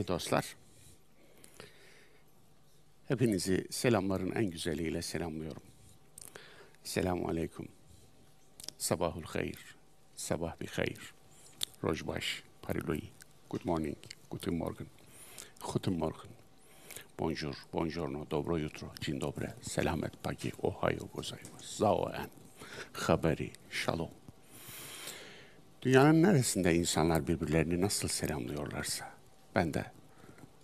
[0.00, 0.56] Değerli dostlar,
[3.08, 5.62] hepinizi selamların en güzeliyle selamlıyorum.
[6.84, 7.68] Selamun Aleyküm.
[8.78, 9.76] Sabahul hayır.
[10.16, 11.12] Sabah bir hayır.
[11.84, 13.02] Rojbaş, Pariloi.
[13.50, 13.96] Good morning.
[14.30, 14.86] Guten Morgen.
[15.72, 16.30] Guten Morgen.
[17.18, 22.30] Bonjour, buongiorno, dobro jutro, dzień dobry, selamet pagi, ohayo gozaimasu, zao en,
[22.92, 24.10] haberi, shalom.
[25.82, 29.10] Dünyanın neresinde insanlar birbirlerini nasıl selamlıyorlarsa,
[29.54, 29.99] ben de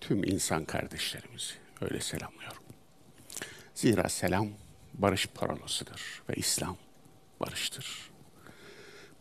[0.09, 2.63] tüm insan kardeşlerimizi öyle selamlıyorum.
[3.75, 4.49] Zira selam
[4.95, 6.77] barış parolosıdır ve İslam
[7.41, 8.11] barıştır.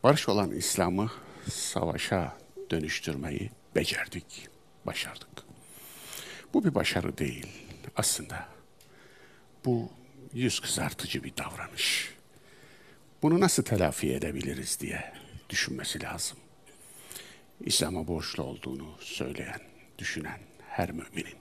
[0.03, 1.11] Barış olan İslam'ı
[1.49, 2.37] savaşa
[2.71, 4.47] dönüştürmeyi becerdik,
[4.85, 5.29] başardık.
[6.53, 7.47] Bu bir başarı değil
[7.95, 8.47] aslında.
[9.65, 9.89] Bu
[10.33, 12.13] yüz kızartıcı bir davranış.
[13.21, 15.13] Bunu nasıl telafi edebiliriz diye
[15.49, 16.37] düşünmesi lazım.
[17.59, 19.61] İslam'a borçlu olduğunu söyleyen,
[19.97, 20.39] düşünen
[20.75, 21.37] her müminin,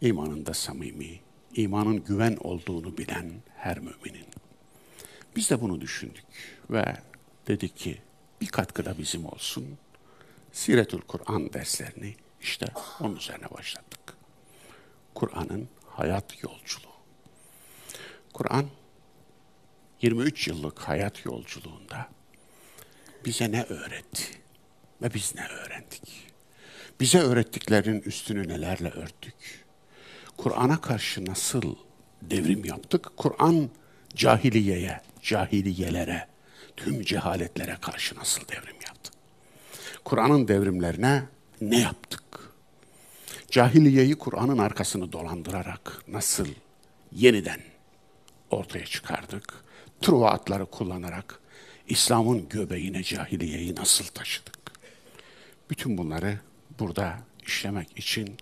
[0.00, 1.20] imanında samimi,
[1.54, 4.26] imanın güven olduğunu bilen her müminin.
[5.36, 6.24] Biz de bunu düşündük
[6.70, 6.96] ve
[7.46, 7.98] dedik ki
[8.40, 9.78] bir katkı da bizim olsun.
[10.52, 12.66] Siretül Kur'an derslerini işte
[13.00, 14.16] onun üzerine başlattık.
[15.14, 16.98] Kur'an'ın hayat yolculuğu.
[18.32, 18.66] Kur'an
[20.02, 22.08] 23 yıllık hayat yolculuğunda
[23.24, 24.24] bize ne öğretti
[25.02, 26.27] ve biz ne öğrendik?
[27.00, 29.64] Bize öğrettiklerinin üstünü nelerle örttük?
[30.36, 31.74] Kur'an'a karşı nasıl
[32.22, 33.06] devrim yaptık?
[33.16, 33.70] Kur'an
[34.14, 36.26] cahiliyeye, cahiliyelere,
[36.76, 39.10] tüm cehaletlere karşı nasıl devrim yaptı?
[40.04, 41.22] Kur'an'ın devrimlerine
[41.60, 42.22] ne yaptık?
[43.50, 46.48] Cahiliyeyi Kur'an'ın arkasını dolandırarak nasıl
[47.12, 47.60] yeniden
[48.50, 49.64] ortaya çıkardık?
[50.00, 51.40] Truva atları kullanarak
[51.86, 54.58] İslam'ın göbeğine cahiliyeyi nasıl taşıdık?
[55.70, 56.38] Bütün bunları
[56.78, 58.36] burada işlemek için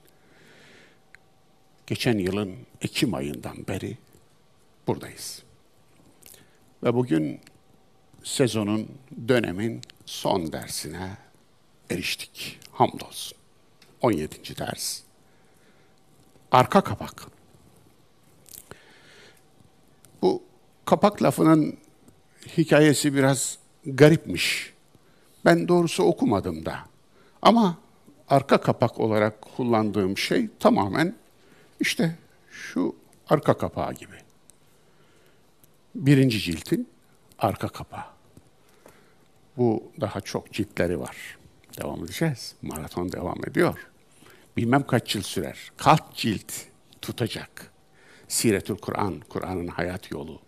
[1.86, 3.98] geçen yılın Ekim ayından beri
[4.86, 5.42] buradayız.
[6.82, 7.40] Ve bugün
[8.24, 8.88] sezonun,
[9.28, 11.16] dönemin son dersine
[11.90, 12.58] eriştik.
[12.72, 13.38] Hamdolsun.
[14.00, 14.58] 17.
[14.58, 15.00] ders.
[16.50, 17.26] Arka kapak.
[20.22, 20.42] Bu
[20.84, 21.78] kapak lafının
[22.56, 24.72] hikayesi biraz garipmiş.
[25.44, 26.78] Ben doğrusu okumadım da.
[27.42, 27.78] Ama
[28.28, 31.14] arka kapak olarak kullandığım şey tamamen
[31.80, 32.18] işte
[32.50, 32.96] şu
[33.28, 34.16] arka kapağı gibi.
[35.94, 36.88] Birinci ciltin
[37.38, 38.04] arka kapağı.
[39.56, 41.38] Bu daha çok ciltleri var.
[41.80, 42.54] Devam edeceğiz.
[42.62, 43.86] Maraton devam ediyor.
[44.56, 45.72] Bilmem kaç yıl sürer.
[45.76, 46.52] Kaç cilt
[47.02, 47.72] tutacak.
[48.28, 50.40] Siretül Kur'an, Kur'an'ın hayat yolu,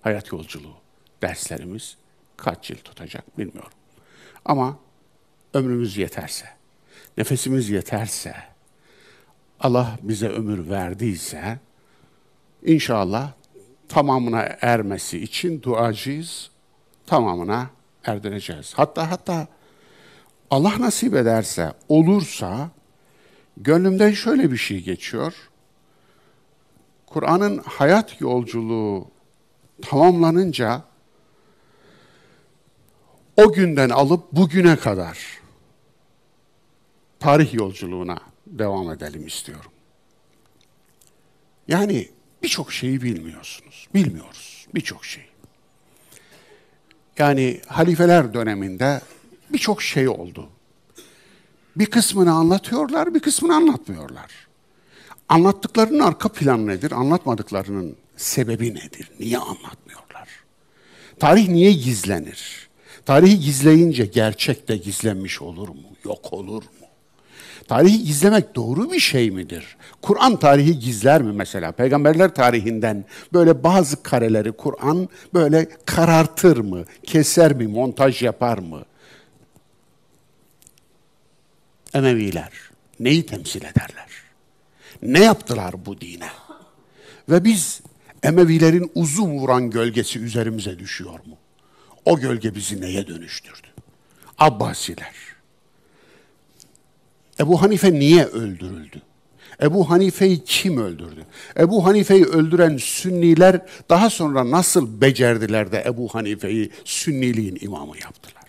[0.00, 0.76] hayat yolculuğu
[1.22, 1.96] derslerimiz
[2.36, 3.72] kaç yıl tutacak bilmiyorum.
[4.44, 4.78] Ama
[5.54, 6.57] ömrümüz yeterse,
[7.18, 8.34] nefesimiz yeterse,
[9.60, 11.58] Allah bize ömür verdiyse,
[12.62, 13.32] inşallah
[13.88, 16.50] tamamına ermesi için duacıyız,
[17.06, 17.70] tamamına
[18.04, 18.72] erdireceğiz.
[18.76, 19.46] Hatta hatta
[20.50, 22.70] Allah nasip ederse, olursa,
[23.56, 25.34] gönlümden şöyle bir şey geçiyor.
[27.06, 29.08] Kur'an'ın hayat yolculuğu
[29.82, 30.82] tamamlanınca
[33.36, 35.38] o günden alıp bugüne kadar
[37.20, 39.70] tarih yolculuğuna devam edelim istiyorum.
[41.68, 42.08] Yani
[42.42, 43.88] birçok şeyi bilmiyorsunuz.
[43.94, 45.24] Bilmiyoruz birçok şey.
[47.18, 49.00] Yani halifeler döneminde
[49.50, 50.48] birçok şey oldu.
[51.76, 54.48] Bir kısmını anlatıyorlar, bir kısmını anlatmıyorlar.
[55.28, 56.92] Anlattıklarının arka planı nedir?
[56.92, 59.10] Anlatmadıklarının sebebi nedir?
[59.20, 60.28] Niye anlatmıyorlar?
[61.18, 62.68] Tarih niye gizlenir?
[63.06, 65.82] Tarihi gizleyince gerçek de gizlenmiş olur mu?
[66.04, 66.77] Yok olur mu?
[67.68, 69.76] Tarihi gizlemek doğru bir şey midir?
[70.02, 71.72] Kur'an tarihi gizler mi mesela?
[71.72, 76.84] Peygamberler tarihinden böyle bazı kareleri Kur'an böyle karartır mı?
[77.02, 77.66] Keser mi?
[77.66, 78.84] Montaj yapar mı?
[81.94, 82.52] Emeviler
[83.00, 84.08] neyi temsil ederler?
[85.02, 86.28] Ne yaptılar bu dine?
[87.28, 87.80] Ve biz
[88.22, 91.36] Emevilerin uzun vuran gölgesi üzerimize düşüyor mu?
[92.04, 93.66] O gölge bizi neye dönüştürdü?
[94.38, 95.14] Abbasiler.
[97.40, 99.02] Ebu Hanife niye öldürüldü?
[99.62, 101.26] Ebu Hanife'yi kim öldürdü?
[101.58, 108.44] Ebu Hanife'yi öldüren Sünniler daha sonra nasıl becerdiler de Ebu Hanife'yi Sünniliğin imamı yaptılar?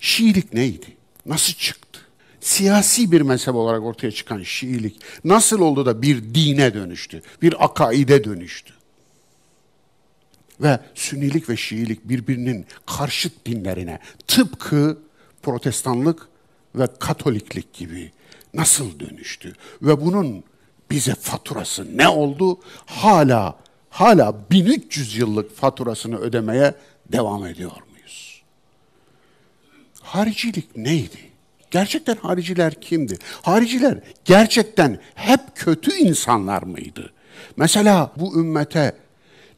[0.00, 0.86] Şiilik neydi?
[1.26, 2.00] Nasıl çıktı?
[2.40, 7.22] Siyasi bir mezhep olarak ortaya çıkan Şiilik nasıl oldu da bir dine dönüştü?
[7.42, 8.74] Bir akaide dönüştü?
[10.60, 14.98] Ve Sünnilik ve Şiilik birbirinin karşıt dinlerine tıpkı
[15.42, 16.28] protestanlık
[16.74, 18.12] ve Katoliklik gibi
[18.54, 19.52] nasıl dönüştü
[19.82, 20.44] ve bunun
[20.90, 22.58] bize faturası ne oldu?
[22.86, 23.56] Hala
[23.90, 26.74] hala 1300 yıllık faturasını ödemeye
[27.12, 28.42] devam ediyor muyuz?
[30.00, 31.18] Haricilik neydi?
[31.70, 33.18] Gerçekten hariciler kimdi?
[33.42, 37.12] Hariciler gerçekten hep kötü insanlar mıydı?
[37.56, 38.92] Mesela bu ümmete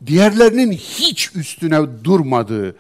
[0.07, 2.77] diğerlerinin hiç üstüne durmadığı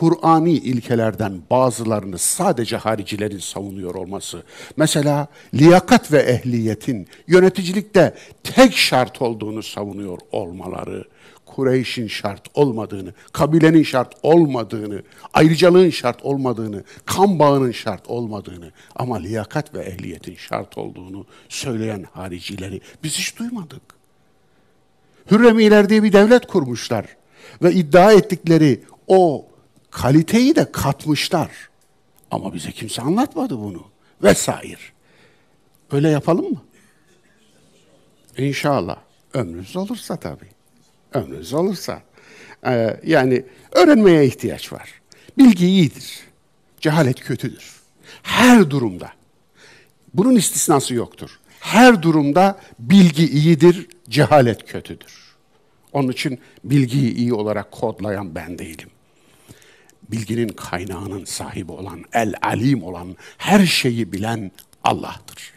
[0.00, 4.42] Kur'ani ilkelerden bazılarını sadece haricilerin savunuyor olması.
[4.76, 11.04] Mesela liyakat ve ehliyetin yöneticilikte tek şart olduğunu savunuyor olmaları.
[11.46, 15.02] Kureyş'in şart olmadığını, kabilenin şart olmadığını,
[15.34, 22.80] ayrıcalığın şart olmadığını, kan bağının şart olmadığını ama liyakat ve ehliyetin şart olduğunu söyleyen haricileri
[23.02, 23.82] biz hiç duymadık.
[25.30, 27.06] Hürremiler diye bir devlet kurmuşlar
[27.62, 29.46] ve iddia ettikleri o
[29.94, 31.50] kaliteyi de katmışlar.
[32.30, 33.84] Ama bize kimse anlatmadı bunu.
[34.22, 34.80] Vesaire.
[35.92, 36.62] Öyle yapalım mı?
[38.38, 38.96] İnşallah.
[39.34, 40.50] Ömrünüz olursa tabii.
[41.12, 42.02] Ömrünüz olursa.
[42.66, 45.00] Ee, yani öğrenmeye ihtiyaç var.
[45.38, 46.20] Bilgi iyidir.
[46.80, 47.72] Cehalet kötüdür.
[48.22, 49.12] Her durumda.
[50.14, 51.40] Bunun istisnası yoktur.
[51.60, 55.34] Her durumda bilgi iyidir, cehalet kötüdür.
[55.92, 58.90] Onun için bilgiyi iyi olarak kodlayan ben değilim
[60.10, 64.50] bilginin kaynağının sahibi olan, el alim olan, her şeyi bilen
[64.84, 65.52] Allah'tır.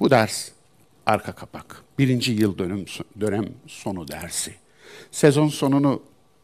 [0.00, 0.48] Bu ders
[1.06, 1.82] arka kapak.
[1.98, 2.84] Birinci yıl dönüm,
[3.20, 4.54] dönem sonu dersi.
[5.10, 6.02] Sezon sonunu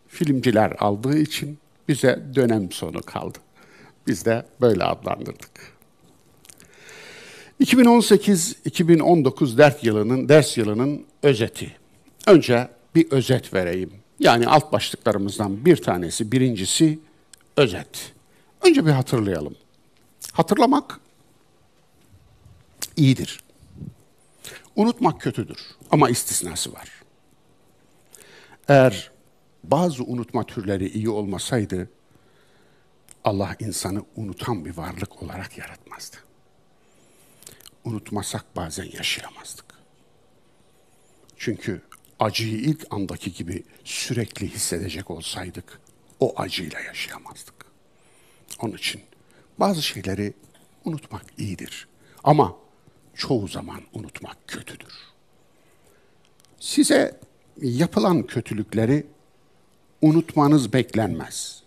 [0.08, 3.38] filmciler aldığı için bize dönem sonu kaldı.
[4.06, 5.72] Biz de böyle adlandırdık.
[7.60, 11.76] 2018-2019 ders yılının ders yılının özeti.
[12.26, 14.01] Önce bir özet vereyim.
[14.22, 16.98] Yani alt başlıklarımızdan bir tanesi, birincisi
[17.56, 18.12] özet.
[18.62, 19.56] Önce bir hatırlayalım.
[20.32, 21.00] Hatırlamak
[22.96, 23.40] iyidir.
[24.76, 25.58] Unutmak kötüdür
[25.90, 26.88] ama istisnası var.
[28.68, 29.10] Eğer
[29.64, 31.88] bazı unutma türleri iyi olmasaydı
[33.24, 36.16] Allah insanı unutan bir varlık olarak yaratmazdı.
[37.84, 39.64] Unutmasak bazen yaşayamazdık.
[41.36, 41.82] Çünkü
[42.22, 45.80] acıyı ilk andaki gibi sürekli hissedecek olsaydık
[46.20, 47.54] o acıyla yaşayamazdık.
[48.60, 49.00] Onun için
[49.58, 50.34] bazı şeyleri
[50.84, 51.88] unutmak iyidir.
[52.24, 52.56] Ama
[53.14, 54.94] çoğu zaman unutmak kötüdür.
[56.60, 57.20] Size
[57.62, 59.06] yapılan kötülükleri
[60.02, 61.62] unutmanız beklenmez.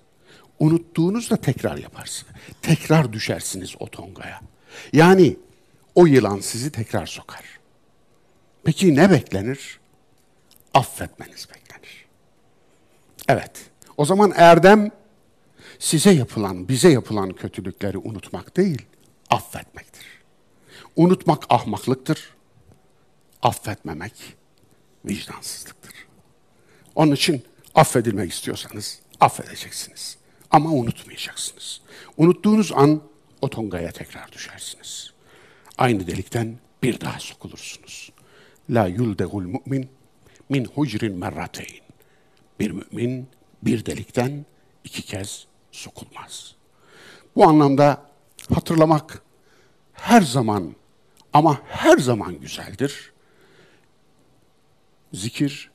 [0.60, 2.34] Unuttuğunuzda tekrar yaparsınız.
[2.62, 4.42] Tekrar düşersiniz o tongaya.
[4.94, 5.38] Yani
[5.96, 7.60] o yılan sizi tekrar sokar.
[8.64, 9.80] Peki ne beklenir?
[10.76, 12.06] Affetmeniz beklenir.
[13.28, 13.66] Evet,
[13.98, 14.92] o zaman erdem
[15.80, 18.86] size yapılan, bize yapılan kötülükleri unutmak değil,
[19.30, 20.06] affetmektir.
[20.96, 22.36] Unutmak ahmaklıktır,
[23.42, 24.14] affetmemek
[25.06, 25.94] vicdansızlıktır.
[26.96, 27.44] Onun için
[27.76, 30.18] affedilmek istiyorsanız affedeceksiniz.
[30.52, 31.82] Ama unutmayacaksınız.
[32.18, 33.02] Unuttuğunuz an
[33.42, 35.14] o tongaya tekrar düşersiniz.
[35.78, 38.12] Aynı delikten bir daha sokulursunuz.
[38.70, 39.90] La yuldegul mu'min
[40.50, 41.82] min hucrin merrateyn.
[42.60, 43.28] Bir mümin
[43.64, 44.46] bir delikten
[44.84, 46.56] iki kez sokulmaz.
[47.36, 48.02] Bu anlamda
[48.54, 49.22] hatırlamak
[49.94, 50.76] her zaman
[51.34, 53.12] ama her zaman güzeldir.
[55.14, 55.72] Zikir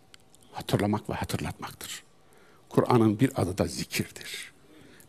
[0.53, 2.03] hatırlamak ve hatırlatmaktır.
[2.69, 4.53] Kur'an'ın bir adı da zikirdir.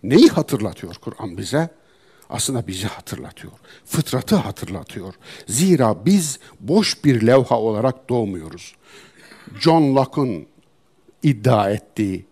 [0.03, 1.69] Neyi hatırlatıyor Kur'an bize?
[2.29, 3.53] Aslında bizi hatırlatıyor.
[3.85, 5.13] Fıtratı hatırlatıyor.
[5.47, 8.75] Zira biz boş bir levha olarak doğmuyoruz.
[9.59, 10.47] John Locke'un
[11.23, 12.25] iddia ettiği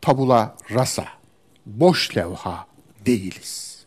[0.00, 1.08] tabula rasa,
[1.66, 2.66] boş levha
[3.06, 3.84] değiliz.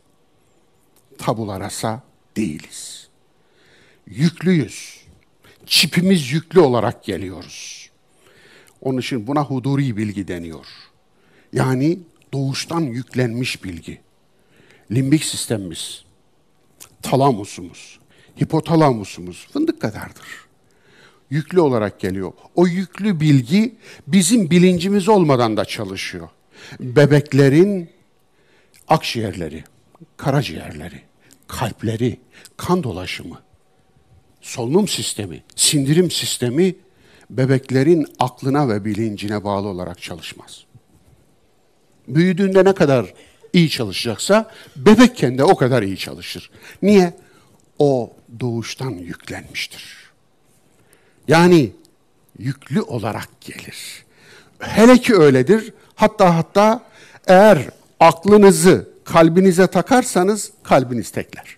[1.17, 2.03] Tabula rasa
[2.37, 3.09] değiliz.
[4.07, 5.05] Yüklüyüz.
[5.65, 7.89] Çipimiz yüklü olarak geliyoruz.
[8.81, 10.65] Onun için buna huduri bilgi deniyor.
[11.53, 11.99] Yani
[12.33, 14.01] doğuştan yüklenmiş bilgi.
[14.91, 16.05] Limbik sistemimiz,
[17.01, 17.99] talamusumuz,
[18.41, 20.44] hipotalamusumuz fındık kadardır
[21.29, 22.31] yüklü olarak geliyor.
[22.55, 23.75] O yüklü bilgi
[24.07, 26.29] bizim bilincimiz olmadan da çalışıyor.
[26.79, 27.89] Bebeklerin
[28.87, 29.63] akciğerleri,
[30.17, 31.01] karaciğerleri,
[31.47, 32.19] kalpleri,
[32.57, 33.41] kan dolaşımı,
[34.41, 36.75] solunum sistemi, sindirim sistemi
[37.29, 40.65] bebeklerin aklına ve bilincine bağlı olarak çalışmaz.
[42.07, 43.13] Büyüdüğünde ne kadar
[43.53, 46.49] iyi çalışacaksa bebekken de o kadar iyi çalışır.
[46.81, 47.13] Niye?
[47.79, 50.04] O doğuştan yüklenmiştir.
[51.27, 51.71] Yani
[52.39, 54.05] yüklü olarak gelir.
[54.59, 55.73] Hele ki öyledir.
[55.95, 56.85] Hatta hatta
[57.27, 61.57] eğer aklınızı kalbinize takarsanız kalbiniz tekler.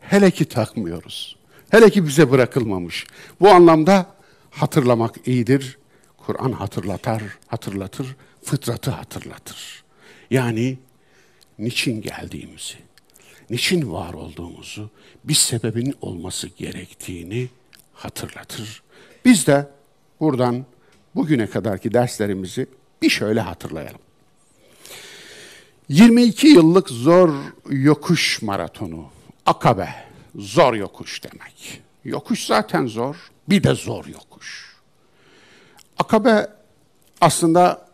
[0.00, 1.36] Hele ki takmıyoruz.
[1.70, 3.06] Hele ki bize bırakılmamış.
[3.40, 4.06] Bu anlamda
[4.50, 5.78] hatırlamak iyidir.
[6.16, 9.84] Kur'an hatırlatar, hatırlatır, fıtratı hatırlatır.
[10.30, 10.78] Yani
[11.58, 12.74] niçin geldiğimizi,
[13.50, 14.90] niçin var olduğumuzu,
[15.24, 17.48] bir sebebin olması gerektiğini
[17.94, 18.82] hatırlatır.
[19.24, 19.68] Biz de
[20.20, 20.66] buradan
[21.14, 22.66] bugüne kadarki derslerimizi
[23.02, 24.00] bir şöyle hatırlayalım.
[25.88, 27.34] 22 yıllık zor
[27.70, 29.06] yokuş maratonu,
[29.46, 29.94] akabe,
[30.34, 31.82] zor yokuş demek.
[32.04, 34.74] Yokuş zaten zor, bir de zor yokuş.
[35.98, 36.50] Akabe
[37.20, 37.88] aslında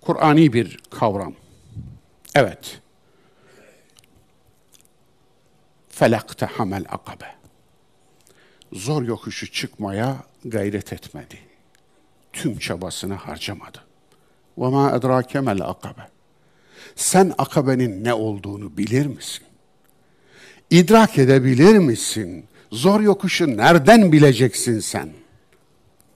[0.00, 1.34] Kur'ani bir kavram.
[2.34, 2.80] Evet.
[5.88, 7.37] Felakte hamel akabe
[8.73, 11.39] Zor yokuşu çıkmaya gayret etmedi.
[12.33, 13.77] Tüm çabasını harcamadı.
[14.57, 15.95] وَمَا اَدْرَاكَ مَا الْاَقَبَ
[16.95, 19.43] Sen akabenin ne olduğunu bilir misin?
[20.69, 22.45] İdrak edebilir misin?
[22.71, 25.09] Zor yokuşu nereden bileceksin sen?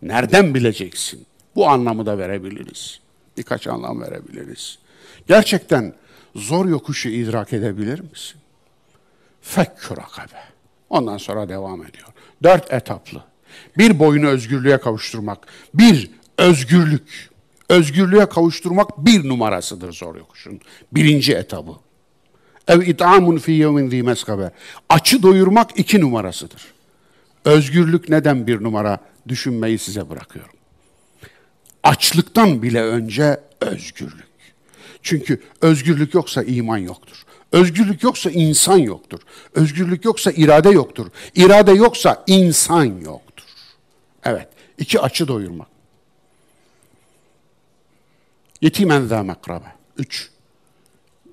[0.01, 1.25] Nereden bileceksin?
[1.55, 2.99] Bu anlamı da verebiliriz.
[3.37, 4.79] Birkaç anlam verebiliriz.
[5.27, 5.93] Gerçekten
[6.35, 8.41] zor yokuşu idrak edebilir misin?
[9.41, 10.39] Fekkür akabe.
[10.89, 12.07] Ondan sonra devam ediyor.
[12.42, 13.24] Dört etaplı.
[13.78, 15.38] Bir boyunu özgürlüğe kavuşturmak.
[15.74, 17.30] Bir, özgürlük.
[17.68, 20.60] Özgürlüğe kavuşturmak bir numarasıdır zor yokuşun.
[20.92, 21.72] Birinci etabı.
[22.68, 24.50] Ev it'amun fi yevmin zi meskabe.
[24.88, 26.62] Açı doyurmak iki numarasıdır.
[27.44, 30.54] Özgürlük neden bir numara düşünmeyi size bırakıyorum.
[31.82, 34.32] Açlıktan bile önce özgürlük.
[35.02, 37.24] Çünkü özgürlük yoksa iman yoktur.
[37.51, 39.19] Özgürlük yoksa insan yoktur.
[39.53, 41.07] Özgürlük yoksa irade yoktur.
[41.35, 43.45] İrade yoksa insan yoktur.
[44.23, 44.47] Evet,
[44.77, 45.67] iki açı doyurmak.
[48.61, 49.75] Yetimen zâ mekrabe.
[49.97, 50.29] Üç,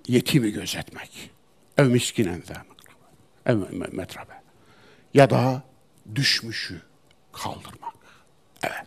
[0.09, 1.31] yetimi gözetmek.
[1.79, 3.05] Ev miskinen zâ mekrabe.
[3.47, 4.33] Ev metrabe.
[5.15, 5.63] Ya da
[6.15, 6.81] düşmüşü
[7.33, 7.95] kaldırmak.
[8.63, 8.87] Evet.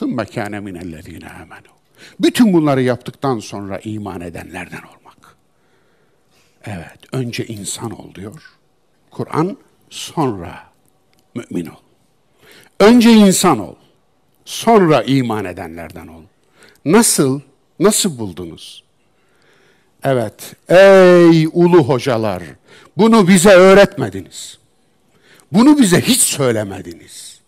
[0.00, 1.74] ثُمَّ كَانَ مِنَ الَّذ۪ينَ آمَنُوا
[2.20, 5.03] Bütün bunları yaptıktan sonra iman edenlerden olmak.
[6.65, 8.43] Evet, önce insan ol diyor.
[9.11, 9.57] Kur'an
[9.89, 10.63] sonra
[11.35, 11.79] mümin ol.
[12.79, 13.75] Önce insan ol.
[14.45, 16.23] Sonra iman edenlerden ol.
[16.85, 17.41] Nasıl?
[17.79, 18.83] Nasıl buldunuz?
[20.03, 22.43] Evet, ey ulu hocalar,
[22.97, 24.57] bunu bize öğretmediniz.
[25.51, 27.39] Bunu bize hiç söylemediniz.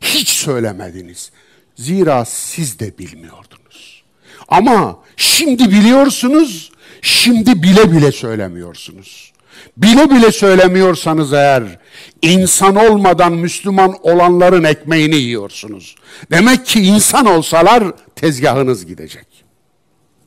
[0.00, 1.32] Hiç söylemediniz.
[1.76, 4.02] Zira siz de bilmiyordunuz.
[4.48, 6.72] Ama şimdi biliyorsunuz,
[7.02, 9.32] şimdi bile bile söylemiyorsunuz.
[9.76, 11.78] Bile bile söylemiyorsanız eğer
[12.22, 15.96] insan olmadan Müslüman olanların ekmeğini yiyorsunuz.
[16.30, 17.84] Demek ki insan olsalar
[18.16, 19.26] tezgahınız gidecek.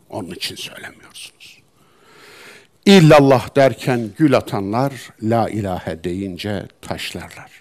[0.10, 1.60] Onun için söylemiyorsunuz.
[2.86, 7.52] İllallah derken gül atanlar la ilahe deyince taşlarlar.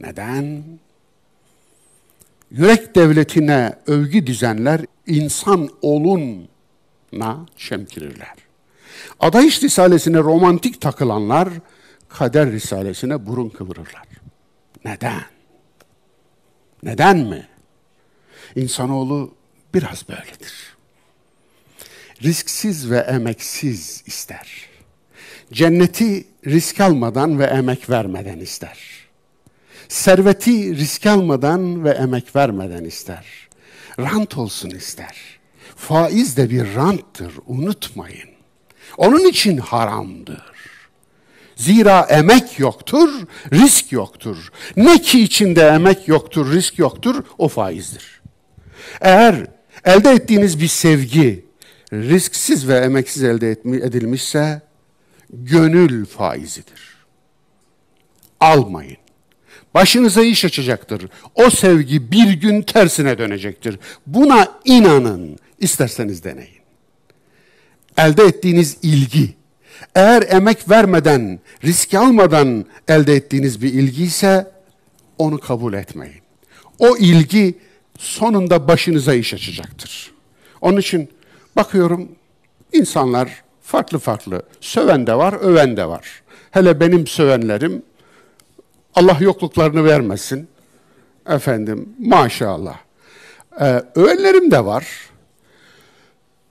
[0.00, 0.64] Neden?
[2.50, 5.68] Yürek devletine övgü dizenler insan
[7.12, 8.34] olunna çemkirirler.
[9.20, 11.48] Adayış Risalesi'ne romantik takılanlar
[12.08, 14.06] kader Risalesi'ne burun kıvırırlar.
[14.84, 15.24] Neden?
[16.82, 17.48] Neden mi?
[18.56, 19.34] İnsanoğlu
[19.74, 20.76] biraz böyledir.
[22.22, 24.68] Risksiz ve emeksiz ister.
[25.52, 28.78] Cenneti risk almadan ve emek vermeden ister.
[29.88, 33.48] Serveti risk almadan ve emek vermeden ister.
[33.98, 35.37] Rant olsun ister.
[35.78, 38.28] Faiz de bir ranttır, unutmayın.
[38.96, 40.42] Onun için haramdır.
[41.56, 43.08] Zira emek yoktur,
[43.52, 44.36] risk yoktur.
[44.76, 48.20] Ne ki içinde emek yoktur, risk yoktur, o faizdir.
[49.00, 49.46] Eğer
[49.84, 51.44] elde ettiğiniz bir sevgi
[51.92, 54.62] risksiz ve emeksiz elde edilmişse
[55.30, 56.96] gönül faizidir.
[58.40, 58.96] Almayın.
[59.74, 61.08] Başınıza iş açacaktır.
[61.34, 63.78] O sevgi bir gün tersine dönecektir.
[64.06, 65.38] Buna inanın.
[65.60, 66.58] İsterseniz deneyin.
[67.96, 69.34] Elde ettiğiniz ilgi,
[69.94, 74.50] eğer emek vermeden, risk almadan elde ettiğiniz bir ilgi ise
[75.18, 76.22] onu kabul etmeyin.
[76.78, 77.54] O ilgi
[77.98, 80.12] sonunda başınıza iş açacaktır.
[80.60, 81.08] Onun için
[81.56, 82.08] bakıyorum
[82.72, 84.42] insanlar farklı farklı.
[84.60, 86.22] Söven de var, öven de var.
[86.50, 87.82] Hele benim sövenlerim
[88.94, 90.48] Allah yokluklarını vermesin.
[91.28, 92.78] Efendim maşallah.
[93.60, 94.86] Ee, övenlerim de var.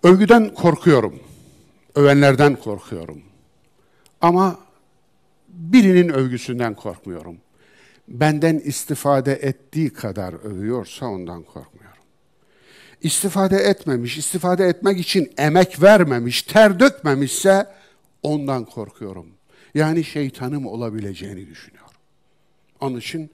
[0.08, 1.20] Övgüden korkuyorum.
[1.96, 3.22] Övenlerden korkuyorum.
[4.22, 4.60] Ama
[5.50, 7.38] birinin övgüsünden korkmuyorum.
[8.08, 12.02] Benden istifade ettiği kadar övüyorsa ondan korkmuyorum.
[13.02, 17.68] istifade etmemiş, istifade etmek için emek vermemiş, ter dökmemişse
[18.24, 19.28] ondan korkuyorum.
[19.76, 21.92] Yani şeytanım olabileceğini düşünüyorum.
[22.82, 23.32] Onun için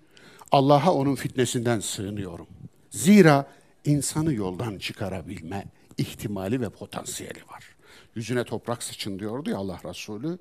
[0.52, 2.48] Allah'a onun fitnesinden sığınıyorum.
[2.90, 3.48] Zira
[3.86, 5.66] insanı yoldan çıkarabilme
[5.98, 7.76] ihtimali ve potansiyeli var.
[8.16, 10.38] Yüzüne toprak sıçın diyordu ya Allah Resulü.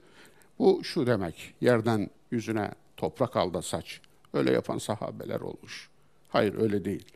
[0.59, 4.01] Bu şu demek, yerden yüzüne toprak al da saç.
[4.33, 5.91] Öyle yapan sahabeler olmuş.
[6.29, 7.07] Hayır öyle değil.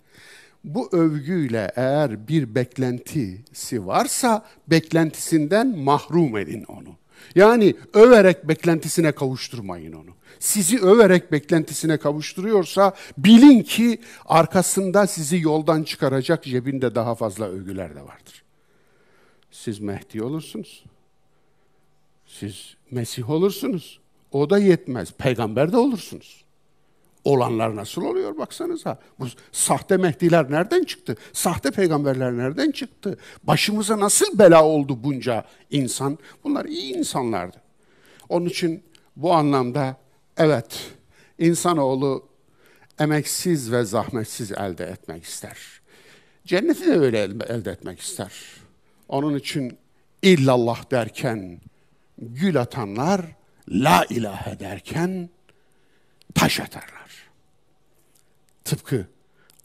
[0.64, 6.96] Bu övgüyle eğer bir beklentisi varsa beklentisinden mahrum edin onu.
[7.34, 10.10] Yani överek beklentisine kavuşturmayın onu.
[10.38, 18.00] Sizi överek beklentisine kavuşturuyorsa bilin ki arkasında sizi yoldan çıkaracak cebinde daha fazla övgüler de
[18.00, 18.42] vardır.
[19.50, 20.84] Siz Mehdi olursunuz.
[22.26, 24.00] Siz Mesih olursunuz.
[24.32, 25.12] O da yetmez.
[25.12, 26.45] Peygamber de olursunuz.
[27.26, 28.98] Olanlar nasıl oluyor baksanıza.
[29.18, 31.16] Bu sahte Mehdiler nereden çıktı?
[31.32, 33.18] Sahte peygamberler nereden çıktı?
[33.42, 36.18] Başımıza nasıl bela oldu bunca insan?
[36.44, 37.56] Bunlar iyi insanlardı.
[38.28, 38.82] Onun için
[39.16, 39.96] bu anlamda
[40.36, 40.90] evet
[41.38, 42.28] insanoğlu
[42.98, 45.58] emeksiz ve zahmetsiz elde etmek ister.
[46.44, 47.18] Cenneti de öyle
[47.48, 48.32] elde etmek ister.
[49.08, 49.78] Onun için
[50.22, 51.60] illallah derken
[52.18, 53.20] gül atanlar,
[53.68, 55.28] la ilahe derken
[56.34, 57.05] taş atarlar.
[58.66, 59.06] Tıpkı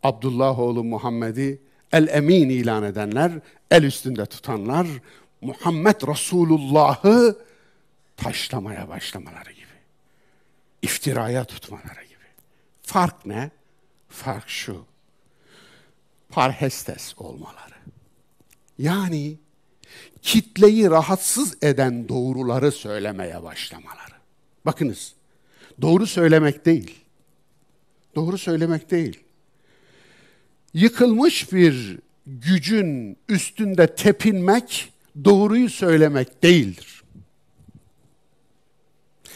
[0.04, 3.32] Abdullah oğlu Muhammed'i el-emin ilan edenler,
[3.72, 4.88] el üstünde tutanlar,
[5.42, 7.38] Muhammed Resulullah'ı
[8.18, 9.66] taşlamaya başlamaları gibi.
[10.82, 12.26] İftiraya tutmaları gibi.
[12.82, 13.52] Fark ne?
[14.10, 14.86] Fark şu.
[16.30, 17.76] Parhestes olmaları.
[18.78, 19.38] Yani
[20.22, 24.16] kitleyi rahatsız eden doğruları söylemeye başlamaları.
[24.66, 25.14] Bakınız,
[25.82, 27.01] doğru söylemek değil.
[28.16, 29.20] Doğru söylemek değil.
[30.74, 34.94] Yıkılmış bir gücün üstünde tepinmek
[35.26, 37.04] doğruyu söylemek değildir.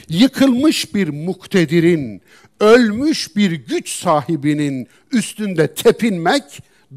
[0.10, 2.22] Yıkılmış bir muktedirin,
[2.60, 6.44] ölmüş bir güç sahibinin üstünde tepinmek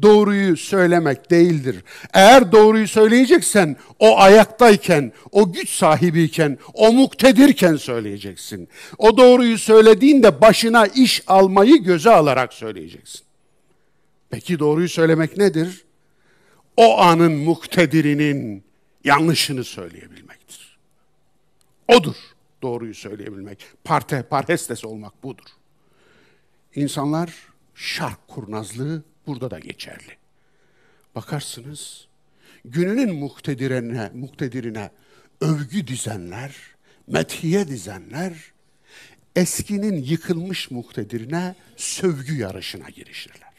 [0.01, 1.83] doğruyu söylemek değildir.
[2.13, 8.69] Eğer doğruyu söyleyeceksen o ayaktayken, o güç sahibiyken, o muktedirken söyleyeceksin.
[8.97, 13.21] O doğruyu söylediğinde başına iş almayı göze alarak söyleyeceksin.
[14.29, 15.85] Peki doğruyu söylemek nedir?
[16.77, 18.63] O anın muktedirinin
[19.03, 20.77] yanlışını söyleyebilmektir.
[21.87, 22.15] Odur
[22.61, 23.65] doğruyu söyleyebilmek.
[23.83, 25.47] Parte, parhestes olmak budur.
[26.75, 27.33] İnsanlar
[27.75, 30.17] şark kurnazlığı burada da geçerli.
[31.15, 32.07] Bakarsınız
[32.65, 34.91] gününün muktedirine, muktedirine
[35.41, 36.55] övgü dizenler,
[37.07, 38.33] methiye dizenler
[39.35, 43.53] eskinin yıkılmış muktedirine sövgü yarışına girişirler.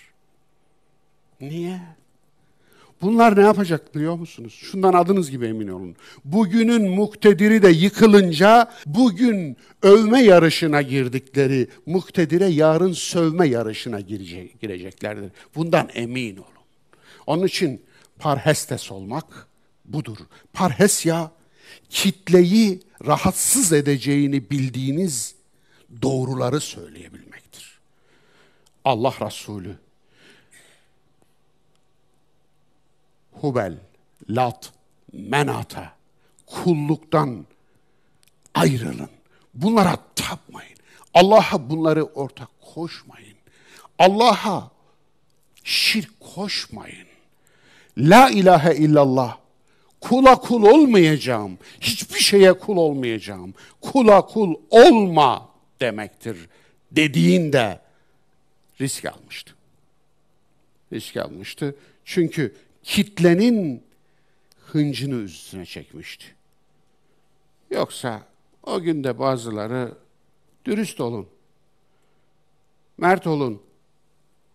[1.40, 1.80] Niye?
[3.02, 4.58] Bunlar ne yapacak biliyor musunuz?
[4.60, 5.96] Şundan adınız gibi emin olun.
[6.24, 15.30] Bugünün muktediri de yıkılınca bugün övme yarışına girdikleri muktedire yarın sövme yarışına girecek, gireceklerdir.
[15.54, 16.46] Bundan emin olun.
[17.26, 17.82] Onun için
[18.18, 19.48] parhestes olmak
[19.84, 20.16] budur.
[20.52, 21.30] Parhesya
[21.90, 25.34] kitleyi rahatsız edeceğini bildiğiniz
[26.02, 27.78] doğruları söyleyebilmektir.
[28.84, 29.76] Allah Resulü
[33.40, 33.76] Hubel,
[34.30, 34.72] Lat,
[35.12, 35.92] Menata,
[36.46, 37.46] kulluktan
[38.54, 39.10] ayrılın.
[39.54, 40.76] Bunlara tapmayın.
[41.14, 43.36] Allah'a bunları ortak koşmayın.
[43.98, 44.70] Allah'a
[45.64, 47.06] şirk koşmayın.
[47.98, 49.36] La ilahe illallah.
[50.00, 51.58] Kula kul olmayacağım.
[51.80, 53.54] Hiçbir şeye kul olmayacağım.
[53.80, 55.48] Kula kul olma
[55.80, 56.48] demektir
[56.92, 57.80] dediğinde
[58.80, 59.54] risk almıştı.
[60.92, 61.74] Risk almıştı.
[62.04, 63.84] Çünkü kitlenin
[64.66, 66.26] hıncını üstüne çekmişti.
[67.70, 68.26] Yoksa
[68.62, 69.94] o günde bazıları
[70.64, 71.28] dürüst olun,
[72.98, 73.62] mert olun,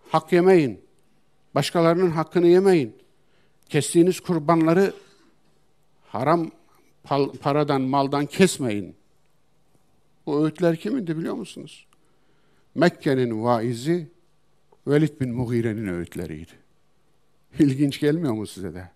[0.10, 0.82] hak yemeyin,
[1.56, 2.96] başkalarının hakkını yemeyin,
[3.70, 4.94] kestiğiniz kurbanları
[6.08, 6.52] haram
[7.42, 8.96] paradan, maldan kesmeyin.
[10.26, 11.88] Bu öğütler kimindi biliyor musunuz?
[12.76, 14.08] Mekke'nin vaizi
[14.88, 16.65] Velid bin Mughire'nin öğütleriydi.
[17.60, 18.90] İlginç gelmiyor mu size de?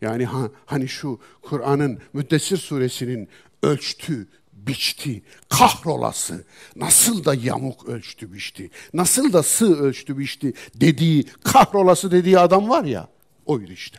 [0.00, 3.28] Yani ha, hani şu Kur'an'ın Müddessir suresinin
[3.62, 6.44] ölçtü, biçti, kahrolası,
[6.76, 12.84] nasıl da yamuk ölçtü biçti, nasıl da sığ ölçtü biçti dediği, kahrolası dediği adam var
[12.84, 13.08] ya,
[13.46, 13.98] oydu işte.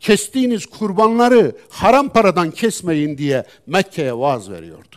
[0.00, 4.96] Kestiğiniz kurbanları haram paradan kesmeyin diye Mekke'ye vaaz veriyordu.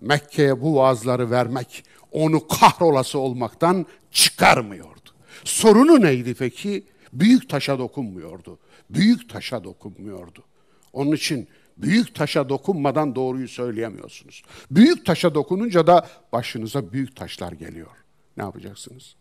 [0.00, 5.10] Mekke'ye bu vaazları vermek onu kahrolası olmaktan çıkarmıyordu.
[5.44, 6.84] Sorunu neydi peki?
[7.12, 8.58] Büyük taşa dokunmuyordu.
[8.90, 10.44] Büyük taşa dokunmuyordu.
[10.92, 14.42] Onun için büyük taşa dokunmadan doğruyu söyleyemiyorsunuz.
[14.70, 17.96] Büyük taşa dokununca da başınıza büyük taşlar geliyor.
[18.36, 19.14] Ne yapacaksınız?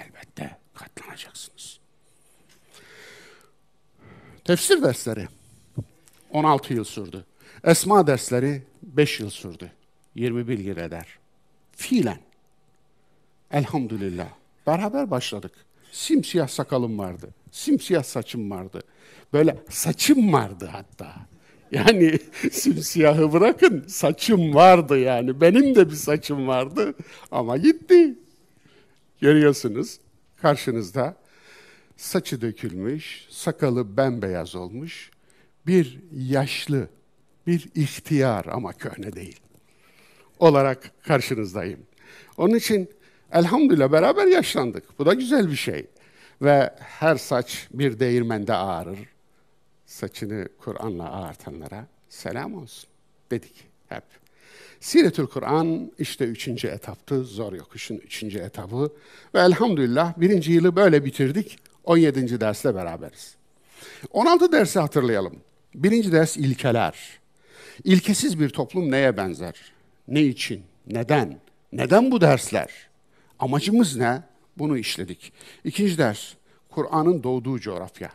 [0.00, 1.78] Elbette katlanacaksınız.
[4.44, 5.28] Tefsir dersleri
[6.30, 7.24] 16 yıl sürdü.
[7.64, 9.72] Esma dersleri 5 yıl sürdü.
[10.14, 11.18] 21 yıl eder.
[11.72, 12.18] Fiilen.
[13.50, 14.28] Elhamdülillah.
[14.66, 15.52] Beraber başladık.
[15.94, 17.28] Simsiyah sakalım vardı.
[17.50, 18.80] Simsiyah saçım vardı.
[19.32, 21.14] Böyle saçım vardı hatta.
[21.72, 22.18] Yani
[22.52, 25.40] simsiyahı bırakın saçım vardı yani.
[25.40, 26.94] Benim de bir saçım vardı
[27.30, 28.18] ama gitti.
[29.20, 29.98] Görüyorsunuz
[30.36, 31.16] karşınızda
[31.96, 35.10] saçı dökülmüş, sakalı bembeyaz olmuş
[35.66, 36.88] bir yaşlı,
[37.46, 39.40] bir ihtiyar ama köhne değil
[40.38, 41.80] olarak karşınızdayım.
[42.36, 42.90] Onun için
[43.34, 44.98] elhamdülillah beraber yaşlandık.
[44.98, 45.86] Bu da güzel bir şey.
[46.42, 48.98] Ve her saç bir değirmende ağarır.
[49.86, 52.90] Saçını Kur'an'la ağartanlara selam olsun
[53.30, 54.04] dedik hep.
[54.80, 58.92] Siretül Kur'an işte üçüncü etaptı, zor yokuşun üçüncü etabı.
[59.34, 62.40] Ve elhamdülillah birinci yılı böyle bitirdik, 17.
[62.40, 63.34] dersle beraberiz.
[64.12, 65.36] 16 dersi hatırlayalım.
[65.74, 67.18] Birinci ders ilkeler.
[67.84, 69.72] İlkesiz bir toplum neye benzer?
[70.08, 70.62] Ne için?
[70.86, 71.40] Neden?
[71.72, 72.93] Neden bu dersler?
[73.44, 74.22] Amacımız ne?
[74.58, 75.32] Bunu işledik.
[75.64, 76.34] İkinci ders,
[76.70, 78.10] Kur'an'ın doğduğu coğrafya.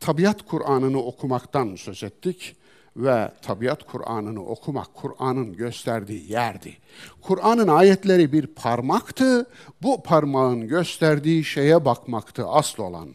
[0.00, 2.56] Tabiat Kur'an'ını okumaktan söz ettik
[2.96, 6.76] ve tabiat Kur'an'ını okumak Kur'an'ın gösterdiği yerdi.
[7.20, 9.46] Kur'an'ın ayetleri bir parmaktı,
[9.82, 13.08] bu parmağın gösterdiği şeye bakmaktı asıl olan.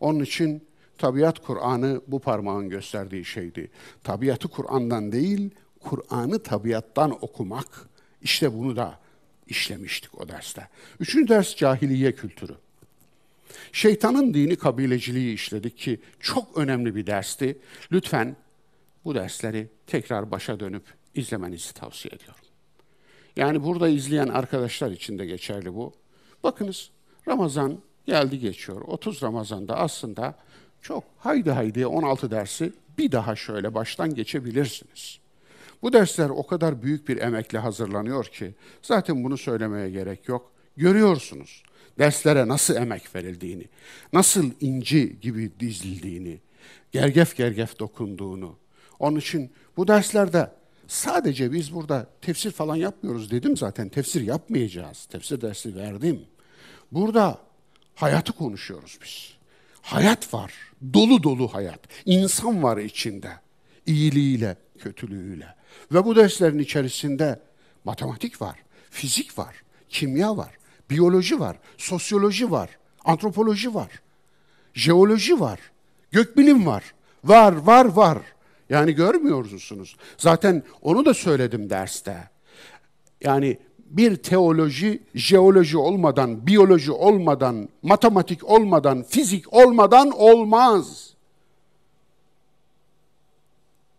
[0.00, 0.64] Onun için
[0.98, 3.70] tabiat Kur'an'ı bu parmağın gösterdiği şeydi.
[4.04, 7.88] Tabiatı Kur'an'dan değil, Kur'an'ı tabiattan okumak,
[8.20, 9.01] işte bunu da
[9.52, 10.68] işlemiştik o derste.
[11.00, 12.54] Üçüncü ders cahiliye kültürü.
[13.72, 17.58] Şeytanın dini kabileciliği işledik ki çok önemli bir dersti.
[17.92, 18.36] Lütfen
[19.04, 20.82] bu dersleri tekrar başa dönüp
[21.14, 22.44] izlemenizi tavsiye ediyorum.
[23.36, 25.92] Yani burada izleyen arkadaşlar için de geçerli bu.
[26.42, 26.90] Bakınız
[27.28, 28.80] Ramazan geldi geçiyor.
[28.80, 30.34] 30 Ramazan'da aslında
[30.82, 35.18] çok haydi haydi 16 dersi bir daha şöyle baştan geçebilirsiniz.
[35.82, 40.52] Bu dersler o kadar büyük bir emekle hazırlanıyor ki zaten bunu söylemeye gerek yok.
[40.76, 41.62] Görüyorsunuz
[41.98, 43.64] derslere nasıl emek verildiğini,
[44.12, 46.40] nasıl inci gibi dizildiğini,
[46.92, 48.56] gergef gergef dokunduğunu.
[48.98, 50.50] Onun için bu derslerde
[50.86, 53.88] sadece biz burada tefsir falan yapmıyoruz dedim zaten.
[53.88, 55.06] Tefsir yapmayacağız.
[55.06, 56.20] Tefsir dersi verdim.
[56.92, 57.38] Burada
[57.94, 59.32] hayatı konuşuyoruz biz.
[59.82, 60.52] Hayat var.
[60.94, 61.80] Dolu dolu hayat.
[62.06, 63.30] İnsan var içinde.
[63.86, 65.54] İyiliğiyle, kötülüğüyle.
[65.92, 67.40] Ve bu derslerin içerisinde
[67.84, 70.58] matematik var, fizik var, kimya var,
[70.90, 72.70] biyoloji var, sosyoloji var,
[73.04, 73.90] antropoloji var,
[74.74, 75.60] jeoloji var,
[76.10, 76.94] gökbilim var.
[77.24, 78.18] Var, var, var.
[78.70, 79.96] Yani görmüyor musunuz?
[80.18, 82.28] Zaten onu da söyledim derste.
[83.20, 91.14] Yani bir teoloji, jeoloji olmadan, biyoloji olmadan, matematik olmadan, fizik olmadan olmaz.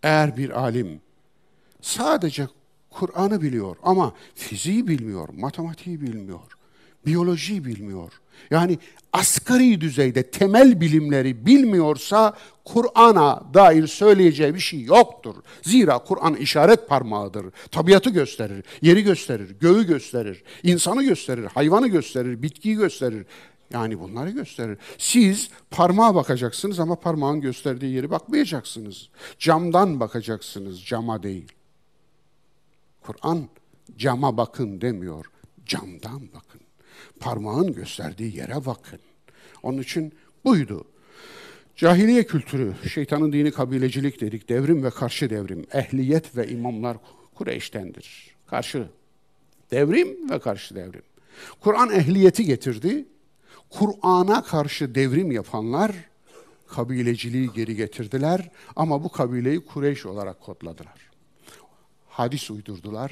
[0.03, 1.01] Eğer bir alim
[1.83, 2.47] sadece
[2.89, 6.57] Kur'an'ı biliyor ama fiziği bilmiyor, matematiği bilmiyor,
[7.05, 8.11] biyolojiyi bilmiyor.
[8.51, 8.77] Yani
[9.13, 15.35] asgari düzeyde temel bilimleri bilmiyorsa Kur'an'a dair söyleyeceği bir şey yoktur.
[15.61, 17.45] Zira Kur'an işaret parmağıdır.
[17.71, 23.25] Tabiatı gösterir, yeri gösterir, göğü gösterir, insanı gösterir, hayvanı gösterir, bitkiyi gösterir.
[23.73, 24.77] Yani bunları gösterir.
[24.97, 29.09] Siz parmağa bakacaksınız ama parmağın gösterdiği yeri bakmayacaksınız.
[29.39, 31.51] Camdan bakacaksınız, cama değil.
[33.03, 33.49] Kur'an
[33.97, 35.25] cama bakın demiyor,
[35.65, 36.61] camdan bakın.
[37.19, 38.99] Parmağın gösterdiği yere bakın.
[39.63, 40.13] Onun için
[40.45, 40.85] buydu.
[41.75, 46.97] Cahiliye kültürü, şeytanın dini kabilecilik dedik, devrim ve karşı devrim, ehliyet ve imamlar
[47.35, 48.35] Kureyş'tendir.
[48.47, 48.87] Karşı
[49.71, 51.01] devrim ve karşı devrim.
[51.59, 53.05] Kur'an ehliyeti getirdi.
[53.69, 55.91] Kur'an'a karşı devrim yapanlar
[56.67, 61.12] kabileciliği geri getirdiler ama bu kabileyi Kureyş olarak kodladılar
[62.13, 63.11] hadis uydurdular.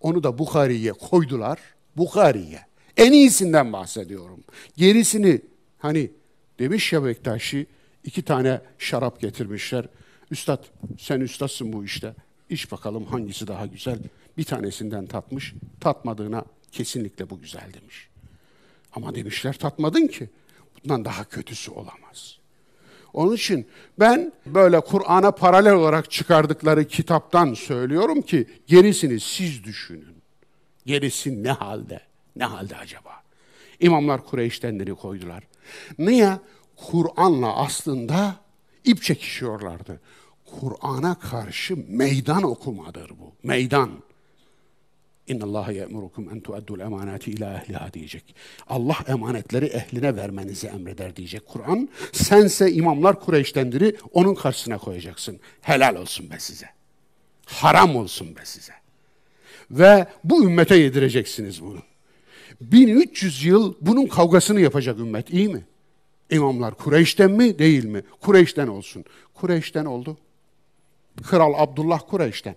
[0.00, 1.58] Onu da Bukhari'ye koydular.
[1.96, 2.60] Bukhari'ye.
[2.96, 4.44] En iyisinden bahsediyorum.
[4.76, 5.40] Gerisini
[5.78, 6.10] hani
[6.58, 7.66] demiş ya Bektaşi
[8.04, 9.84] iki tane şarap getirmişler.
[10.30, 10.64] Üstad
[10.98, 12.14] sen üstadsın bu işte.
[12.50, 13.98] İç bakalım hangisi daha güzel.
[14.38, 15.54] Bir tanesinden tatmış.
[15.80, 18.08] Tatmadığına kesinlikle bu güzel demiş.
[18.92, 20.28] Ama demişler tatmadın ki.
[20.76, 22.38] Bundan daha kötüsü olamaz.
[23.16, 23.66] Onun için
[23.98, 30.16] ben böyle Kur'an'a paralel olarak çıkardıkları kitaptan söylüyorum ki gerisini siz düşünün.
[30.86, 32.00] Gerisi ne halde?
[32.36, 33.10] Ne halde acaba?
[33.80, 35.44] İmamlar Kureyş'tenleri koydular.
[35.98, 36.30] Niye?
[36.76, 38.36] Kur'an'la aslında
[38.84, 40.00] ip çekişiyorlardı.
[40.60, 43.32] Kur'an'a karşı meydan okumadır bu.
[43.42, 43.90] Meydan.
[45.28, 48.34] İnna Allah ye'murukum en tu'addul emanati ila ehliha diyecek.
[48.68, 51.88] Allah emanetleri ehline vermenizi emreder diyecek Kur'an.
[52.12, 55.40] Sense imamlar Kureyş'tendiri onun karşısına koyacaksın.
[55.60, 56.66] Helal olsun be size.
[57.46, 58.72] Haram olsun be size.
[59.70, 61.78] Ve bu ümmete yedireceksiniz bunu.
[62.60, 65.64] 1300 yıl bunun kavgasını yapacak ümmet iyi mi?
[66.30, 68.02] İmamlar Kureyş'ten mi değil mi?
[68.20, 69.04] Kureyş'ten olsun.
[69.34, 70.18] Kureyş'ten oldu.
[71.22, 72.54] Kral Abdullah Kureyş'ten.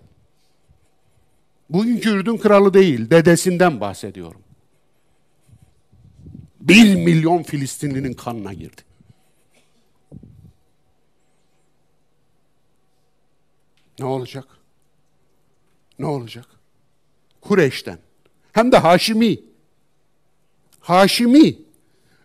[1.69, 4.41] Bugünkü Ürdün kralı değil, dedesinden bahsediyorum.
[6.59, 8.81] Bir milyon Filistinlinin kanına girdi.
[13.99, 14.47] Ne olacak?
[15.99, 16.45] Ne olacak?
[17.41, 17.99] Kureyş'ten.
[18.51, 19.39] Hem de Haşimi.
[20.79, 21.55] Haşimi.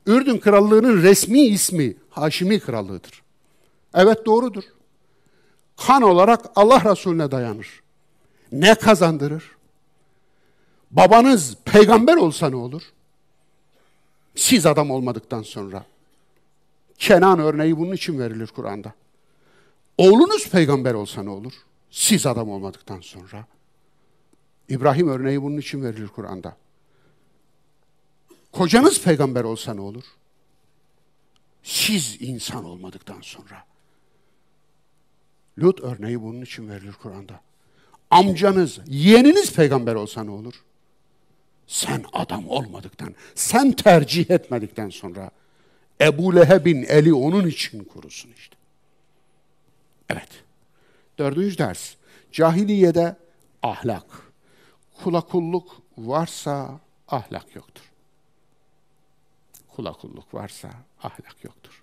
[0.07, 3.23] Ürdün krallığının resmi ismi Haşimi krallığıdır.
[3.95, 4.65] Evet doğrudur.
[5.77, 7.84] Kan olarak Allah Resulüne dayanır.
[8.55, 9.51] Ne kazandırır?
[10.91, 12.83] Babanız peygamber olsa ne olur?
[14.35, 15.87] Siz adam olmadıktan sonra.
[16.99, 18.95] Kenan örneği bunun için verilir Kur'an'da.
[19.99, 21.53] Oğlunuz peygamber olsa ne olur?
[21.91, 23.47] Siz adam olmadıktan sonra.
[24.69, 26.57] İbrahim örneği bunun için verilir Kur'an'da.
[28.53, 30.05] Kocanız peygamber olsa ne olur?
[31.63, 33.65] Siz insan olmadıktan sonra.
[35.59, 37.41] Lut örneği bunun için verilir Kur'an'da.
[38.15, 40.55] Amcanız, yeğeniniz peygamber olsa ne olur?
[41.67, 45.31] Sen adam olmadıktan, sen tercih etmedikten sonra
[46.01, 48.57] Ebu Leheb'in eli onun için kurusun işte.
[50.11, 50.29] Evet.
[51.19, 51.95] Dördüncü ders.
[52.33, 53.17] Cahiliyede
[53.63, 54.07] ahlak.
[55.03, 57.85] Kula kulluk varsa ahlak yoktur.
[59.69, 60.71] Kula kulluk varsa
[61.03, 61.83] ahlak yoktur.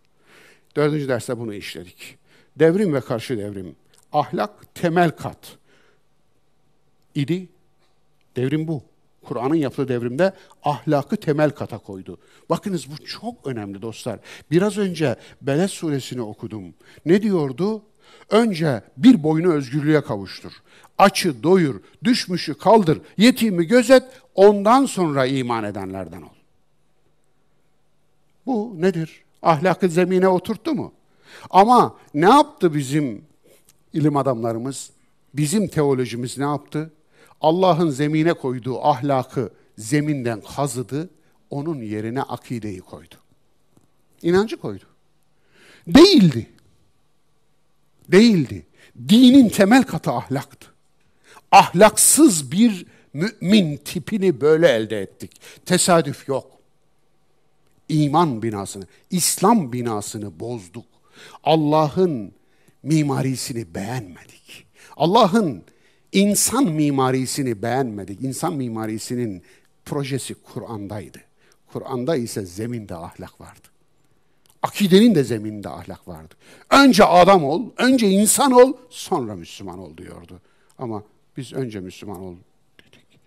[0.75, 2.17] Dördüncü derste bunu işledik.
[2.59, 3.75] Devrim ve karşı devrim.
[4.13, 5.57] Ahlak temel kat
[7.15, 7.49] idi.
[8.35, 8.83] Devrim bu.
[9.23, 12.17] Kur'an'ın yaptığı devrimde ahlakı temel kata koydu.
[12.49, 14.19] Bakınız bu çok önemli dostlar.
[14.51, 16.73] Biraz önce Beled suresini okudum.
[17.05, 17.81] Ne diyordu?
[18.29, 20.51] Önce bir boyunu özgürlüğe kavuştur.
[20.97, 24.03] Açı doyur, düşmüşü kaldır, yetimi gözet,
[24.35, 26.35] ondan sonra iman edenlerden ol.
[28.45, 29.23] Bu nedir?
[29.41, 30.93] Ahlakı zemine oturttu mu?
[31.49, 33.25] Ama ne yaptı bizim
[33.93, 34.91] ilim adamlarımız?
[35.33, 36.91] Bizim teolojimiz ne yaptı?
[37.41, 41.09] Allah'ın zemine koyduğu ahlakı zeminden kazıdı,
[41.49, 43.15] onun yerine akideyi koydu.
[44.21, 44.83] İnancı koydu.
[45.87, 46.49] Değildi.
[48.11, 48.65] Değildi.
[49.09, 50.67] Dinin temel katı ahlaktı.
[51.51, 55.31] Ahlaksız bir mümin tipini böyle elde ettik.
[55.65, 56.51] Tesadüf yok.
[57.89, 60.85] İman binasını, İslam binasını bozduk.
[61.43, 62.33] Allah'ın
[62.83, 64.65] mimarisini beğenmedik.
[64.97, 65.63] Allah'ın
[66.11, 68.21] İnsan mimarisini beğenmedik.
[68.21, 69.43] İnsan mimarisinin
[69.85, 71.17] projesi Kur'an'daydı.
[71.67, 73.67] Kur'an'da ise zeminde ahlak vardı.
[74.61, 76.35] Akidenin de zeminde ahlak vardı.
[76.69, 80.41] Önce adam ol, önce insan ol, sonra Müslüman ol diyordu.
[80.77, 81.03] Ama
[81.37, 82.35] biz önce Müslüman ol
[82.79, 83.19] dedik.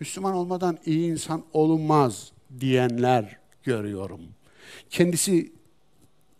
[0.00, 4.20] Müslüman olmadan iyi insan olunmaz diyenler görüyorum.
[4.90, 5.52] Kendisi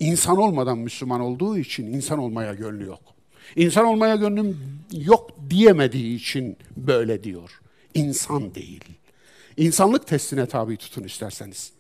[0.01, 3.01] insan olmadan Müslüman olduğu için insan olmaya gönlü yok.
[3.57, 4.59] İnsan olmaya gönlüm
[4.93, 7.61] yok diyemediği için böyle diyor.
[7.95, 8.85] İnsan değil.
[9.57, 11.73] İnsanlık testine tabi tutun isterseniz.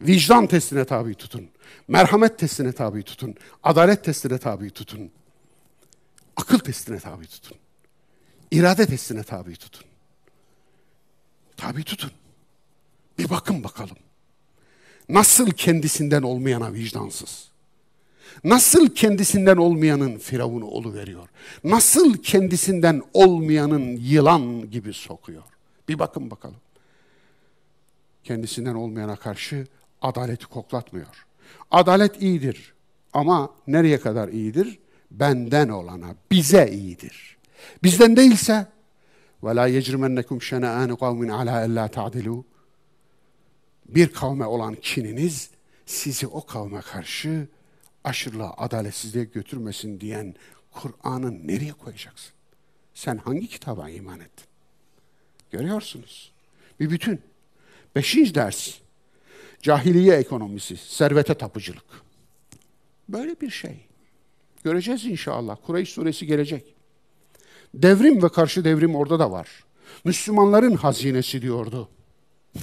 [0.00, 1.48] Vicdan testine tabi tutun.
[1.88, 3.34] Merhamet testine tabi tutun.
[3.62, 5.10] Adalet testine tabi tutun.
[6.36, 7.58] Akıl testine tabi tutun.
[8.50, 9.84] İrade testine tabi tutun.
[11.56, 12.10] Tabi tutun.
[13.18, 13.96] Bir bakın bakalım.
[15.08, 17.51] Nasıl kendisinden olmayana vicdansız?
[18.43, 21.29] Nasıl kendisinden olmayanın firavunu olu veriyor?
[21.63, 25.43] Nasıl kendisinden olmayanın yılan gibi sokuyor?
[25.89, 26.59] Bir bakın bakalım.
[28.23, 29.67] Kendisinden olmayana karşı
[30.01, 31.25] adaleti koklatmıyor.
[31.71, 32.73] Adalet iyidir
[33.13, 34.79] ama nereye kadar iyidir?
[35.11, 37.37] Benden olana, bize iyidir.
[37.83, 38.67] Bizden değilse
[39.43, 42.43] وَلَا يَجْرِمَنَّكُمْ شَنَآنُ قَوْمٍ عَلَى اَلَّا تَعْدِلُوا
[43.87, 45.49] Bir kavme olan kininiz
[45.85, 47.47] sizi o kavme karşı
[48.04, 50.34] aşırılığa, adaletsizliğe götürmesin diyen
[50.70, 52.32] Kur'an'ı nereye koyacaksın?
[52.94, 54.46] Sen hangi kitaba iman ettin?
[55.50, 56.32] Görüyorsunuz.
[56.80, 57.20] Bir bütün.
[57.96, 58.74] Beşinci ders.
[59.62, 61.84] Cahiliye ekonomisi, servete tapıcılık.
[63.08, 63.86] Böyle bir şey.
[64.64, 65.56] Göreceğiz inşallah.
[65.66, 66.74] Kureyş suresi gelecek.
[67.74, 69.64] Devrim ve karşı devrim orada da var.
[70.04, 71.88] Müslümanların hazinesi diyordu.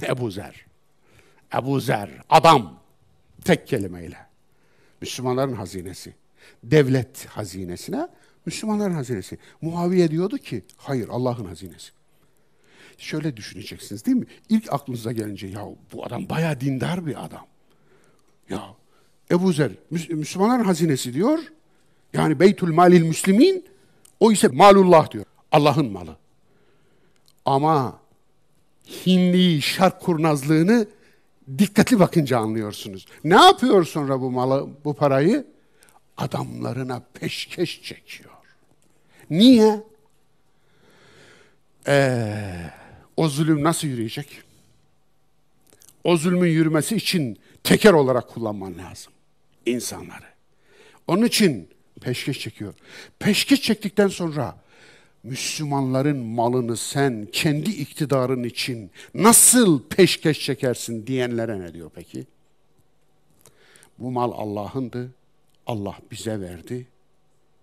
[0.02, 0.66] Ebu Zer.
[1.54, 2.80] Ebu Zer, adam.
[3.44, 4.29] Tek kelimeyle.
[5.00, 6.14] Müslümanların hazinesi.
[6.64, 8.08] Devlet hazinesine
[8.46, 9.38] Müslümanların hazinesi.
[9.60, 11.90] Muaviye diyordu ki hayır Allah'ın hazinesi.
[12.98, 14.26] Şöyle düşüneceksiniz değil mi?
[14.48, 17.46] İlk aklınıza gelince ya bu adam bayağı dindar bir adam.
[18.48, 18.74] Ya
[19.30, 21.38] Ebu Zer Müslümanların hazinesi diyor.
[22.12, 23.64] Yani Beytül Malil Müslimin
[24.20, 25.24] o ise malullah diyor.
[25.52, 26.16] Allah'ın malı.
[27.44, 28.00] Ama
[29.06, 30.86] hinliği, şark kurnazlığını
[31.58, 33.06] dikkatli bakınca anlıyorsunuz.
[33.24, 35.46] Ne yapıyor sonra bu malı, bu parayı?
[36.16, 38.30] Adamlarına peşkeş çekiyor.
[39.30, 39.82] Niye?
[41.86, 42.70] Ee,
[43.16, 44.42] o zulüm nasıl yürüyecek?
[46.04, 49.12] O zulmün yürümesi için teker olarak kullanman lazım
[49.66, 50.26] insanları.
[51.06, 51.68] Onun için
[52.00, 52.74] peşkeş çekiyor.
[53.18, 54.56] Peşkeş çektikten sonra
[55.22, 62.26] Müslümanların malını sen kendi iktidarın için nasıl peşkeş çekersin diyenlere ne diyor peki?
[63.98, 65.10] Bu mal Allah'ındı.
[65.66, 66.86] Allah bize verdi.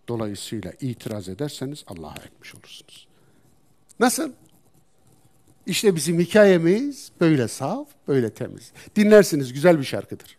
[0.07, 3.07] Dolayısıyla itiraz ederseniz Allah'a etmiş olursunuz.
[3.99, 4.31] Nasıl?
[5.65, 8.71] İşte bizim hikayemiz böyle saf, böyle temiz.
[8.95, 10.37] Dinlersiniz güzel bir şarkıdır.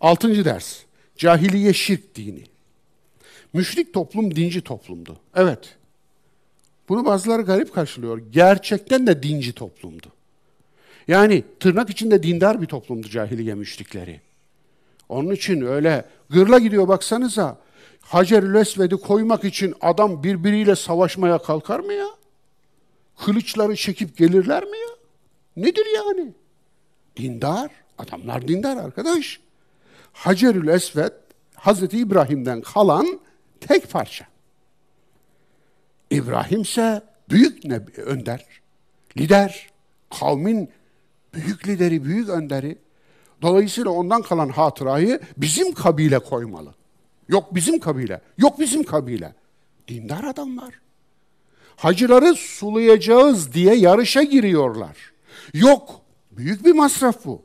[0.00, 0.82] Altıncı ders.
[1.16, 2.44] Cahiliye şirk dini.
[3.52, 5.16] Müşrik toplum dinci toplumdu.
[5.34, 5.76] Evet.
[6.88, 8.18] Bunu bazıları garip karşılıyor.
[8.18, 10.06] Gerçekten de dinci toplumdu.
[11.08, 14.20] Yani tırnak içinde dindar bir toplumdu cahiliye müşrikleri.
[15.08, 17.58] Onun için öyle gırla gidiyor baksanıza.
[18.00, 22.06] Hacer-ül Esved'i koymak için adam birbiriyle savaşmaya kalkar mı ya?
[23.24, 24.94] Kılıçları çekip gelirler mi ya?
[25.56, 26.32] Nedir yani?
[27.16, 27.70] Dindar.
[27.98, 29.40] Adamlar dindar arkadaş.
[30.12, 31.12] Hacerül Esved
[31.54, 33.20] Hazreti İbrahim'den kalan
[33.68, 34.26] tek parça.
[36.10, 38.46] İbrahim ise büyük ne önder,
[39.16, 39.68] lider,
[40.20, 40.70] kavmin
[41.34, 42.78] büyük lideri, büyük önderi.
[43.42, 46.74] Dolayısıyla ondan kalan hatırayı bizim kabile koymalı.
[47.28, 49.34] Yok bizim kabile, yok bizim kabile.
[49.88, 50.74] Dindar adamlar.
[51.76, 54.96] Hacıları sulayacağız diye yarışa giriyorlar.
[55.54, 56.00] Yok,
[56.30, 57.42] büyük bir masraf bu.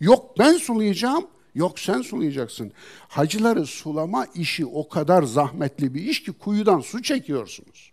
[0.00, 2.72] Yok ben sulayacağım, Yok sen sulayacaksın.
[3.08, 7.92] Hacıları sulama işi o kadar zahmetli bir iş ki kuyudan su çekiyorsunuz.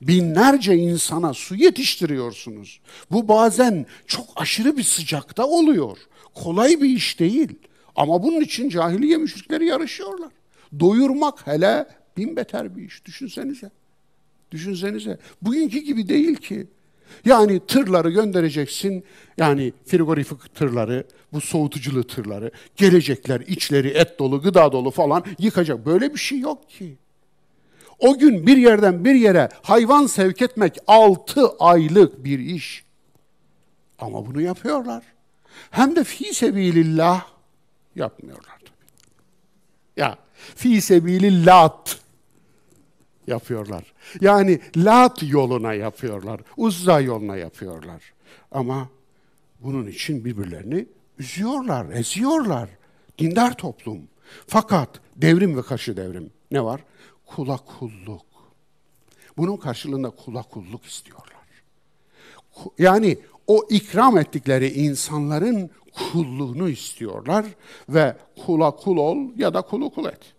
[0.00, 2.80] Binlerce insana su yetiştiriyorsunuz.
[3.10, 5.98] Bu bazen çok aşırı bir sıcakta oluyor.
[6.34, 7.48] Kolay bir iş değil.
[7.96, 10.32] Ama bunun için cahiliye müşrikleri yarışıyorlar.
[10.80, 13.04] Doyurmak hele bin beter bir iş.
[13.04, 13.70] Düşünsenize.
[14.50, 15.18] Düşünsenize.
[15.42, 16.66] Bugünkü gibi değil ki.
[17.24, 19.04] Yani tırları göndereceksin.
[19.38, 22.50] Yani frigorifik tırları, bu soğutuculu tırları.
[22.76, 25.86] Gelecekler içleri et dolu, gıda dolu falan yıkacak.
[25.86, 26.96] Böyle bir şey yok ki.
[27.98, 32.84] O gün bir yerden bir yere hayvan sevk etmek altı aylık bir iş.
[33.98, 35.02] Ama bunu yapıyorlar.
[35.70, 37.26] Hem de fi sebilillah
[37.96, 38.58] yapmıyorlar.
[39.96, 40.18] Ya
[40.56, 41.99] fi sebilillat
[43.30, 43.92] yapıyorlar.
[44.20, 48.12] Yani Lat yoluna yapıyorlar, Uzza yoluna yapıyorlar.
[48.50, 48.88] Ama
[49.60, 50.86] bunun için birbirlerini
[51.18, 52.68] üzüyorlar, eziyorlar.
[53.18, 53.98] Dindar toplum.
[54.46, 56.80] Fakat devrim ve karşı devrim ne var?
[57.26, 58.26] Kula kulluk.
[59.36, 61.30] Bunun karşılığında kula kulluk istiyorlar.
[62.78, 67.46] Yani o ikram ettikleri insanların kulluğunu istiyorlar
[67.88, 68.16] ve
[68.46, 70.34] kula kul ol ya da kulu kul et.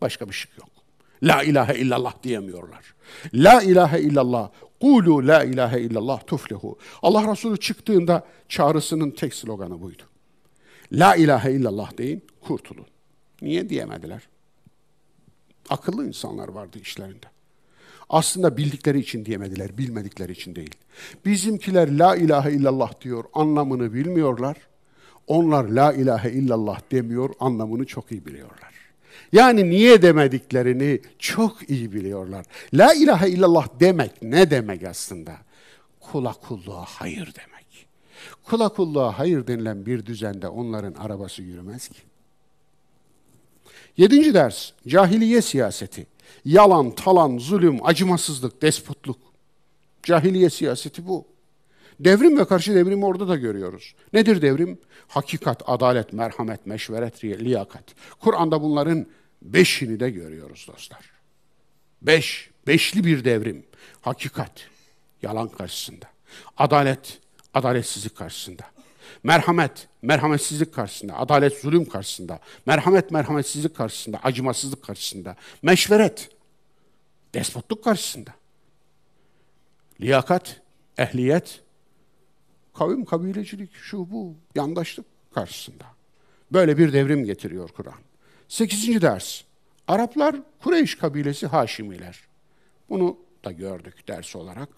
[0.00, 0.75] Başka bir şey yok.
[1.22, 2.94] La ilahe illallah diyemiyorlar.
[3.34, 4.50] La ilahe illallah,
[4.80, 6.78] kulu la ilahe illallah tuflihu.
[7.02, 10.02] Allah Resulü çıktığında çağrısının tek sloganı buydu.
[10.92, 12.86] La ilahe illallah deyin, kurtulun.
[13.42, 14.22] Niye diyemediler?
[15.70, 17.26] Akıllı insanlar vardı işlerinde.
[18.08, 20.74] Aslında bildikleri için diyemediler, bilmedikleri için değil.
[21.24, 24.56] Bizimkiler la ilahe illallah diyor, anlamını bilmiyorlar.
[25.26, 28.75] Onlar la ilahe illallah demiyor, anlamını çok iyi biliyorlar.
[29.32, 32.46] Yani niye demediklerini çok iyi biliyorlar.
[32.74, 35.36] La ilahe illallah demek ne demek aslında?
[36.00, 37.86] Kula kulluğa hayır demek.
[38.44, 42.00] Kula kulluğa hayır denilen bir düzende onların arabası yürümez ki.
[43.96, 46.06] Yedinci ders, cahiliye siyaseti.
[46.44, 49.18] Yalan, talan, zulüm, acımasızlık, despotluk.
[50.02, 51.35] Cahiliye siyaseti bu.
[52.00, 53.94] Devrim ve karşı devrimi orada da görüyoruz.
[54.12, 54.78] Nedir devrim?
[55.08, 57.84] Hakikat, adalet, merhamet, meşveret, liyakat.
[58.20, 59.06] Kur'an'da bunların
[59.42, 61.10] beşini de görüyoruz dostlar.
[62.02, 63.66] Beş, beşli bir devrim.
[64.00, 64.68] Hakikat,
[65.22, 66.06] yalan karşısında.
[66.56, 67.18] Adalet,
[67.54, 68.62] adaletsizlik karşısında.
[69.22, 71.18] Merhamet, merhametsizlik karşısında.
[71.18, 72.38] Adalet, zulüm karşısında.
[72.66, 74.18] Merhamet, merhametsizlik karşısında.
[74.22, 75.36] Acımasızlık karşısında.
[75.62, 76.30] Meşveret,
[77.34, 78.30] despotluk karşısında.
[80.00, 80.60] Liyakat,
[80.98, 81.60] ehliyet,
[82.78, 85.84] kavim kabilecilik, şu bu, yandaşlık karşısında.
[86.52, 88.00] Böyle bir devrim getiriyor Kur'an.
[88.48, 89.42] Sekizinci ders.
[89.88, 92.20] Araplar Kureyş kabilesi Haşimiler.
[92.88, 94.68] Bunu da gördük ders olarak.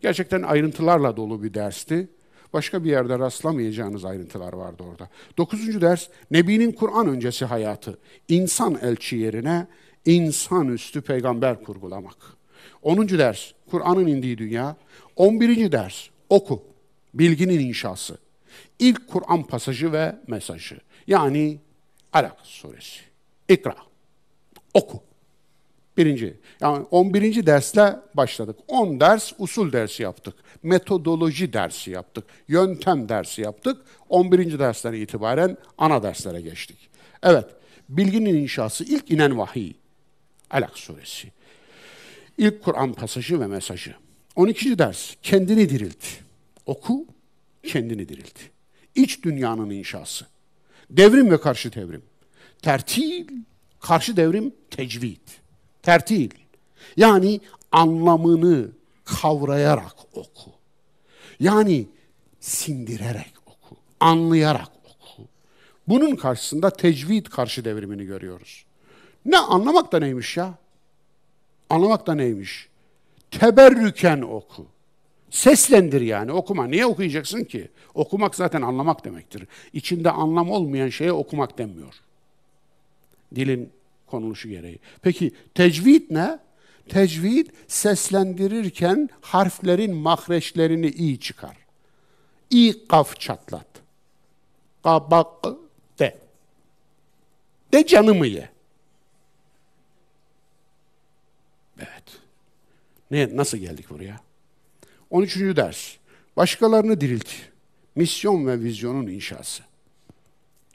[0.00, 2.08] Gerçekten ayrıntılarla dolu bir dersti.
[2.52, 5.08] Başka bir yerde rastlamayacağınız ayrıntılar vardı orada.
[5.38, 7.98] Dokuzuncu ders, Nebi'nin Kur'an öncesi hayatı.
[8.28, 9.66] İnsan elçi yerine
[10.04, 12.16] insanüstü peygamber kurgulamak.
[12.82, 14.76] Onuncu ders, Kur'an'ın indiği dünya.
[15.16, 16.62] On birinci ders, oku.
[17.14, 18.18] Bilginin inşası.
[18.78, 20.80] İlk Kur'an pasajı ve mesajı.
[21.06, 21.58] Yani
[22.12, 23.00] Alak suresi.
[23.48, 23.76] İkra.
[24.74, 25.02] Oku.
[25.96, 26.36] Birinci.
[26.60, 27.46] Yani 11.
[27.46, 28.56] dersle başladık.
[28.68, 30.34] 10 ders usul dersi yaptık.
[30.62, 32.24] Metodoloji dersi yaptık.
[32.48, 33.76] Yöntem dersi yaptık.
[34.08, 34.58] 11.
[34.58, 36.90] dersten itibaren ana derslere geçtik.
[37.22, 37.46] Evet,
[37.88, 39.72] bilginin inşası ilk inen vahiy.
[40.50, 41.28] Alak suresi.
[42.38, 43.94] İlk Kur'an pasajı ve mesajı.
[44.36, 44.78] 12.
[44.78, 46.04] ders kendini dirilt.
[46.68, 47.06] Oku,
[47.62, 48.38] kendini dirilt.
[48.94, 50.26] İç dünyanın inşası.
[50.90, 52.02] Devrim ve karşı devrim.
[52.62, 53.28] Tertil,
[53.80, 55.28] karşı devrim tecvid.
[55.82, 56.30] Tertil.
[56.96, 57.40] Yani
[57.72, 58.70] anlamını
[59.04, 60.50] kavrayarak oku.
[61.40, 61.86] Yani
[62.40, 65.28] sindirerek oku, anlayarak oku.
[65.88, 68.64] Bunun karşısında tecvid karşı devrimini görüyoruz.
[69.24, 70.54] Ne anlamak da neymiş ya?
[71.70, 72.68] Anlamak da neymiş?
[73.30, 74.66] Teberrüken oku.
[75.30, 76.66] Seslendir yani okuma.
[76.66, 77.68] Niye okuyacaksın ki?
[77.94, 79.44] Okumak zaten anlamak demektir.
[79.72, 81.94] İçinde anlam olmayan şeye okumak denmiyor.
[83.34, 83.72] Dilin
[84.06, 84.78] konuluşu gereği.
[85.02, 86.38] Peki tecvid ne?
[86.88, 91.56] Tecvid seslendirirken harflerin mahreçlerini iyi çıkar.
[92.50, 93.66] İyi kaf çatlat.
[94.82, 95.44] Kabak
[95.98, 96.18] de.
[97.72, 98.50] De canımı ye.
[101.78, 102.20] Evet.
[103.10, 104.27] Ne, nasıl geldik buraya?
[105.10, 105.36] 13.
[105.36, 105.96] ders.
[106.36, 107.28] Başkalarını dirilt.
[107.94, 109.62] Misyon ve vizyonun inşası.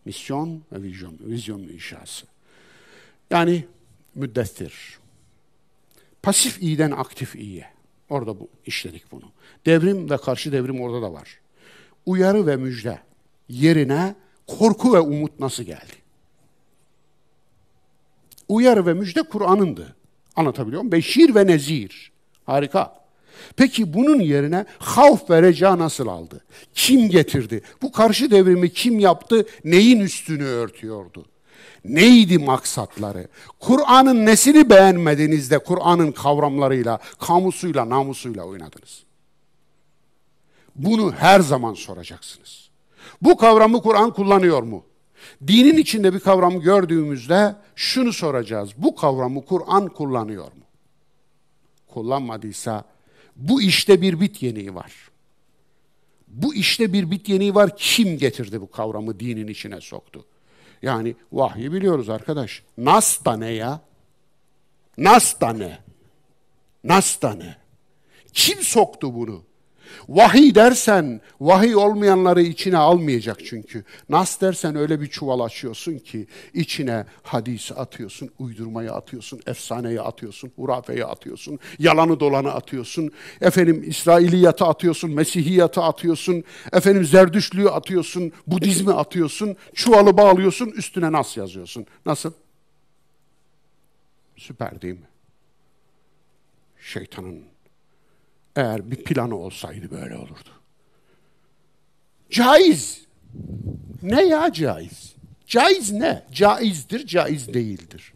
[0.06, 2.26] Misyon ve vizyon, vizyonun inşası.
[3.30, 3.66] Yani
[4.16, 5.00] müddettir.
[6.24, 7.66] Pasif iyiden aktif iyiye.
[8.10, 9.32] Orada bu, işledik bunu.
[9.66, 11.40] Devrim ve karşı devrim orada da var.
[12.06, 13.00] Uyarı ve müjde
[13.50, 14.16] yerine
[14.48, 15.94] korku ve umut nasıl geldi?
[18.48, 19.96] Uyarı ve müjde Kur'an'ındı.
[20.36, 20.92] Anlatabiliyor muyum?
[20.92, 22.12] Beşir ve nezir.
[22.46, 23.03] Harika.
[23.56, 26.42] Peki bunun yerine havf ve reca nasıl aldı?
[26.74, 27.62] Kim getirdi?
[27.82, 29.46] Bu karşı devrimi kim yaptı?
[29.64, 31.26] Neyin üstünü örtüyordu?
[31.86, 33.28] Neydi maksatları?
[33.60, 39.04] Kur'an'ın nesini beğenmediniz de Kur'an'ın kavramlarıyla, kamusuyla, namusuyla oynadınız?
[40.76, 42.70] Bunu her zaman soracaksınız.
[43.22, 44.84] Bu kavramı Kur'an kullanıyor mu?
[45.48, 48.70] Dinin içinde bir kavram gördüğümüzde şunu soracağız.
[48.78, 50.64] Bu kavramı Kur'an kullanıyor mu?
[51.88, 52.84] Kullanmadıysa
[53.36, 54.92] bu işte bir bit yeniği var.
[56.28, 57.78] Bu işte bir bit yeniği var.
[57.78, 60.26] Kim getirdi bu kavramı dinin içine soktu?
[60.82, 62.64] Yani vahyi biliyoruz arkadaş.
[62.78, 63.82] Nas da ne ya?
[64.98, 65.80] Nas da ne?
[66.84, 67.56] Nas da ne?
[68.34, 69.44] Kim soktu bunu?
[70.10, 73.84] Vahiy dersen, vahiy olmayanları içine almayacak çünkü.
[74.10, 81.06] Nas dersen öyle bir çuval açıyorsun ki içine hadisi atıyorsun, uydurmayı atıyorsun, efsaneyi atıyorsun, hurafeyi
[81.06, 83.12] atıyorsun, yalanı dolanı atıyorsun,
[83.42, 91.86] efendim İsrailiyatı atıyorsun, Mesihiyatı atıyorsun, efendim Zerdüşlüğü atıyorsun, Budizmi atıyorsun, çuvalı bağlıyorsun, üstüne nas yazıyorsun.
[92.06, 92.32] Nasıl?
[94.38, 95.08] Süper değil mi?
[96.82, 97.53] Şeytanın
[98.56, 100.50] eğer bir planı olsaydı böyle olurdu.
[102.30, 103.06] Caiz.
[104.02, 105.16] Ne ya caiz?
[105.48, 106.26] Caiz ne?
[106.32, 108.14] Caizdir, caiz değildir.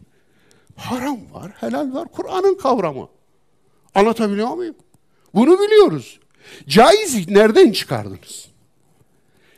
[0.76, 2.08] Haram var, helal var.
[2.08, 3.08] Kur'an'ın kavramı.
[3.94, 4.74] Anlatabiliyor muyum?
[5.34, 6.20] Bunu biliyoruz.
[6.68, 8.48] Caiz nereden çıkardınız?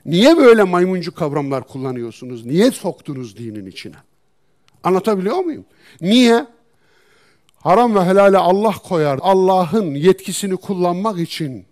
[0.06, 2.46] Niye böyle maymuncu kavramlar kullanıyorsunuz?
[2.46, 3.96] Niye soktunuz dinin içine?
[4.84, 5.64] Anlatabiliyor muyum?
[6.00, 6.46] Niye?
[7.60, 9.18] Haram ve helale Allah koyar.
[9.22, 11.66] Allah'ın yetkisini kullanmak için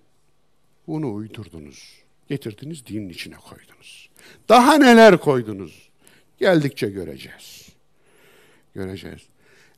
[0.87, 1.99] bunu uydurdunuz.
[2.29, 4.11] Getirdiniz dinin içine koydunuz.
[4.49, 5.89] Daha neler koydunuz?
[6.39, 7.69] Geldikçe göreceğiz.
[8.75, 9.23] Göreceğiz.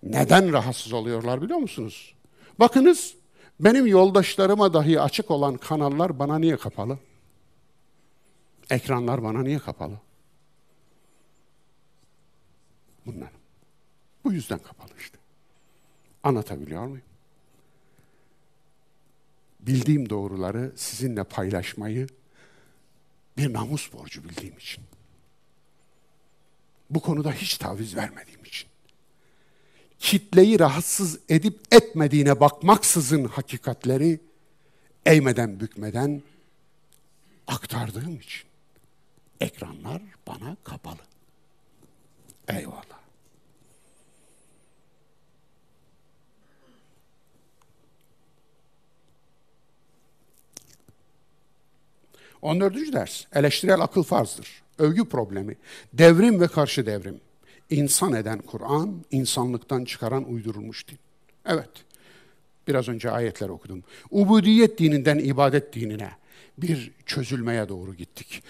[0.03, 2.15] Neden rahatsız oluyorlar biliyor musunuz?
[2.59, 3.15] Bakınız
[3.61, 6.99] benim yoldaşlarıma dahi açık olan kanallar bana niye kapalı?
[8.71, 9.99] Ekranlar bana niye kapalı?
[13.07, 13.31] Bundan.
[14.25, 15.20] Bu yüzden kapalı işte.
[16.23, 17.05] Anlatabiliyor muyum?
[19.61, 22.09] Bildiğim doğruları sizinle paylaşmayı
[23.37, 24.85] bir namus borcu bildiğim için.
[26.91, 28.69] Bu konuda hiç taviz vermediğim için.
[29.99, 34.21] Kitleyi rahatsız edip etmediğine bakmaksızın hakikatleri
[35.07, 36.23] eğmeden bükmeden
[37.47, 38.49] aktardığım için.
[39.41, 41.01] Ekranlar bana kapalı.
[42.49, 43.00] Eyvallah.
[52.43, 53.25] On dördüncü ders.
[53.35, 54.63] Eleştirel akıl farzdır.
[54.79, 55.57] Övgü problemi.
[55.93, 57.21] Devrim ve karşı devrim.
[57.71, 60.99] İnsan eden Kur'an, insanlıktan çıkaran uydurulmuş din.
[61.47, 61.71] Evet.
[62.69, 63.85] Biraz önce ayetler okudum.
[64.11, 66.11] Ubudiyet dininden ibadet dinine
[66.59, 68.43] bir çözülmeye doğru gittik.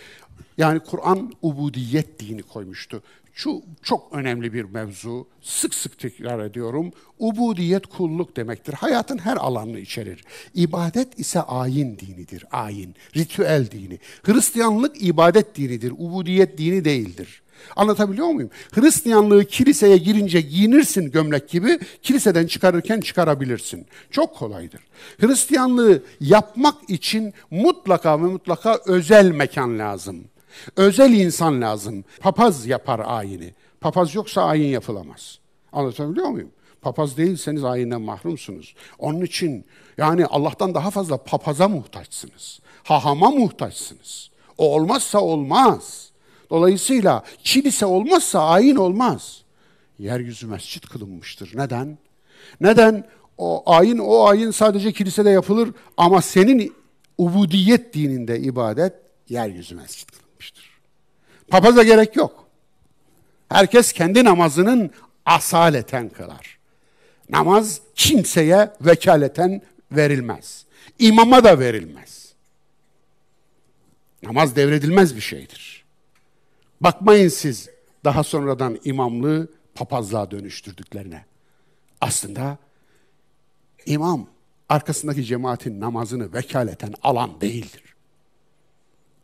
[0.59, 3.03] Yani Kur'an ubudiyet dini koymuştu.
[3.35, 5.29] Şu çok önemli bir mevzu.
[5.43, 6.93] Sık sık tekrar ediyorum.
[7.19, 8.73] Ubudiyet kulluk demektir.
[8.73, 10.25] Hayatın her alanını içerir.
[10.55, 12.45] İbadet ise ayin dinidir.
[12.51, 13.99] Ayin, ritüel dini.
[14.23, 15.93] Hristiyanlık ibadet dinidir.
[15.99, 17.43] Ubudiyet dini değildir.
[17.77, 18.51] Anlatabiliyor muyum?
[18.73, 23.87] Hristiyanlığı kiliseye girince giyinirsin gömlek gibi, kiliseden çıkarırken çıkarabilirsin.
[24.11, 24.81] Çok kolaydır.
[25.21, 30.25] Hristiyanlığı yapmak için mutlaka ve mutlaka özel mekan lazım.
[30.77, 32.05] Özel insan lazım.
[32.21, 33.55] Papaz yapar ayini.
[33.81, 35.39] Papaz yoksa ayin yapılamaz.
[35.73, 36.51] Anlatabiliyor muyum?
[36.83, 38.75] Papaz değilseniz ayinden mahrumsunuz.
[38.99, 39.65] Onun için
[39.99, 42.61] yani Allah'tan daha fazla papaza muhtaçsınız.
[42.83, 44.31] Hahama muhtaçsınız.
[44.59, 46.11] O olmazsa olmaz.
[46.51, 49.43] Dolayısıyla kilise olmazsa ayin olmaz.
[49.99, 51.51] Yeryüzü mescit kılınmıştır.
[51.55, 51.99] Neden?
[52.61, 53.09] Neden?
[53.39, 56.75] O ayin o ayin sadece kilisede yapılır ama senin
[57.19, 58.93] ubudiyet dininde ibadet
[59.29, 60.81] yeryüzü mescit kılınmıştır.
[61.49, 62.49] Papaza gerek yok.
[63.49, 64.91] Herkes kendi namazının
[65.27, 66.59] asaleten kılar.
[67.31, 69.63] Namaz kimseye vekaleten
[69.93, 70.67] verilmez.
[70.99, 72.35] İmama da verilmez.
[74.23, 75.85] Namaz devredilmez bir şeydir.
[76.81, 77.69] Bakmayın siz
[78.05, 81.25] daha sonradan imamlığı papazlığa dönüştürdüklerine.
[82.01, 82.59] Aslında
[83.87, 84.27] imam
[84.69, 87.90] arkasındaki cemaatin namazını vekaleten alan değildir.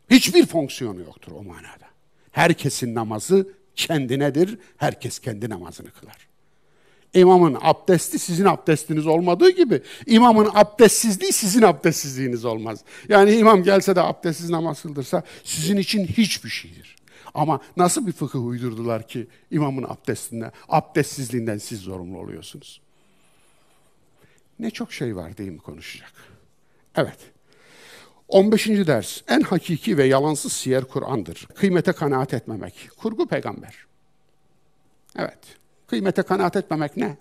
[0.09, 1.87] Hiçbir fonksiyonu yoktur o manada.
[2.31, 6.27] Herkesin namazı kendinedir, herkes kendi namazını kılar.
[7.13, 12.79] İmamın abdesti sizin abdestiniz olmadığı gibi imamın abdestsizliği sizin abdestsizliğiniz olmaz.
[13.09, 16.95] Yani imam gelse de abdestsiz namaz kıldırsa sizin için hiçbir şeydir.
[17.33, 22.81] Ama nasıl bir fıkıh uydurdular ki imamın abdestinden, abdestsizliğinden siz zorunlu oluyorsunuz?
[24.59, 26.13] Ne çok şey var değil mi konuşacak?
[26.95, 27.17] Evet.
[28.27, 28.67] 15.
[28.67, 29.21] ders.
[29.27, 31.47] En hakiki ve yalansız siyer Kur'an'dır.
[31.55, 32.89] Kıymete kanaat etmemek.
[32.97, 33.75] Kurgu peygamber.
[35.17, 35.39] Evet.
[35.87, 37.17] Kıymete kanaat etmemek ne?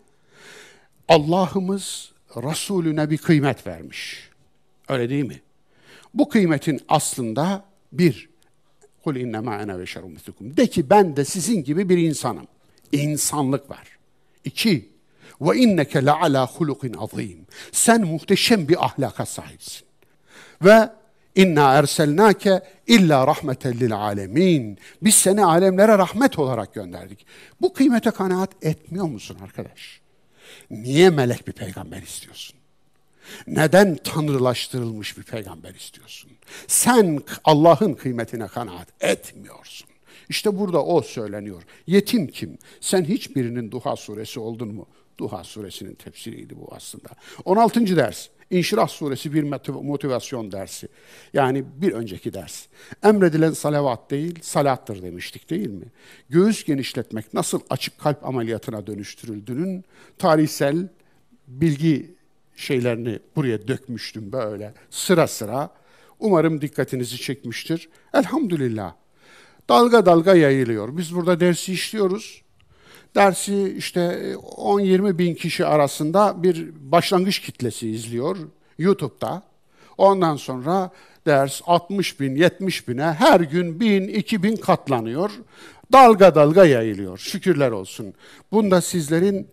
[1.08, 4.30] Allah'ımız Resulüne bir kıymet vermiş.
[4.88, 5.40] Öyle değil mi?
[6.14, 8.28] Bu kıymetin aslında bir,
[9.04, 10.56] Kul innema ene beşerum mislukum.
[10.56, 12.46] De ki ben de sizin gibi bir insanım.
[12.92, 13.98] İnsanlık var.
[14.44, 14.88] İki,
[15.40, 16.50] ve inneke la ala.
[17.72, 19.86] Sen muhteşem bir ahlaka sahipsin.
[20.62, 20.90] Ve
[21.34, 24.78] inna erselnake illa rahmeten lil alemin.
[25.02, 27.26] Biz seni alemlere rahmet olarak gönderdik.
[27.60, 30.00] Bu kıymete kanaat etmiyor musun arkadaş?
[30.70, 32.56] Niye melek bir peygamber istiyorsun?
[33.46, 36.30] Neden tanrılaştırılmış bir peygamber istiyorsun?
[36.66, 39.88] Sen Allah'ın kıymetine kanaat etmiyorsun.
[40.28, 41.62] İşte burada o söyleniyor.
[41.86, 42.58] Yetim kim?
[42.80, 44.86] Sen hiçbirinin Duha suresi oldun mu?
[45.18, 47.08] Duha suresinin tefsiriydi bu aslında.
[47.44, 47.96] 16.
[47.96, 48.28] ders.
[48.50, 50.88] İnşirah suresi bir motivasyon dersi.
[51.32, 52.66] Yani bir önceki ders.
[53.02, 55.84] Emredilen salavat değil, salattır demiştik değil mi?
[56.28, 59.84] Göğüs genişletmek nasıl açık kalp ameliyatına dönüştürüldüğünün
[60.18, 60.88] tarihsel
[61.48, 62.14] bilgi
[62.56, 65.70] şeylerini buraya dökmüştüm böyle sıra sıra.
[66.18, 67.88] Umarım dikkatinizi çekmiştir.
[68.14, 68.94] Elhamdülillah.
[69.68, 70.96] Dalga dalga yayılıyor.
[70.96, 72.42] Biz burada dersi işliyoruz.
[73.16, 78.36] Dersi işte 10-20 bin kişi arasında bir başlangıç kitlesi izliyor
[78.78, 79.42] YouTube'da.
[79.98, 80.90] Ondan sonra
[81.26, 85.30] ders 60 bin, 70 bine her gün bin, 2 bin katlanıyor.
[85.92, 87.18] Dalga dalga yayılıyor.
[87.18, 88.14] Şükürler olsun.
[88.52, 89.48] Bunda sizlerin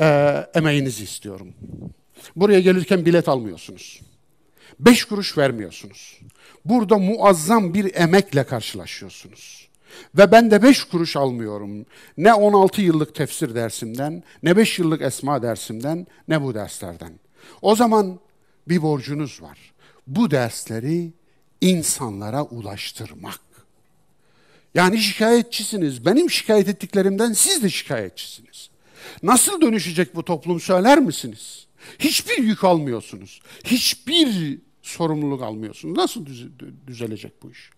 [0.00, 0.06] e,
[0.54, 1.48] emeğinizi istiyorum.
[2.36, 4.00] Buraya gelirken bilet almıyorsunuz.
[4.80, 6.20] Beş kuruş vermiyorsunuz.
[6.64, 9.69] Burada muazzam bir emekle karşılaşıyorsunuz.
[10.14, 11.86] Ve ben de beş kuruş almıyorum.
[12.16, 17.12] Ne 16 yıllık tefsir dersimden, ne beş yıllık esma dersimden, ne bu derslerden.
[17.62, 18.20] O zaman
[18.68, 19.58] bir borcunuz var.
[20.06, 21.12] Bu dersleri
[21.60, 23.40] insanlara ulaştırmak.
[24.74, 26.06] Yani şikayetçisiniz.
[26.06, 28.70] Benim şikayet ettiklerimden siz de şikayetçisiniz.
[29.22, 31.66] Nasıl dönüşecek bu toplum söyler misiniz?
[31.98, 33.42] Hiçbir yük almıyorsunuz.
[33.64, 35.96] Hiçbir sorumluluk almıyorsunuz.
[35.96, 36.26] Nasıl
[36.86, 37.70] düzelecek bu iş?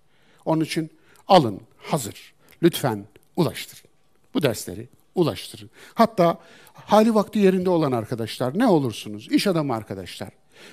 [0.45, 0.91] Onun için
[1.29, 2.35] alın, hazır.
[2.63, 3.07] Lütfen
[3.37, 3.91] ulaştırın.
[4.35, 5.71] Bu dersleri ulaştırın.
[5.95, 6.39] Hatta
[6.75, 10.29] hali vakti yerinde olan arkadaşlar ne olursunuz, iş adamı arkadaşlar.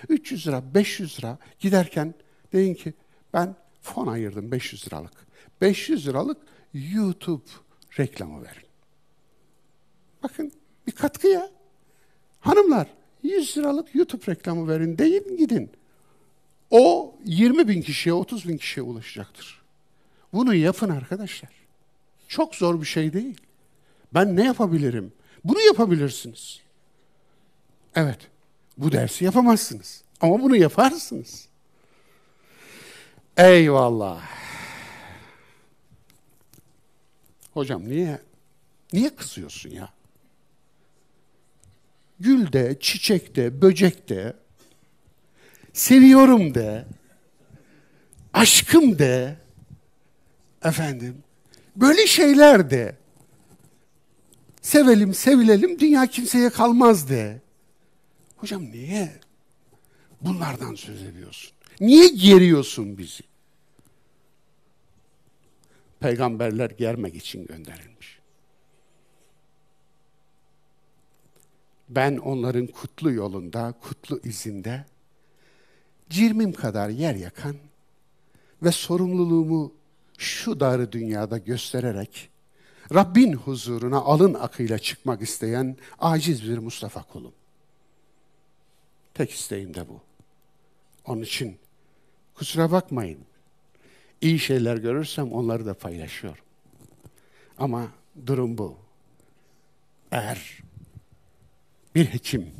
[0.09, 2.13] 300 lira, 500 lira giderken
[2.53, 2.93] deyin ki
[3.33, 5.13] ben fon ayırdım 500 liralık.
[5.61, 6.37] 500 liralık
[6.73, 7.45] YouTube
[7.99, 8.67] reklamı verin.
[10.23, 10.51] Bakın
[10.87, 11.49] bir katkı ya.
[12.39, 12.87] Hanımlar
[13.23, 15.71] 100 liralık YouTube reklamı verin deyin gidin.
[16.69, 19.58] O 20 bin kişiye 30 bin kişiye ulaşacaktır.
[20.33, 21.49] Bunu yapın arkadaşlar.
[22.27, 23.41] Çok zor bir şey değil.
[24.13, 25.13] Ben ne yapabilirim?
[25.43, 26.59] Bunu yapabilirsiniz.
[27.95, 28.19] Evet,
[28.77, 30.03] bu dersi yapamazsınız.
[30.21, 31.47] Ama bunu yaparsınız.
[33.37, 34.21] Eyvallah.
[37.53, 38.19] Hocam niye
[38.93, 39.89] niye kızıyorsun ya?
[42.19, 44.33] Gül de, çiçek de, böcek de,
[45.73, 46.85] seviyorum de,
[48.33, 49.35] aşkım de,
[50.63, 51.23] efendim,
[51.75, 52.97] böyle şeyler de,
[54.61, 57.41] sevelim, sevilelim, dünya kimseye kalmaz de.
[58.37, 59.19] Hocam niye
[60.21, 61.51] bunlardan söz ediyorsun?
[61.79, 63.23] Niye geriyorsun bizi?
[65.99, 68.19] Peygamberler germek için gönderilmiş.
[71.89, 74.85] Ben onların kutlu yolunda, kutlu izinde
[76.09, 77.55] cirmim kadar yer yakan
[78.63, 79.78] ve sorumluluğumu
[80.19, 82.29] şu darı dünyada göstererek
[82.93, 87.33] Rabbin huzuruna alın akıyla çıkmak isteyen aciz bir Mustafa kulum.
[89.13, 90.01] Tek isteğim de bu.
[91.05, 91.57] Onun için
[92.35, 93.19] kusura bakmayın.
[94.21, 96.43] İyi şeyler görürsem onları da paylaşıyorum.
[97.57, 97.87] Ama
[98.25, 98.77] durum bu.
[100.11, 100.59] Eğer
[101.95, 102.51] bir hekim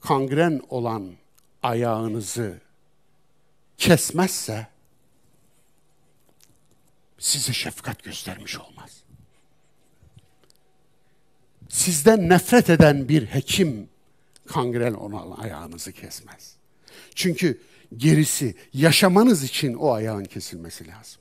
[0.00, 1.12] kangren olan
[1.62, 2.67] ayağınızı
[3.78, 4.66] kesmezse
[7.18, 9.02] size şefkat göstermiş olmaz.
[11.68, 13.88] Sizden nefret eden bir hekim
[14.46, 16.56] kangren olan ayağınızı kesmez.
[17.14, 17.60] Çünkü
[17.96, 21.20] gerisi yaşamanız için o ayağın kesilmesi lazım.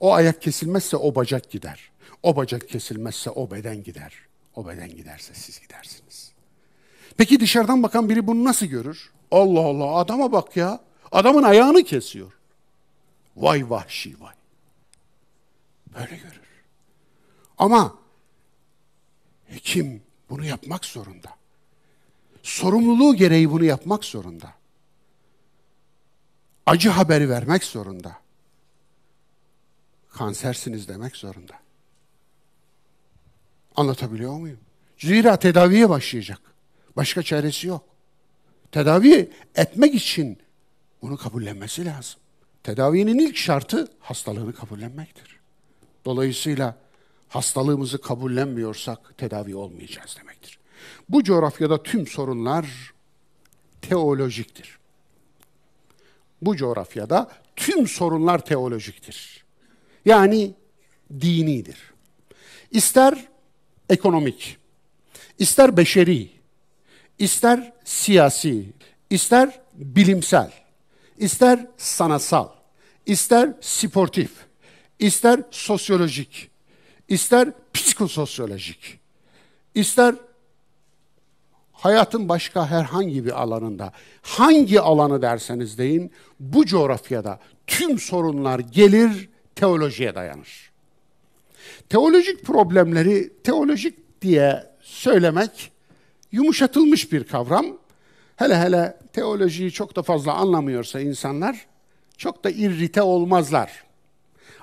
[0.00, 1.90] O ayak kesilmezse o bacak gider.
[2.22, 4.14] O bacak kesilmezse o beden gider.
[4.54, 6.32] O beden giderse siz gidersiniz.
[7.16, 9.10] Peki dışarıdan bakan biri bunu nasıl görür?
[9.30, 10.80] Allah Allah adama bak ya.
[11.12, 12.32] Adamın ayağını kesiyor.
[13.36, 14.34] Vay vahşi vay.
[15.94, 16.40] Böyle görür.
[17.58, 17.98] Ama
[19.46, 21.36] hekim bunu yapmak zorunda.
[22.42, 24.54] Sorumluluğu gereği bunu yapmak zorunda.
[26.66, 28.16] Acı haberi vermek zorunda.
[30.08, 31.60] Kansersiniz demek zorunda.
[33.76, 34.60] Anlatabiliyor muyum?
[34.98, 36.40] Zira tedaviye başlayacak.
[36.96, 37.84] Başka çaresi yok.
[38.72, 40.38] Tedavi etmek için
[41.02, 42.20] bunu kabullenmesi lazım.
[42.62, 45.40] Tedavinin ilk şartı hastalığını kabullenmektir.
[46.04, 46.76] Dolayısıyla
[47.28, 50.58] hastalığımızı kabullenmiyorsak tedavi olmayacağız demektir.
[51.08, 52.92] Bu coğrafyada tüm sorunlar
[53.82, 54.78] teolojiktir.
[56.42, 59.44] Bu coğrafyada tüm sorunlar teolojiktir.
[60.04, 60.54] Yani
[61.20, 61.78] dinidir.
[62.70, 63.28] İster
[63.88, 64.56] ekonomik,
[65.38, 66.30] ister beşeri,
[67.18, 68.72] ister siyasi,
[69.10, 70.52] ister bilimsel,
[71.20, 72.48] ister sanatsal,
[73.06, 74.30] ister sportif,
[74.98, 76.50] ister sosyolojik,
[77.08, 78.98] ister psikososyolojik,
[79.74, 80.14] ister
[81.72, 83.92] hayatın başka herhangi bir alanında,
[84.22, 90.70] hangi alanı derseniz deyin, bu coğrafyada tüm sorunlar gelir, teolojiye dayanır.
[91.88, 95.72] Teolojik problemleri teolojik diye söylemek
[96.32, 97.66] yumuşatılmış bir kavram.
[98.40, 101.66] Hele hele teolojiyi çok da fazla anlamıyorsa insanlar
[102.16, 103.84] çok da irrite olmazlar.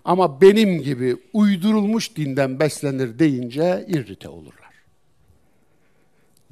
[0.05, 4.73] Ama benim gibi uydurulmuş dinden beslenir deyince irrite olurlar.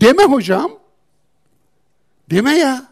[0.01, 0.79] Deme hocam.
[2.31, 2.91] Deme ya.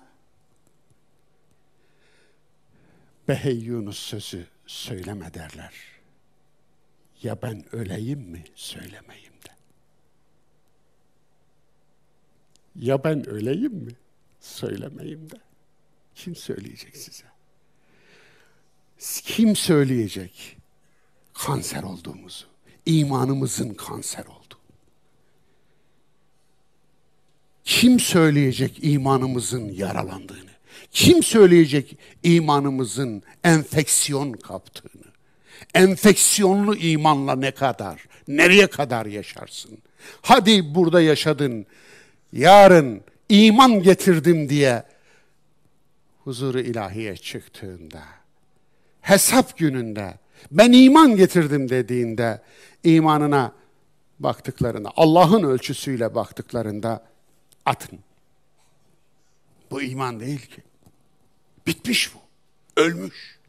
[3.27, 5.73] Behey Yunus sözü söyleme derler.
[7.23, 9.51] Ya ben öleyim mi söylemeyim de.
[12.75, 13.91] Ya ben öleyim mi
[14.43, 15.35] söylemeyim de.
[16.15, 17.23] Kim söyleyecek size?
[19.23, 20.57] Kim söyleyecek
[21.33, 22.45] kanser olduğumuzu?
[22.85, 24.55] İmanımızın kanser oldu.
[27.63, 30.53] Kim söyleyecek imanımızın yaralandığını?
[30.91, 35.03] Kim söyleyecek imanımızın enfeksiyon kaptığını?
[35.73, 39.77] Enfeksiyonlu imanla ne kadar, nereye kadar yaşarsın?
[40.21, 41.65] Hadi burada yaşadın,
[42.33, 44.83] yarın iman getirdim diye
[46.23, 48.03] huzuru ilahiye çıktığında,
[49.01, 50.17] hesap gününde
[50.51, 52.41] ben iman getirdim dediğinde
[52.83, 53.51] imanına
[54.19, 57.03] baktıklarında, Allah'ın ölçüsüyle baktıklarında
[57.65, 57.99] atın.
[59.71, 60.63] Bu iman değil ki.
[61.67, 62.19] Bitmiş bu.
[62.81, 63.39] Ölmüş.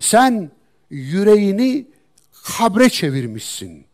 [0.00, 0.50] Sen
[0.90, 1.86] yüreğini
[2.44, 3.87] kabre çevirmişsin.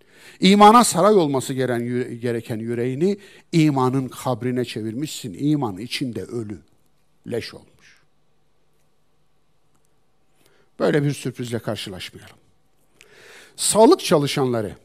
[0.45, 3.19] İmana saray olması gereken yüreğini
[3.53, 5.37] imanın kabrine çevirmişsin.
[5.39, 6.59] İman içinde ölü,
[7.31, 8.03] leş olmuş.
[10.79, 12.37] Böyle bir sürprizle karşılaşmayalım.
[13.57, 14.77] Sağlık çalışanları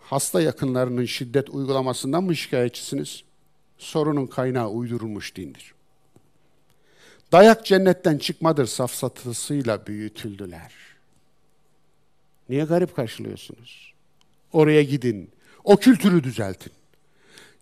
[0.00, 3.22] hasta yakınlarının şiddet uygulamasından mı şikayetçisiniz?
[3.78, 5.74] Sorunun kaynağı uydurulmuş dindir.
[7.32, 10.72] Dayak cennetten çıkmadır safsatısıyla büyütüldüler.
[12.48, 13.89] Niye garip karşılıyorsunuz?
[14.52, 15.30] Oraya gidin,
[15.64, 16.72] o kültürü düzeltin.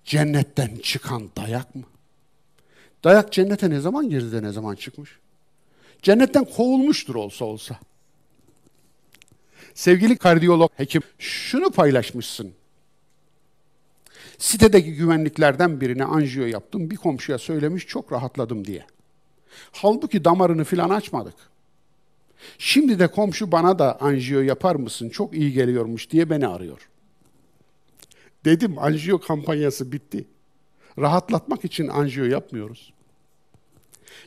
[0.04, 1.82] Cennetten çıkan dayak mı?
[3.04, 5.18] Dayak cennete ne zaman girdi de ne zaman çıkmış?
[6.02, 7.78] Cennetten kovulmuştur olsa olsa.
[9.74, 12.52] Sevgili kardiyolog hekim şunu paylaşmışsın.
[14.38, 16.90] Sitedeki güvenliklerden birine anjiyo yaptım.
[16.90, 18.86] Bir komşuya söylemiş çok rahatladım diye.
[19.72, 21.34] Halbuki damarını filan açmadık.
[22.58, 25.08] Şimdi de komşu bana da anjiyo yapar mısın?
[25.08, 26.88] Çok iyi geliyormuş diye beni arıyor.
[28.44, 30.24] Dedim anjiyo kampanyası bitti.
[30.98, 32.92] Rahatlatmak için anjiyo yapmıyoruz.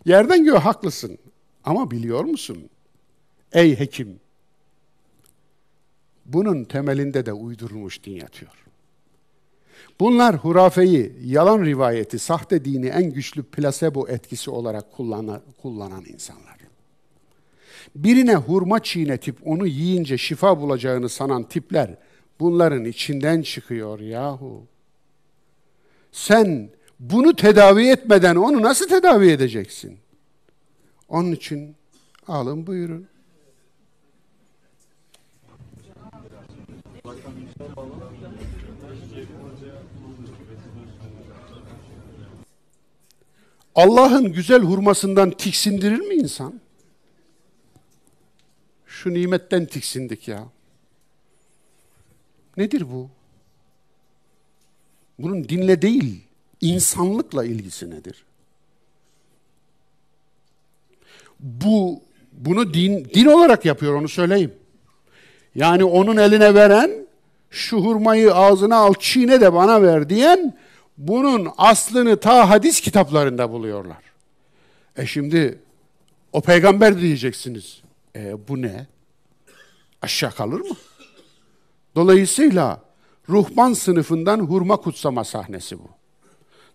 [0.05, 1.17] Yerden göğe haklısın
[1.63, 2.69] ama biliyor musun?
[3.53, 4.19] Ey hekim,
[6.25, 8.51] bunun temelinde de uydurulmuş din yatıyor.
[9.99, 16.60] Bunlar hurafeyi, yalan rivayeti, sahte dini en güçlü plasebo etkisi olarak kullanan, kullanan insanlar.
[17.95, 21.95] Birine hurma çiğnetip onu yiyince şifa bulacağını sanan tipler
[22.39, 24.63] bunların içinden çıkıyor yahu.
[26.11, 26.69] Sen
[26.99, 29.99] bunu tedavi etmeden onu nasıl tedavi edeceksin?
[31.09, 31.75] Onun için
[32.27, 33.07] alın buyurun.
[43.75, 46.61] Allah'ın güzel hurmasından tiksindirir mi insan?
[49.03, 50.43] Şu nimetten tiksindik ya.
[52.57, 53.09] Nedir bu?
[55.19, 56.21] Bunun dinle değil,
[56.61, 58.25] insanlıkla ilgisi nedir?
[61.39, 64.53] Bu bunu din din olarak yapıyor onu söyleyeyim.
[65.55, 66.91] Yani onun eline veren
[67.49, 70.57] şu hurmayı ağzına al çiğne de bana ver diyen
[70.97, 74.03] bunun aslını ta hadis kitaplarında buluyorlar.
[74.97, 75.59] E şimdi
[76.33, 77.81] o peygamber diyeceksiniz.
[78.15, 78.87] E bu ne?
[80.01, 80.75] Aşağı kalır mı?
[81.95, 82.81] Dolayısıyla
[83.29, 85.87] ruhban sınıfından hurma kutsama sahnesi bu.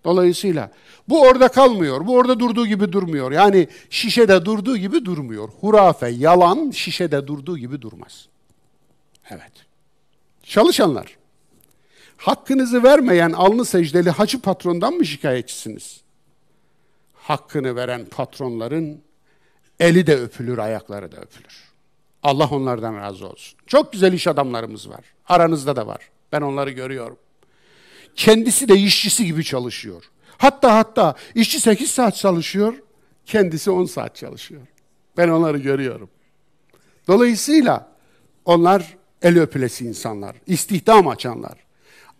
[0.04, 0.72] Dolayısıyla
[1.08, 2.06] bu orada kalmıyor.
[2.06, 3.32] Bu orada durduğu gibi durmuyor.
[3.32, 5.48] Yani şişede durduğu gibi durmuyor.
[5.48, 8.28] Hurafe, yalan şişede durduğu gibi durmaz.
[9.30, 9.52] Evet.
[10.42, 11.16] Çalışanlar,
[12.16, 16.00] hakkınızı vermeyen alnı secdeli hacı patrondan mı şikayetçisiniz?
[17.14, 19.02] Hakkını veren patronların
[19.80, 21.64] eli de öpülür, ayakları da öpülür.
[22.22, 23.58] Allah onlardan razı olsun.
[23.66, 25.04] Çok güzel iş adamlarımız var.
[25.28, 26.10] Aranızda da var.
[26.32, 27.16] Ben onları görüyorum.
[28.14, 30.04] Kendisi de işçisi gibi çalışıyor.
[30.38, 32.74] Hatta hatta işçi 8 saat çalışıyor,
[33.26, 34.62] kendisi 10 saat çalışıyor.
[35.16, 36.10] Ben onları görüyorum.
[37.08, 37.88] Dolayısıyla
[38.44, 41.58] onlar el öpülesi insanlar, istihdam açanlar,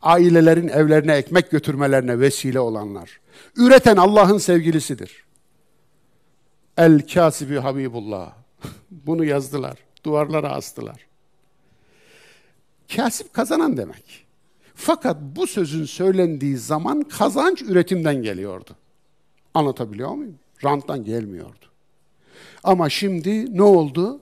[0.03, 3.21] ailelerin evlerine ekmek götürmelerine vesile olanlar.
[3.57, 5.26] Üreten Allah'ın sevgilisidir.
[6.77, 8.33] El kasibi Habibullah.
[8.91, 11.07] Bunu yazdılar, duvarlara astılar.
[12.97, 14.27] Kasip kazanan demek.
[14.75, 18.71] Fakat bu sözün söylendiği zaman kazanç üretimden geliyordu.
[19.55, 20.39] Anlatabiliyor muyum?
[20.65, 21.67] Ranttan gelmiyordu.
[22.65, 24.21] Ama şimdi ne oldu?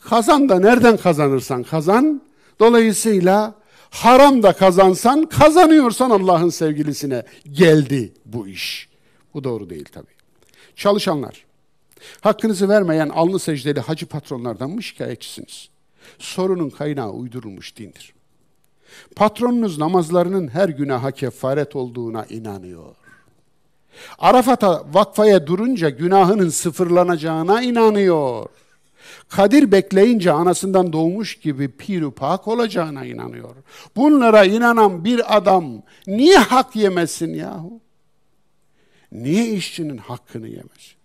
[0.00, 2.22] Kazan da nereden kazanırsan kazan.
[2.60, 3.54] Dolayısıyla
[3.90, 7.22] haram da kazansan, kazanıyorsan Allah'ın sevgilisine
[7.52, 8.88] geldi bu iş.
[9.34, 10.15] Bu doğru değil tabii.
[10.76, 11.44] Çalışanlar,
[12.20, 15.68] hakkınızı vermeyen alnı secdeli hacı patronlardan mı şikayetçisiniz?
[16.18, 18.14] Sorunun kaynağı uydurulmuş dindir.
[19.16, 22.94] Patronunuz namazlarının her günaha kefaret olduğuna inanıyor.
[24.18, 28.46] Arafat'a vakfaya durunca günahının sıfırlanacağına inanıyor.
[29.28, 33.56] Kadir bekleyince anasından doğmuş gibi piru pak olacağına inanıyor.
[33.96, 37.80] Bunlara inanan bir adam niye hak yemesin yahu?
[39.16, 40.96] Niye işçinin hakkını yemesin?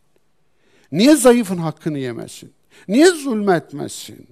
[0.91, 2.53] Niye zayıfın hakkını yemesin?
[2.87, 4.27] Niye zulmetmesin?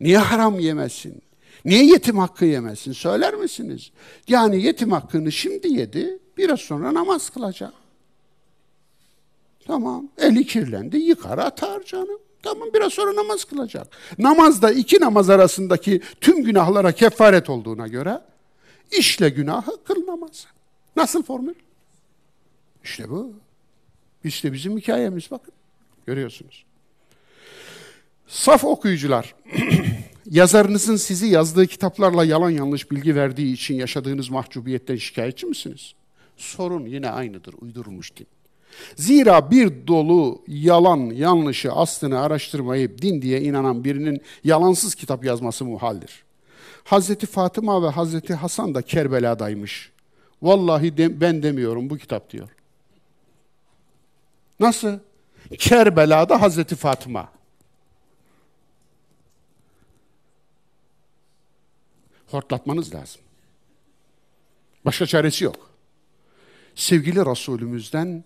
[0.00, 1.22] Niye haram yemesin?
[1.64, 2.92] Niye yetim hakkı yemesin?
[2.92, 3.90] Söyler misiniz?
[4.28, 7.72] Yani yetim hakkını şimdi yedi, biraz sonra namaz kılacak.
[9.66, 12.18] Tamam, eli kirlendi, yıkar atar canım.
[12.42, 13.86] Tamam biraz sonra namaz kılacak.
[14.18, 18.20] Namazda iki namaz arasındaki tüm günahlara kefaret olduğuna göre
[18.92, 20.46] işle günahı kıl namazı.
[20.96, 21.54] Nasıl formül?
[22.84, 23.32] İşte bu.
[24.24, 25.54] İşte bizim hikayemiz bakın.
[26.06, 26.64] Görüyorsunuz.
[28.26, 29.34] Saf okuyucular,
[30.30, 35.94] yazarınızın sizi yazdığı kitaplarla yalan yanlış bilgi verdiği için yaşadığınız mahcubiyetten şikayetçi misiniz?
[36.36, 38.26] Sorun yine aynıdır, uydurulmuş din.
[38.96, 46.24] Zira bir dolu yalan, yanlışı, aslını araştırmayıp din diye inanan birinin yalansız kitap yazması muhaldir.
[46.84, 49.92] Hazreti Fatıma ve Hazreti Hasan da Kerbela'daymış.
[50.42, 52.48] Vallahi de, ben demiyorum bu kitap diyor.
[54.60, 54.98] Nasıl?
[55.58, 57.32] Kerbela'da Hazreti Fatıma.
[62.26, 63.20] Hortlatmanız lazım.
[64.84, 65.70] Başka çaresi yok.
[66.74, 68.24] Sevgili Resulümüzden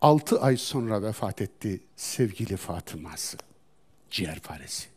[0.00, 3.38] altı ay sonra vefat etti sevgili Fatıma'sı.
[4.10, 4.88] Ciğerparesi.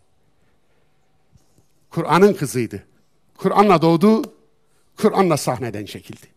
[1.89, 2.83] Kur'an'ın kızıydı.
[3.37, 4.33] Kur'an'la doğdu,
[4.97, 6.27] Kur'an'la sahneden çekildi.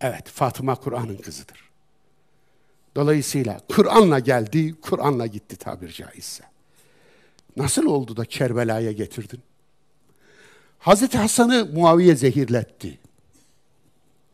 [0.00, 1.65] Evet, Fatıma Kur'an'ın kızıdır.
[2.96, 6.44] Dolayısıyla Kur'an'la geldi, Kur'an'la gitti tabir caizse.
[7.56, 9.40] Nasıl oldu da Kerbela'ya getirdin?
[10.78, 12.98] Hazreti Hasan'ı Muaviye zehirletti.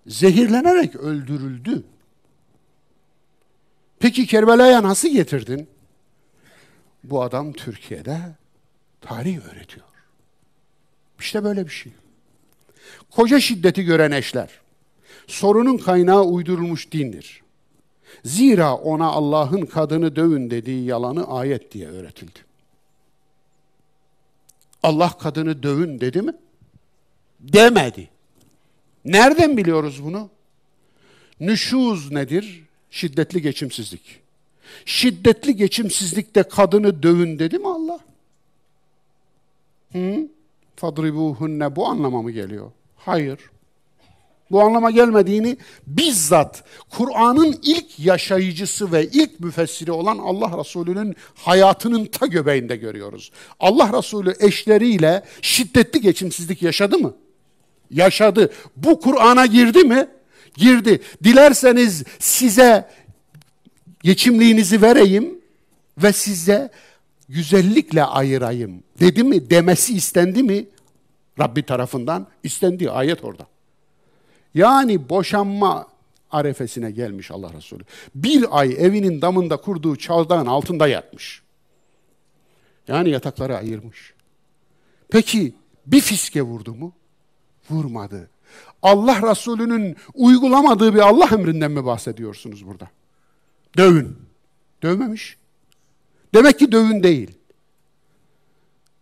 [0.06, 1.82] Zehirlenerek öldürüldü.
[3.98, 5.68] Peki Kerbela'ya nasıl getirdin?
[7.04, 8.18] Bu adam Türkiye'de
[9.00, 9.86] tarih öğretiyor.
[11.18, 11.92] İşte böyle bir şey.
[13.10, 14.50] Koca şiddeti gören eşler,
[15.26, 17.41] sorunun kaynağı uydurulmuş dindir.
[18.24, 22.38] Zira ona Allah'ın kadını dövün dediği yalanı ayet diye öğretildi.
[24.82, 26.32] Allah kadını dövün dedi mi?
[27.40, 28.08] Demedi.
[29.04, 30.30] Nereden biliyoruz bunu?
[31.40, 32.64] Nüşuz nedir?
[32.90, 34.20] Şiddetli geçimsizlik.
[34.84, 38.00] Şiddetli geçimsizlikte kadını dövün dedi mi Allah?
[39.92, 40.28] Hı?
[40.76, 42.70] Fadribuhunne bu anlama mı geliyor?
[42.96, 43.38] Hayır.
[44.52, 52.26] Bu anlama gelmediğini bizzat Kur'an'ın ilk yaşayıcısı ve ilk müfessiri olan Allah Resulü'nün hayatının ta
[52.26, 53.32] göbeğinde görüyoruz.
[53.60, 57.14] Allah Resulü eşleriyle şiddetli geçimsizlik yaşadı mı?
[57.90, 58.52] Yaşadı.
[58.76, 60.08] Bu Kur'an'a girdi mi?
[60.56, 61.00] Girdi.
[61.24, 62.88] Dilerseniz size
[64.02, 65.38] geçimliğinizi vereyim
[65.98, 66.70] ve size
[67.28, 68.82] güzellikle ayırayım.
[69.00, 69.50] Dedi mi?
[69.50, 70.66] Demesi istendi mi?
[71.40, 72.90] Rabbi tarafından istendi.
[72.90, 73.51] Ayet orada.
[74.54, 75.86] Yani boşanma
[76.30, 77.84] arefesine gelmiş Allah Resulü.
[78.14, 81.42] Bir ay evinin damında kurduğu çaldağın altında yatmış.
[82.88, 84.14] Yani yatakları ayırmış.
[85.10, 85.54] Peki
[85.86, 86.92] bir fiske vurdu mu?
[87.70, 88.30] Vurmadı.
[88.82, 92.88] Allah Resulü'nün uygulamadığı bir Allah emrinden mi bahsediyorsunuz burada?
[93.76, 94.16] Dövün.
[94.82, 95.36] Dövmemiş.
[96.34, 97.30] Demek ki dövün değil.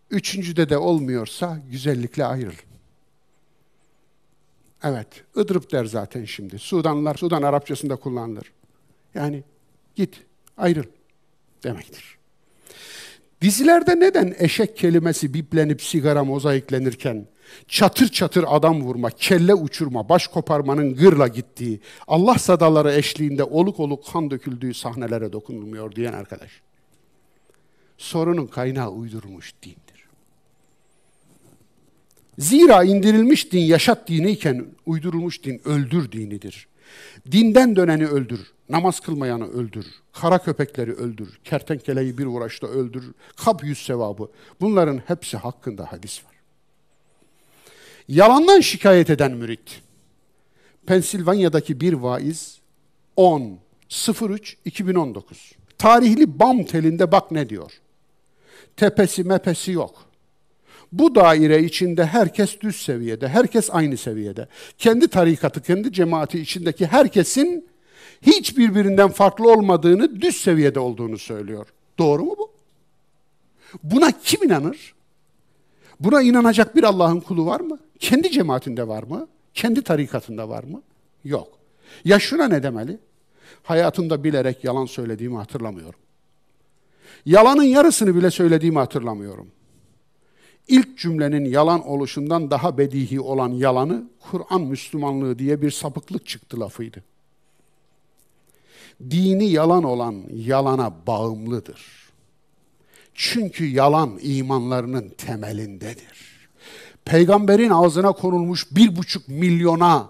[0.09, 2.70] Üçüncüde de olmuyorsa güzellikle ayrıl.
[4.83, 5.07] Evet,
[5.37, 6.59] ıdrıp der zaten şimdi.
[6.59, 8.51] Sudanlar, Sudan Arapçasında kullanılır.
[9.13, 9.43] Yani
[9.95, 10.23] git,
[10.57, 10.83] ayrıl
[11.63, 12.17] demektir.
[13.41, 17.27] Dizilerde neden eşek kelimesi biplenip sigara mozaiklenirken
[17.67, 24.05] çatır çatır adam vurma, kelle uçurma, baş koparmanın gırla gittiği, Allah sadaları eşliğinde oluk oluk
[24.13, 26.61] kan döküldüğü sahnelere dokunulmuyor diyen arkadaş.
[27.97, 29.90] Sorunun kaynağı uydurmuş dindir.
[32.37, 36.67] Zira indirilmiş din yaşat diniyken uydurulmuş din öldür dinidir.
[37.31, 43.03] Dinden döneni öldür, namaz kılmayanı öldür, kara köpekleri öldür, kertenkeleyi bir uğraşta öldür,
[43.35, 44.31] kap yüz sevabı.
[44.61, 46.31] Bunların hepsi hakkında hadis var.
[48.07, 49.81] Yalandan şikayet eden mürit.
[50.85, 52.59] Pensilvanya'daki bir vaiz
[53.15, 53.59] 10
[54.21, 55.51] 03 2019.
[55.77, 57.71] Tarihli bam telinde bak ne diyor.
[58.77, 60.10] Tepesi mepesi yok.
[60.91, 64.47] Bu daire içinde herkes düz seviyede, herkes aynı seviyede.
[64.77, 67.67] Kendi tarikatı, kendi cemaati içindeki herkesin
[68.21, 71.67] hiç birbirinden farklı olmadığını, düz seviyede olduğunu söylüyor.
[71.97, 72.51] Doğru mu bu?
[73.83, 74.93] Buna kim inanır?
[75.99, 77.79] Buna inanacak bir Allah'ın kulu var mı?
[77.99, 79.27] Kendi cemaatinde var mı?
[79.53, 80.81] Kendi tarikatında var mı?
[81.23, 81.47] Yok.
[82.05, 82.97] Ya şuna ne demeli?
[83.63, 85.99] Hayatımda bilerek yalan söylediğimi hatırlamıyorum.
[87.25, 89.47] Yalanın yarısını bile söylediğimi hatırlamıyorum.
[90.67, 97.03] İlk cümlenin yalan oluşundan daha bedihi olan yalanı Kur'an Müslümanlığı diye bir sapıklık çıktı lafıydı.
[99.09, 102.01] Dini yalan olan yalana bağımlıdır.
[103.13, 106.47] Çünkü yalan imanlarının temelindedir.
[107.05, 110.09] Peygamberin ağzına konulmuş bir buçuk milyona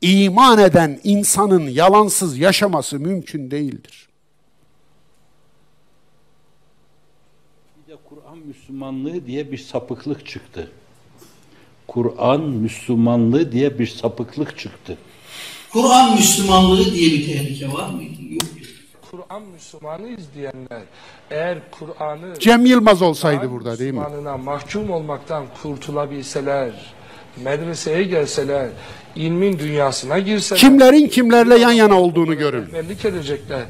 [0.00, 4.10] iman eden insanın yalansız yaşaması mümkün değildir.
[8.10, 10.70] Kur'an Müslümanlığı diye bir sapıklık çıktı.
[11.86, 14.98] Kur'an Müslümanlığı diye bir sapıklık çıktı.
[15.72, 18.12] Kur'an Müslümanlığı diye bir tehlike var mıydı?
[18.30, 18.42] Yok.
[19.10, 20.82] Kur'an Müslümanıyız diyenler
[21.30, 23.98] eğer Kur'an'ı Cem Yılmaz olsaydı Kur'an burada değil mi?
[24.00, 26.70] Müslümanına mahkum olmaktan kurtulabilseler,
[27.44, 28.68] medreseye gelseler,
[29.16, 32.62] ilmin dünyasına girseler, Kimlerin kimlerle yan yana olduğunu görün.
[32.66, 33.62] rehberlik edecekler.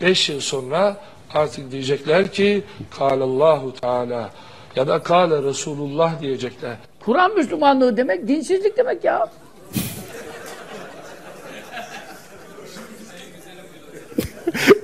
[0.00, 1.00] Beş yıl sonra
[1.34, 2.62] artık diyecekler ki
[2.98, 4.30] Kâlallahu Teala
[4.76, 6.76] ya da Kâle Resulullah diyecekler.
[7.04, 9.26] Kur'an Müslümanlığı demek dinsizlik demek ya.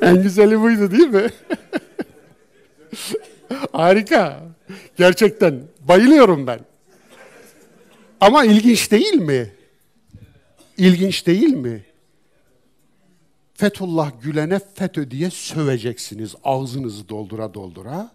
[0.03, 1.27] En güzeli buydu değil mi?
[3.73, 4.41] Harika.
[4.97, 6.61] Gerçekten bayılıyorum ben.
[8.21, 9.51] Ama ilginç değil mi?
[10.77, 11.85] İlginç değil mi?
[13.61, 18.11] Fethullah Gülen'e FETÖ diye söveceksiniz ağzınızı doldura doldura.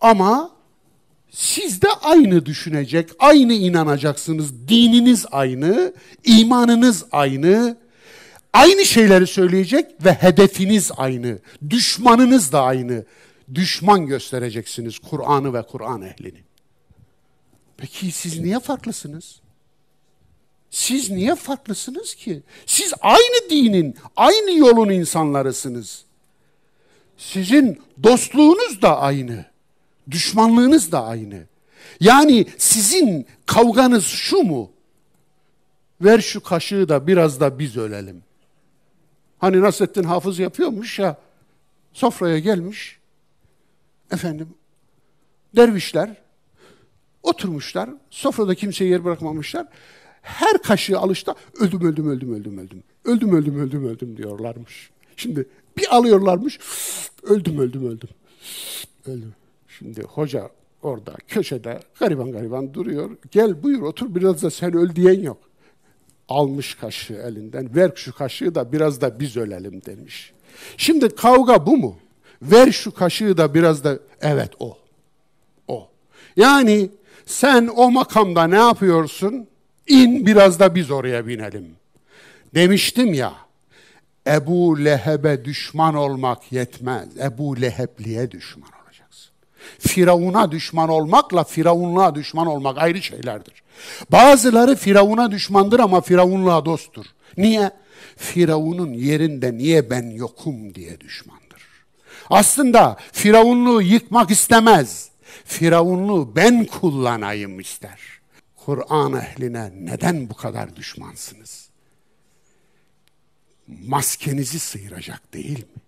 [0.00, 0.50] Ama
[1.30, 4.68] siz de aynı düşünecek, aynı inanacaksınız.
[4.68, 5.92] Dininiz aynı,
[6.24, 7.76] imanınız aynı,
[8.52, 11.38] aynı şeyleri söyleyecek ve hedefiniz aynı.
[11.70, 13.04] Düşmanınız da aynı.
[13.54, 16.40] Düşman göstereceksiniz Kur'an'ı ve Kur'an ehlini.
[17.76, 19.40] Peki siz niye farklısınız?
[20.70, 22.42] Siz niye farklısınız ki?
[22.66, 26.04] Siz aynı dinin, aynı yolun insanlarısınız.
[27.16, 29.44] Sizin dostluğunuz da aynı.
[30.10, 31.46] Düşmanlığınız da aynı.
[32.00, 34.70] Yani sizin kavganız şu mu?
[36.00, 38.22] Ver şu kaşığı da biraz da biz ölelim.
[39.38, 41.16] Hani Nasrettin Hafız yapıyormuş ya.
[41.92, 42.98] Sofraya gelmiş.
[44.12, 44.48] Efendim
[45.56, 46.10] dervişler
[47.22, 47.90] oturmuşlar.
[48.10, 49.66] Sofrada kimseye yer bırakmamışlar.
[50.26, 52.82] Her kaşığı alışta öldüm öldüm öldüm öldüm öldüm.
[53.04, 54.90] Öldüm öldüm öldüm öldüm diyorlarmış.
[55.16, 55.46] Şimdi
[55.78, 56.58] bir alıyorlarmış.
[57.22, 58.08] Öldüm öldüm öldüm.
[59.06, 59.34] Öldüm.
[59.68, 60.50] Şimdi hoca
[60.82, 63.10] orada köşede gariban gariban duruyor.
[63.30, 65.38] Gel buyur otur biraz da sen öl diyen yok.
[66.28, 67.76] Almış kaşığı elinden.
[67.76, 70.32] Ver şu kaşığı da biraz da biz ölelim demiş.
[70.76, 71.96] Şimdi kavga bu mu?
[72.42, 74.78] Ver şu kaşığı da biraz da evet o.
[75.68, 75.88] O.
[76.36, 76.90] Yani
[77.26, 79.48] sen o makamda ne yapıyorsun?
[79.86, 81.66] İn biraz da biz oraya binelim.
[82.54, 83.32] Demiştim ya.
[84.26, 87.08] Ebu Leheb'e düşman olmak yetmez.
[87.20, 89.30] Ebu Lehebli'ye düşman olacaksın.
[89.78, 93.62] Firavun'a düşman olmakla Firavunluğa düşman olmak ayrı şeylerdir.
[94.12, 97.06] Bazıları Firavun'a düşmandır ama Firavunluğa dosttur.
[97.36, 97.70] Niye?
[98.16, 101.62] Firavun'un yerinde niye ben yokum diye düşmandır.
[102.30, 105.08] Aslında Firavunluğu yıkmak istemez.
[105.44, 108.15] Firavunluğu ben kullanayım ister.
[108.66, 111.68] Kur'an ehline neden bu kadar düşmansınız?
[113.66, 115.82] Maskenizi sıyıracak değil mi?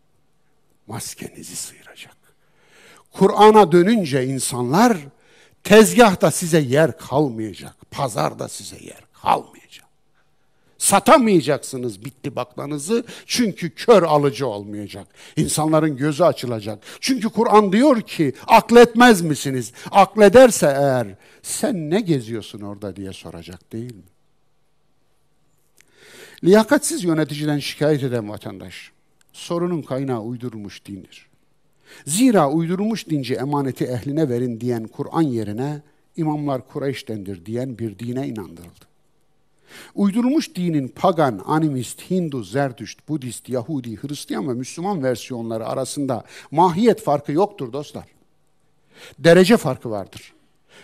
[0.86, 2.16] Maskenizi sıyıracak.
[3.12, 4.98] Kur'an'a dönünce insanlar
[5.64, 7.90] tezgahta size yer kalmayacak.
[7.90, 9.57] Pazarda size yer kalmayacak.
[10.78, 15.06] Satamayacaksınız bitti baklanızı çünkü kör alıcı olmayacak.
[15.36, 16.78] İnsanların gözü açılacak.
[17.00, 19.72] Çünkü Kur'an diyor ki akletmez misiniz?
[19.90, 21.06] Aklederse eğer
[21.42, 24.02] sen ne geziyorsun orada diye soracak değil mi?
[26.44, 28.92] Liyakatsiz yöneticiden şikayet eden vatandaş
[29.32, 31.28] sorunun kaynağı uydurulmuş dindir.
[32.06, 35.82] Zira uydurulmuş dinci emaneti ehline verin diyen Kur'an yerine
[36.16, 38.88] imamlar Kureyş'tendir diyen bir dine inandırıldı.
[39.94, 47.32] Uydurulmuş dinin pagan, animist, Hindu, Zerdüşt, Budist, Yahudi, Hristiyan ve Müslüman versiyonları arasında mahiyet farkı
[47.32, 48.04] yoktur dostlar.
[49.18, 50.32] Derece farkı vardır.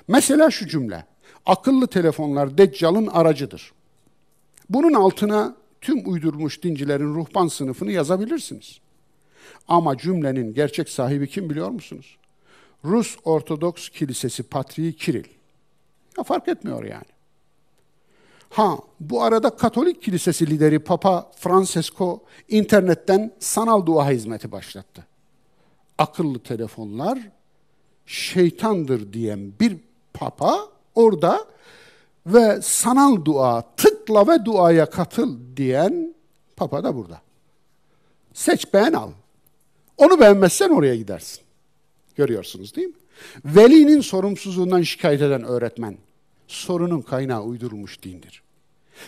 [0.09, 1.05] Mesela şu cümle.
[1.47, 3.72] Akıllı telefonlar Deccal'ın aracıdır.
[4.70, 8.80] Bunun altına tüm uydurmuş dincilerin ruhban sınıfını yazabilirsiniz.
[9.68, 12.16] Ama cümlenin gerçek sahibi kim biliyor musunuz?
[12.85, 15.24] Rus Ortodoks Kilisesi Patriği Kiril.
[16.18, 17.14] Ya fark etmiyor yani.
[18.55, 25.07] Ha bu arada Katolik Kilisesi lideri Papa Francesco internetten sanal dua hizmeti başlattı.
[25.99, 27.19] Akıllı telefonlar
[28.07, 29.77] şeytandır diyen bir
[30.13, 31.45] papa orada
[32.27, 36.15] ve sanal dua tıkla ve duaya katıl diyen
[36.57, 37.21] papa da burada.
[38.33, 39.11] Seç beğen al.
[39.97, 41.45] Onu beğenmezsen oraya gidersin.
[42.17, 42.95] Görüyorsunuz değil mi?
[43.45, 45.99] Velinin sorumsuzluğundan şikayet eden öğretmen
[46.49, 48.43] sorunun kaynağı uydurulmuş dindir.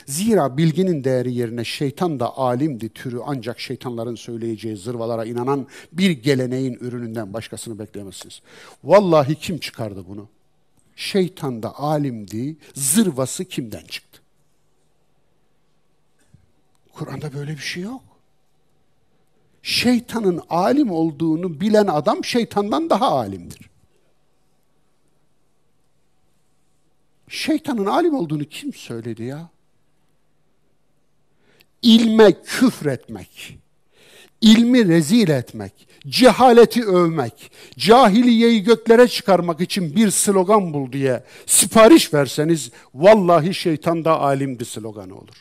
[0.07, 6.75] Zira bilginin değeri yerine şeytan da alimdi türü ancak şeytanların söyleyeceği zırvalara inanan bir geleneğin
[6.75, 8.41] ürününden başkasını bekleyemezsiniz.
[8.85, 10.29] Vallahi kim çıkardı bunu?
[10.97, 14.21] Şeytan da alimdi, zırvası kimden çıktı?
[16.93, 18.03] Kur'an'da böyle bir şey yok.
[19.63, 23.71] Şeytanın alim olduğunu bilen adam şeytandan daha alimdir.
[27.29, 29.49] Şeytanın alim olduğunu kim söyledi ya?
[31.87, 33.59] İlme küfretmek,
[34.41, 35.73] ilmi rezil etmek,
[36.09, 44.21] cehaleti övmek, cahiliyeyi göklere çıkarmak için bir slogan bul diye sipariş verseniz vallahi şeytan da
[44.21, 45.37] alimdi sloganı olur.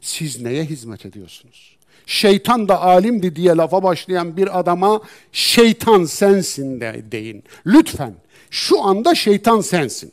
[0.00, 1.76] Siz neye hizmet ediyorsunuz?
[2.06, 5.00] Şeytan da alimdi diye lafa başlayan bir adama
[5.32, 7.44] şeytan sensin de deyin.
[7.66, 8.14] Lütfen
[8.50, 10.12] şu anda şeytan sensin.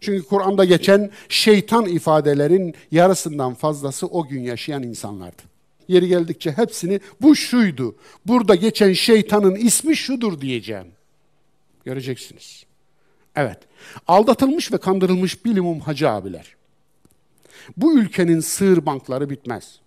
[0.00, 5.42] Çünkü Kur'an'da geçen şeytan ifadelerin yarısından fazlası o gün yaşayan insanlardı.
[5.88, 7.96] Yeri geldikçe hepsini bu şuydu.
[8.26, 10.86] Burada geçen şeytanın ismi şudur diyeceğim.
[11.84, 12.64] Göreceksiniz.
[13.36, 13.58] Evet.
[14.06, 16.56] Aldatılmış ve kandırılmış bilimum hacı abiler.
[17.76, 19.80] Bu ülkenin sığır bankları bitmez.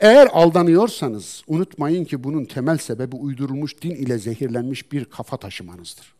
[0.00, 6.15] Eğer aldanıyorsanız unutmayın ki bunun temel sebebi uydurulmuş din ile zehirlenmiş bir kafa taşımanızdır.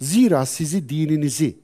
[0.00, 1.56] Zira sizi dininizi,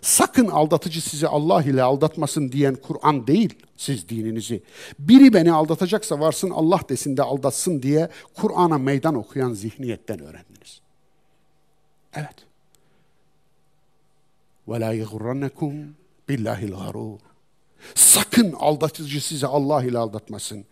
[0.00, 4.62] sakın aldatıcı sizi Allah ile aldatmasın diyen Kur'an değil, siz dininizi.
[4.98, 10.80] Biri beni aldatacaksa varsın Allah desin de aldatsın diye Kur'an'a meydan okuyan zihniyetten öğrendiniz.
[12.14, 12.46] Evet.
[14.68, 15.86] وَلَا يَغُرَّنَّكُمْ
[16.28, 17.18] بِاللّٰهِ الْغَرُورِ
[17.94, 20.64] Sakın aldatıcı sizi Allah ile aldatmasın.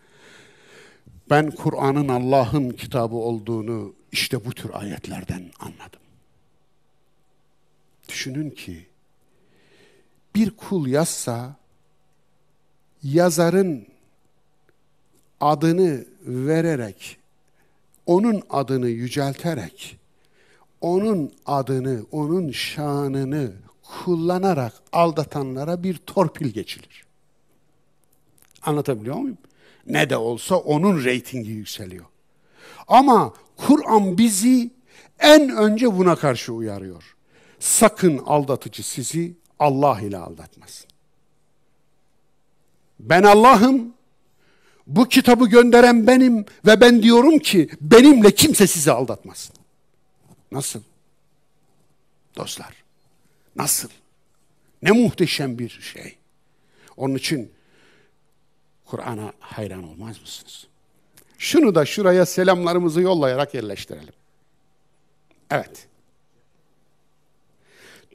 [1.29, 5.98] Ben Kur'an'ın Allah'ın kitabı olduğunu işte bu tür ayetlerden anladım.
[8.10, 8.86] Düşünün ki
[10.34, 11.56] bir kul yazsa
[13.02, 13.86] yazarın
[15.40, 17.16] adını vererek
[18.06, 19.96] onun adını yücelterek
[20.80, 23.52] onun adını, onun şanını
[23.82, 27.04] kullanarak aldatanlara bir torpil geçilir.
[28.62, 29.38] Anlatabiliyor muyum?
[29.86, 32.04] Ne de olsa onun reytingi yükseliyor.
[32.88, 34.70] Ama Kur'an bizi
[35.18, 37.16] en önce buna karşı uyarıyor.
[37.60, 40.90] Sakın aldatıcı sizi Allah ile aldatmasın.
[43.00, 43.94] Ben Allah'ım,
[44.86, 49.56] bu kitabı gönderen benim ve ben diyorum ki benimle kimse sizi aldatmasın.
[50.52, 50.82] Nasıl?
[52.36, 52.84] Dostlar,
[53.56, 53.88] nasıl?
[54.82, 56.16] Ne muhteşem bir şey.
[56.96, 57.52] Onun için
[58.84, 60.66] Kur'an'a hayran olmaz mısınız?
[61.38, 64.14] Şunu da şuraya selamlarımızı yollayarak yerleştirelim.
[65.50, 65.86] Evet.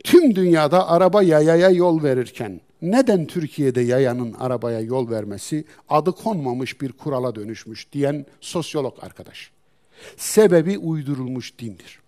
[0.06, 6.92] Tüm dünyada araba yayaya yol verirken neden Türkiye'de yayanın arabaya yol vermesi adı konmamış bir
[6.92, 9.52] kurala dönüşmüş diyen sosyolog arkadaş.
[10.18, 12.00] Sebebi uydurulmuş dindir.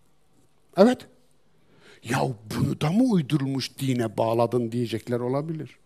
[0.78, 0.98] Evet.
[2.04, 2.20] Ya
[2.56, 5.78] bunu da mı uydurulmuş dine bağladın diyecekler olabilir.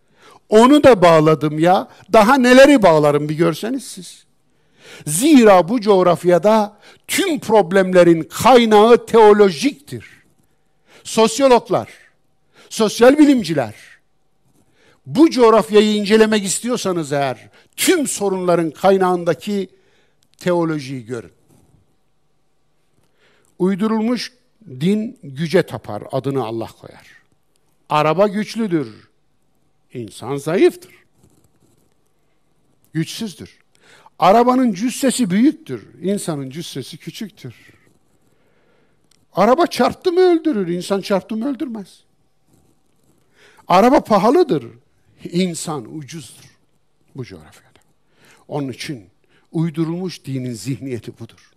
[0.48, 1.88] Onu da bağladım ya.
[2.12, 4.24] Daha neleri bağlarım bir görseniz siz.
[5.06, 10.22] Zira bu coğrafyada tüm problemlerin kaynağı teolojiktir.
[11.04, 12.01] Sosyologlar,
[12.72, 13.74] sosyal bilimciler,
[15.06, 19.68] bu coğrafyayı incelemek istiyorsanız eğer tüm sorunların kaynağındaki
[20.38, 21.32] teolojiyi görün.
[23.58, 24.32] Uydurulmuş
[24.80, 27.06] din güce tapar, adını Allah koyar.
[27.88, 29.08] Araba güçlüdür,
[29.94, 30.94] insan zayıftır.
[32.92, 33.58] Güçsüzdür.
[34.18, 37.54] Arabanın cüssesi büyüktür, insanın cüssesi küçüktür.
[39.32, 42.04] Araba çarptı mı öldürür, insan çarptı mı öldürmez.
[43.72, 44.64] Araba pahalıdır,
[45.32, 46.58] insan ucuzdur
[47.16, 47.78] bu coğrafyada.
[48.48, 49.04] Onun için
[49.52, 51.52] uydurulmuş dinin zihniyeti budur.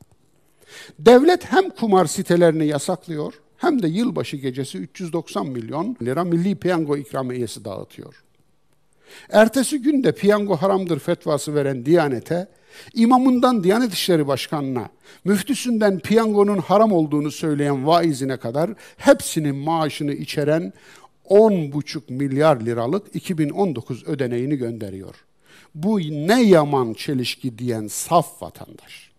[0.99, 7.65] Devlet hem kumar sitelerini yasaklıyor hem de yılbaşı gecesi 390 milyon lira milli piyango ikramiyesi
[7.65, 8.23] dağıtıyor.
[9.29, 12.47] Ertesi gün de piyango haramdır fetvası veren Diyanet'e,
[12.93, 14.89] imamından Diyanet İşleri Başkanı'na,
[15.25, 20.73] müftüsünden piyangonun haram olduğunu söyleyen vaizine kadar hepsinin maaşını içeren
[21.29, 25.15] 10,5 milyar liralık 2019 ödeneğini gönderiyor.
[25.75, 29.11] Bu ne yaman çelişki diyen saf vatandaş.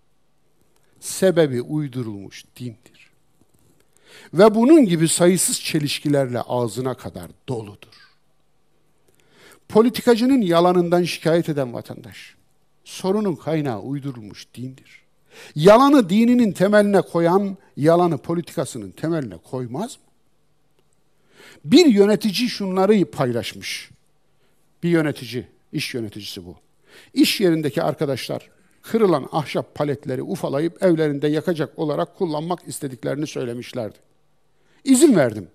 [1.00, 3.10] Sebebi uydurulmuş dindir.
[4.34, 7.96] Ve bunun gibi sayısız çelişkilerle ağzına kadar doludur.
[9.68, 12.34] Politikacının yalanından şikayet eden vatandaş,
[12.84, 15.02] sorunun kaynağı uydurulmuş dindir.
[15.54, 20.05] Yalanı dininin temeline koyan, yalanı politikasının temeline koymaz mı?
[21.64, 23.90] Bir yönetici şunları paylaşmış.
[24.82, 26.56] Bir yönetici, iş yöneticisi bu.
[27.14, 28.50] İş yerindeki arkadaşlar
[28.82, 33.98] kırılan ahşap paletleri ufalayıp evlerinde yakacak olarak kullanmak istediklerini söylemişlerdi.
[34.84, 35.48] İzin verdim.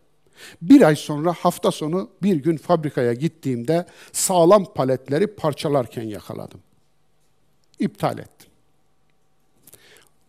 [0.62, 6.60] Bir ay sonra hafta sonu bir gün fabrikaya gittiğimde sağlam paletleri parçalarken yakaladım.
[7.80, 8.51] İptal ettim.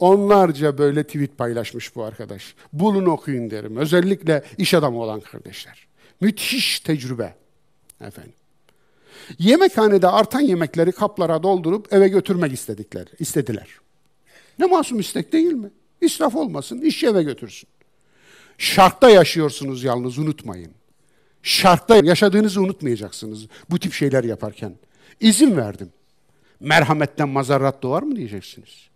[0.02, 2.54] Onlarca böyle tweet paylaşmış bu arkadaş.
[2.72, 3.76] Bulun okuyun derim.
[3.76, 5.86] Özellikle iş adamı olan kardeşler.
[6.20, 7.34] Müthiş tecrübe.
[8.00, 8.32] Efendim.
[9.38, 13.68] Yemekhanede artan yemekleri kaplara doldurup eve götürmek istedikler, istediler.
[14.58, 15.70] Ne masum istek değil mi?
[16.00, 17.68] İsraf olmasın, işçi eve götürsün.
[18.58, 20.72] Şarkta yaşıyorsunuz yalnız unutmayın.
[21.42, 24.74] Şarkta yaşadığınızı unutmayacaksınız bu tip şeyler yaparken.
[25.20, 25.92] İzin verdim.
[26.60, 28.91] Merhametten mazarrat doğar mı diyeceksiniz.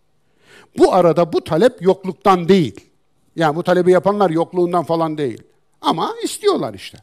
[0.77, 2.89] Bu arada bu talep yokluktan değil.
[3.35, 5.43] Yani bu talebi yapanlar yokluğundan falan değil.
[5.81, 6.97] Ama istiyorlar işte.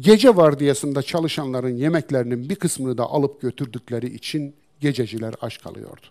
[0.00, 6.06] Gece vardiyasında çalışanların yemeklerinin bir kısmını da alıp götürdükleri için gececiler aç kalıyordu.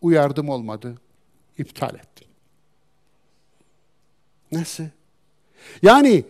[0.00, 0.94] Uyardım olmadı,
[1.58, 2.28] iptal ettim.
[4.52, 4.84] Nasıl?
[5.82, 6.24] Yani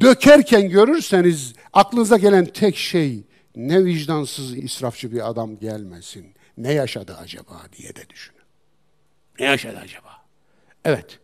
[0.00, 3.22] dökerken görürseniz aklınıza gelen tek şey
[3.56, 6.26] ne vicdansız israfçı bir adam gelmesin.
[6.58, 8.37] Ne yaşadı acaba diye de düşünün.
[9.38, 10.22] Ne yaşadı acaba?
[10.84, 11.18] Evet.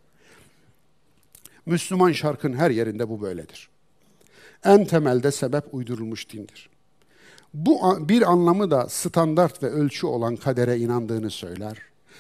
[1.67, 3.69] Müslüman şarkın her yerinde bu böyledir.
[4.65, 6.71] En temelde sebep uydurulmuş dindir.
[7.55, 11.79] Bu bir anlamı da standart ve ölçü olan kadere inandığını söyler.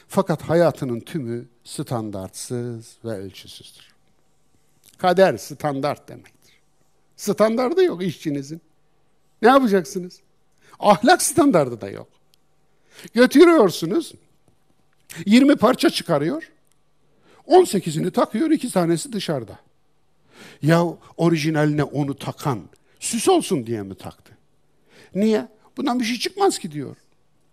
[0.09, 3.95] Fakat hayatının tümü standartsız ve ölçüsüzdür.
[4.99, 6.55] Kader standart demektir.
[7.17, 8.61] Standardı yok işçinizin.
[9.43, 10.21] Ne yapacaksınız?
[10.81, 12.09] Ahlak standardı da yok.
[13.15, 14.15] Götürüyorsunuz,
[15.27, 16.53] 20 parça çıkarıyor,
[17.47, 19.59] 18'ini takıyor, iki tanesi dışarıda.
[20.63, 20.85] Ya
[21.17, 22.61] orijinaline onu takan,
[23.01, 24.33] süs olsun diye mi taktı?
[25.15, 25.49] Niye?
[25.77, 26.97] Bundan bir şey çıkmaz ki diyor.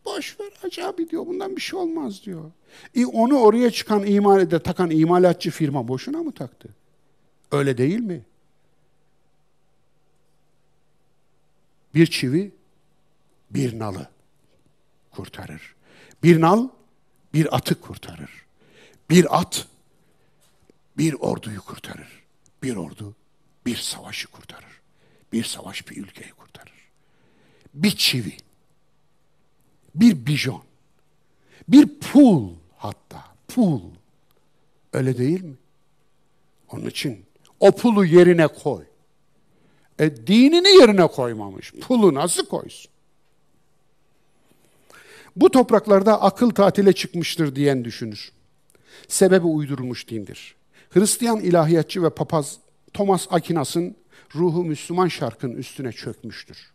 [0.06, 2.52] Boş ver Hacı abi diyor, bundan bir şey olmaz diyor.
[2.96, 6.70] E onu oraya çıkan imal takan imalatçı firma boşuna mı taktı?
[7.52, 8.26] Öyle değil mi?
[11.96, 12.52] Bir çivi
[13.52, 14.10] bir nalı
[15.12, 15.76] kurtarır.
[16.24, 16.68] Bir nal
[17.34, 18.46] bir atı kurtarır.
[19.10, 19.68] Bir at
[20.98, 22.24] bir orduyu kurtarır.
[22.64, 23.16] Bir ordu
[23.66, 24.82] bir savaşı kurtarır.
[25.34, 26.72] Bir savaş bir ülkeyi kurtarır.
[27.74, 28.38] Bir çivi,
[29.96, 30.64] bir bijon,
[31.68, 33.82] bir pul hatta, pul.
[34.94, 35.56] Öyle değil mi?
[36.72, 37.26] Onun için
[37.60, 38.86] o pulu yerine koy.
[40.00, 41.74] E dinini yerine koymamış.
[41.74, 42.91] Pulu nasıl koysun?
[45.36, 48.32] Bu topraklarda akıl tatile çıkmıştır diyen düşünür.
[49.08, 50.56] Sebebi uydurulmuş dindir.
[50.90, 52.58] Hristiyan ilahiyatçı ve papaz
[52.94, 53.96] Thomas Aquinas'ın
[54.36, 56.72] ruhu Müslüman şarkın üstüne çökmüştür.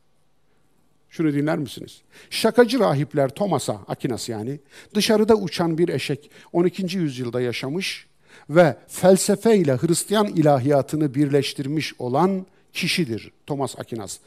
[1.11, 2.03] Şunu dinler misiniz?
[2.31, 4.61] Şakacı rahipler Thomas'a, Aquinas yani,
[4.95, 6.99] dışarıda uçan bir eşek 12.
[6.99, 8.07] yüzyılda yaşamış
[8.51, 14.19] ve felsefe ile Hristiyan ilahiyatını birleştirmiş olan kişidir Thomas Aquinas,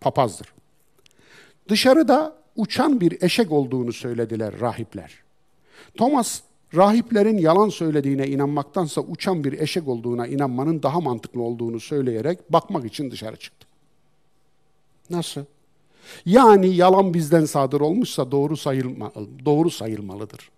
[0.00, 0.48] papazdır.
[1.68, 5.12] Dışarıda uçan bir eşek olduğunu söylediler rahipler.
[5.96, 6.40] Thomas,
[6.74, 13.10] rahiplerin yalan söylediğine inanmaktansa uçan bir eşek olduğuna inanmanın daha mantıklı olduğunu söyleyerek bakmak için
[13.10, 13.66] dışarı çıktı.
[15.10, 15.44] Nasıl?
[16.26, 19.12] Yani yalan bizden sadır olmuşsa doğru sayılma,
[19.44, 20.50] doğru sayılmalıdır.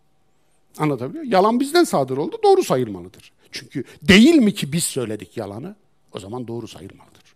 [0.79, 1.33] Anlatabiliyor muyum?
[1.33, 3.33] Yalan bizden sadır oldu, doğru sayılmalıdır.
[3.51, 5.77] Çünkü değil mi ki biz söyledik yalanı?
[6.13, 7.35] O zaman doğru sayılmalıdır.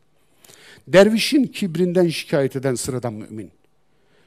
[0.88, 3.50] Dervişin kibrinden şikayet eden sıradan mümin.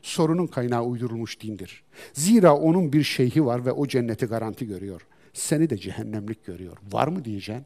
[0.03, 1.83] Sorunun kaynağı uydurulmuş dindir.
[2.13, 5.01] Zira onun bir şeyhi var ve o cenneti garanti görüyor.
[5.33, 6.77] Seni de cehennemlik görüyor.
[6.91, 7.65] Var mı diyeceksin?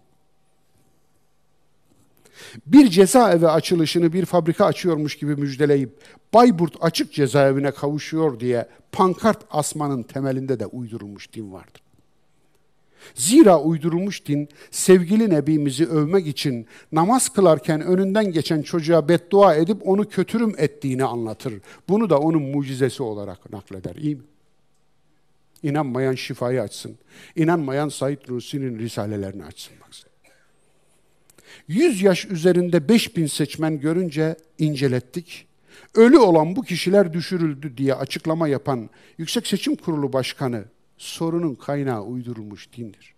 [2.65, 5.89] Bir cezaevi açılışını bir fabrika açıyormuş gibi müjdeleyip
[6.33, 11.81] Bayburt açık cezaevine kavuşuyor diye pankart asmanın temelinde de uydurulmuş din vardır.
[13.15, 20.09] Zira uydurulmuş din sevgili nebimizi övmek için namaz kılarken önünden geçen çocuğa beddua edip onu
[20.09, 21.53] kötürüm ettiğini anlatır.
[21.89, 23.95] Bunu da onun mucizesi olarak nakleder.
[23.95, 24.21] İyi mi?
[25.63, 26.97] İnanmayan şifayı açsın.
[27.35, 29.73] İnanmayan Said Nursi'nin risalelerini açsın.
[29.81, 30.09] Baksın.
[31.67, 35.47] 100 yaş üzerinde 5000 seçmen görünce incelettik.
[35.95, 40.65] Ölü olan bu kişiler düşürüldü diye açıklama yapan Yüksek Seçim Kurulu Başkanı
[40.97, 43.13] sorunun kaynağı uydurulmuş dindir.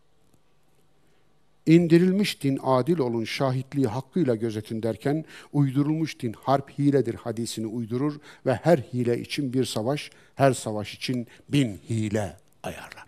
[1.65, 8.53] İndirilmiş din adil olun şahitliği hakkıyla gözetin derken uydurulmuş din harp hiledir hadisini uydurur ve
[8.53, 13.05] her hile için bir savaş, her savaş için bin hile ayarlar.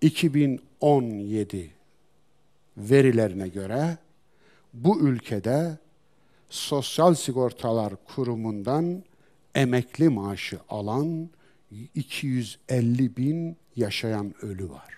[0.00, 1.70] 2017
[2.76, 3.96] verilerine göre
[4.74, 5.78] bu ülkede
[6.50, 9.02] Sosyal Sigortalar Kurumu'ndan
[9.54, 11.30] emekli maaşı alan
[11.70, 14.94] 250 bin yaşayan ölü var.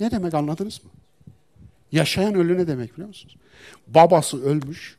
[0.00, 0.90] Ne demek anladınız mı?
[1.92, 3.36] Yaşayan ölü ne demek biliyor musunuz?
[3.86, 4.98] Babası ölmüş.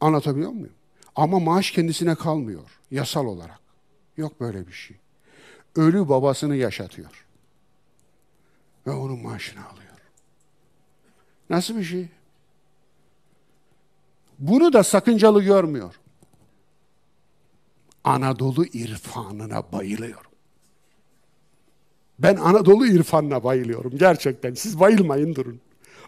[0.00, 0.74] Anlatabiliyor muyum?
[1.16, 3.60] Ama maaş kendisine kalmıyor yasal olarak.
[4.16, 4.96] Yok böyle bir şey.
[5.76, 7.26] Ölü babasını yaşatıyor.
[8.86, 9.90] Ve onun maaşını alıyor.
[11.50, 12.08] Nasıl bir şey?
[14.38, 16.00] Bunu da sakıncalı görmüyor.
[18.04, 20.30] Anadolu irfanına bayılıyorum.
[22.18, 24.54] Ben Anadolu irfanına bayılıyorum gerçekten.
[24.54, 25.60] Siz bayılmayın durun.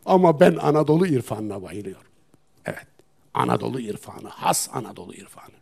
[0.07, 2.11] Ama ben Anadolu irfanına bayılıyorum.
[2.67, 2.87] Evet.
[3.35, 5.55] Anadolu irfanı, has Anadolu irfanı.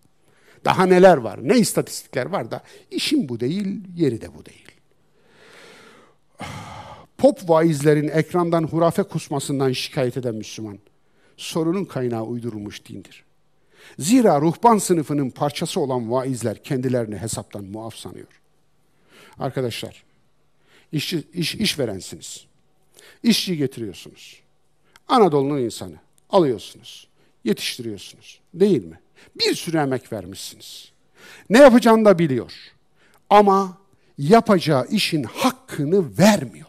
[0.65, 4.71] Daha neler var, ne istatistikler var da işim bu değil, yeri de bu değil.
[7.19, 10.79] Pop vaizlerin ekrandan hurafe kusmasından şikayet eden Müslüman,
[11.37, 13.25] sorunun kaynağı uydurulmuş dindir.
[13.99, 18.41] Zira ruhban sınıfının parçası olan vaizler kendilerini hesaptan muaf sanıyor.
[19.39, 20.05] Arkadaşlar,
[20.93, 22.45] işçi, iş, işverensiniz.
[23.23, 24.41] İşçi getiriyorsunuz.
[25.09, 25.97] Anadolu'nun insanı
[26.31, 27.09] alıyorsunuz,
[27.45, 28.41] yetiştiriyorsunuz.
[28.55, 29.01] Değil mi?
[29.39, 30.93] Bir sürü emek vermişsiniz.
[31.51, 32.53] Ne yapacağını da biliyor.
[33.31, 33.79] Ama
[34.19, 36.67] yapacağı işin hakkını vermiyor.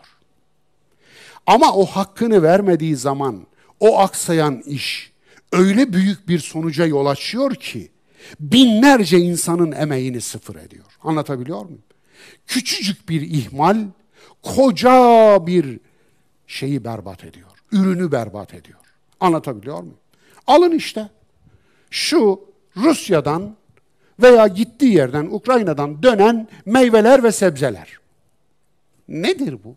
[1.47, 3.47] Ama o hakkını vermediği zaman
[3.79, 5.10] o aksayan iş
[5.51, 7.91] öyle büyük bir sonuca yol açıyor ki
[8.39, 10.85] binlerce insanın emeğini sıfır ediyor.
[11.03, 11.83] Anlatabiliyor muyum?
[12.47, 13.77] Küçücük bir ihmal
[14.41, 15.79] koca bir
[16.47, 17.49] şeyi berbat ediyor.
[17.71, 18.79] Ürünü berbat ediyor.
[19.19, 19.97] Anlatabiliyor muyum?
[20.47, 21.09] Alın işte.
[21.89, 22.41] Şu
[22.77, 23.55] Rusya'dan
[24.21, 27.97] veya gittiği yerden Ukrayna'dan dönen meyveler ve sebzeler.
[29.07, 29.75] Nedir bu?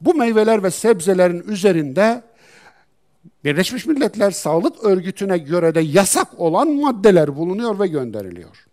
[0.00, 2.22] Bu meyveler ve sebzelerin üzerinde
[3.44, 8.66] Birleşmiş Milletler Sağlık Örgütü'ne göre de yasak olan maddeler bulunuyor ve gönderiliyor.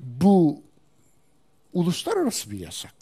[0.00, 0.62] Bu
[1.72, 2.94] uluslararası bir yasak.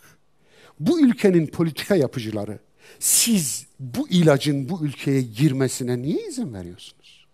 [0.80, 2.58] Bu ülkenin politika yapıcıları
[2.98, 7.26] siz bu ilacın bu ülkeye girmesine niye izin veriyorsunuz?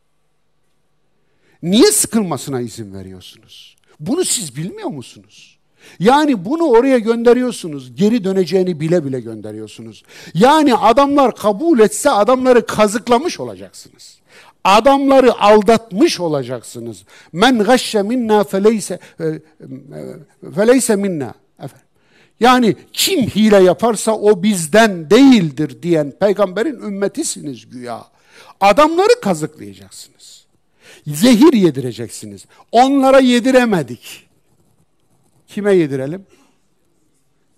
[1.63, 3.77] Niye sıkılmasına izin veriyorsunuz?
[4.01, 5.56] Bunu siz bilmiyor musunuz?
[5.99, 7.97] Yani bunu oraya gönderiyorsunuz.
[7.97, 10.03] Geri döneceğini bile bile gönderiyorsunuz.
[10.35, 14.19] Yani adamlar kabul etse adamları kazıklamış olacaksınız.
[14.65, 17.05] Adamları aldatmış olacaksınız.
[17.33, 19.41] Men gashşe minna feleyse e, e,
[20.55, 21.35] feleyse minna.
[22.41, 28.05] Yani kim hile yaparsa o bizden değildir diyen peygamberin ümmetisiniz güya.
[28.61, 30.47] Adamları kazıklayacaksınız.
[31.07, 32.47] Zehir yedireceksiniz.
[32.73, 34.26] Onlara yediremedik.
[35.49, 36.27] Kime yedirelim?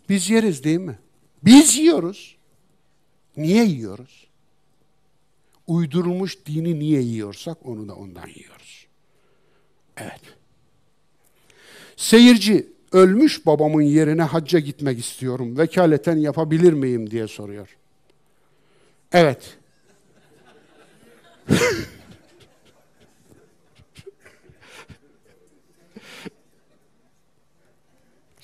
[0.09, 0.99] Biz yeriz değil mi?
[1.45, 2.37] Biz yiyoruz.
[3.37, 4.29] Niye yiyoruz?
[5.67, 8.87] Uydurulmuş dini niye yiyorsak onu da ondan yiyoruz.
[9.97, 10.21] Evet.
[11.97, 15.59] Seyirci ölmüş babamın yerine hacca gitmek istiyorum.
[15.59, 17.77] Vekaleten yapabilir miyim diye soruyor.
[19.13, 19.59] Evet.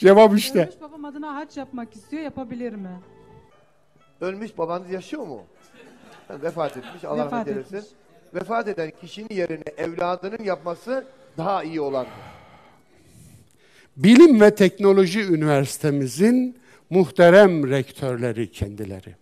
[0.05, 0.59] Cevap işte.
[0.60, 3.01] Ölmüş babam adına haç yapmak istiyor, yapabilir mi?
[4.20, 5.43] Ölmüş babanız yaşıyor mu?
[6.31, 7.05] Vefat etmiş.
[7.05, 7.76] Allah Vefat rahmet eylesin.
[7.76, 7.90] etmiş.
[8.35, 11.05] Vefat eden kişinin yerine evladının yapması
[11.39, 12.06] daha iyi olan.
[13.97, 16.59] Bilim ve Teknoloji Üniversitemizin
[16.90, 19.16] muhterem rektörleri kendileri.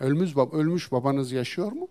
[0.00, 1.88] Ölmüş, bab ölmüş babanız yaşıyor mu?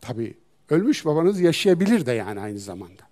[0.00, 0.34] Tabii.
[0.70, 3.02] Ölmüş babanız yaşayabilir de yani aynı zamanda.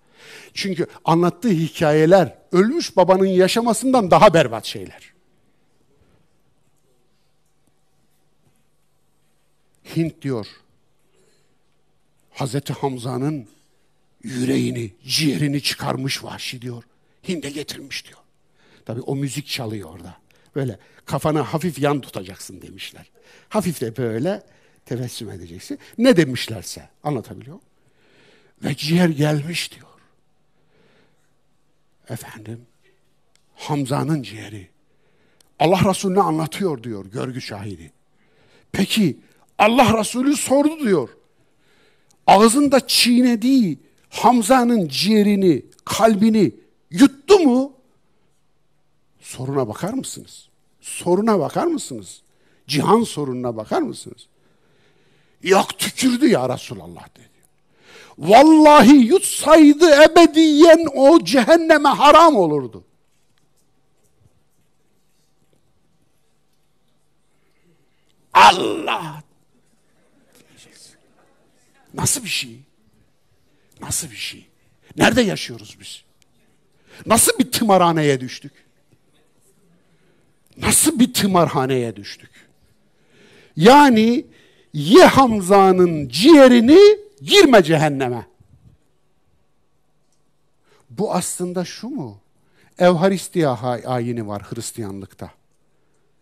[0.53, 5.13] Çünkü anlattığı hikayeler ölmüş babanın yaşamasından daha berbat şeyler.
[9.95, 10.47] Hint diyor.
[12.29, 13.47] Hazreti Hamza'nın
[14.23, 16.83] yüreğini, ciğerini çıkarmış vahşi diyor.
[17.27, 18.19] Hind'e getirmiş diyor.
[18.85, 20.17] Tabii o müzik çalıyor orada.
[20.55, 23.11] Böyle kafana hafif yan tutacaksın demişler.
[23.49, 24.43] Hafif de böyle
[24.85, 25.79] tebessüm edeceksin.
[25.97, 27.59] Ne demişlerse anlatabiliyor.
[28.63, 29.94] Ve ciğer gelmiş diyor.
[32.09, 32.61] Efendim
[33.55, 34.69] Hamza'nın ciğeri.
[35.59, 37.91] Allah Resulüne anlatıyor diyor görgü şahidi.
[38.71, 39.17] Peki
[39.57, 41.09] Allah Resulü sordu diyor.
[42.27, 43.79] Ağzında çiğnediği
[44.09, 46.51] Hamza'nın ciğerini, kalbini
[46.91, 47.73] yuttu mu?
[49.19, 50.49] Soruna bakar mısınız?
[50.81, 52.21] Soruna bakar mısınız?
[52.67, 54.27] Cihan sorununa bakar mısınız?
[55.43, 57.34] Yok tükürdü ya Resulallah dedi.
[58.17, 62.83] Vallahi yutsaydı ebediyen o cehenneme haram olurdu.
[68.33, 69.23] Allah.
[71.93, 72.59] Nasıl bir şey?
[73.81, 74.47] Nasıl bir şey?
[74.97, 76.03] Nerede yaşıyoruz biz?
[77.05, 78.51] Nasıl bir tımarhaneye düştük?
[80.57, 82.31] Nasıl bir tımarhaneye düştük?
[83.55, 84.25] Yani
[84.73, 88.27] ye Hamza'nın ciğerini girme cehenneme.
[90.89, 92.17] Bu aslında şu mu?
[92.79, 95.31] Evharistiya ayini var Hristiyanlıkta.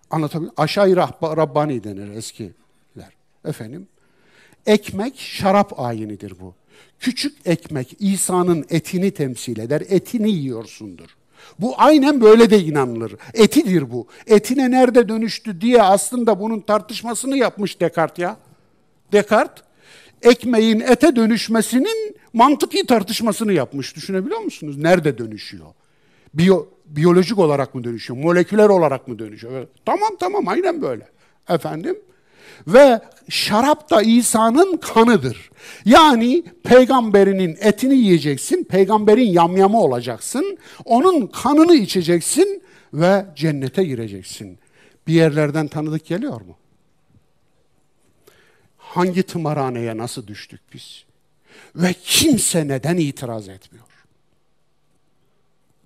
[0.10, 2.54] Anlatabiliyor Aşağı Rabbani denir eskiler.
[3.46, 3.88] Efendim.
[4.66, 6.54] Ekmek şarap ayinidir bu.
[7.00, 9.84] Küçük ekmek İsa'nın etini temsil eder.
[9.90, 11.10] Etini yiyorsundur.
[11.60, 13.16] Bu aynen böyle de inanılır.
[13.34, 14.08] Etidir bu.
[14.28, 18.38] Etine nerede dönüştü diye aslında bunun tartışmasını yapmış Descartes ya.
[19.12, 19.64] Descartes
[20.24, 23.96] ekmeğin ete dönüşmesinin mantıki tartışmasını yapmış.
[23.96, 24.78] Düşünebiliyor musunuz?
[24.78, 25.66] Nerede dönüşüyor?
[26.34, 28.20] Biyo, biyolojik olarak mı dönüşüyor?
[28.20, 29.68] Moleküler olarak mı dönüşüyor?
[29.86, 31.08] Tamam tamam aynen böyle.
[31.50, 31.98] Efendim?
[32.68, 35.50] Ve şarap da İsa'nın kanıdır.
[35.86, 42.64] Yani peygamberinin etini yiyeceksin, peygamberin yamyamı olacaksın, onun kanını içeceksin
[42.94, 44.60] ve cennete gireceksin.
[45.08, 46.58] Bir yerlerden tanıdık geliyor mu?
[48.94, 51.06] Hangi tımarhaneye nasıl düştük biz?
[51.76, 53.88] Ve kimse neden itiraz etmiyor?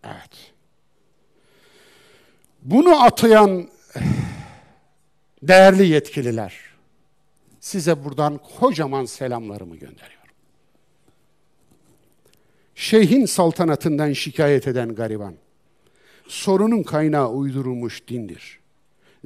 [0.03, 0.53] Evet.
[2.63, 3.69] Bunu atayan
[5.43, 6.55] değerli yetkililer,
[7.59, 10.33] size buradan kocaman selamlarımı gönderiyorum.
[12.75, 15.35] Şeyhin saltanatından şikayet eden gariban,
[16.27, 18.59] sorunun kaynağı uydurulmuş dindir.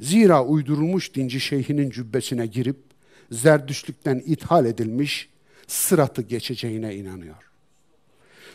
[0.00, 2.91] Zira uydurulmuş dinci şeyhinin cübbesine girip
[3.30, 5.28] zerdüşlükten ithal edilmiş
[5.66, 7.36] sıratı geçeceğine inanıyor.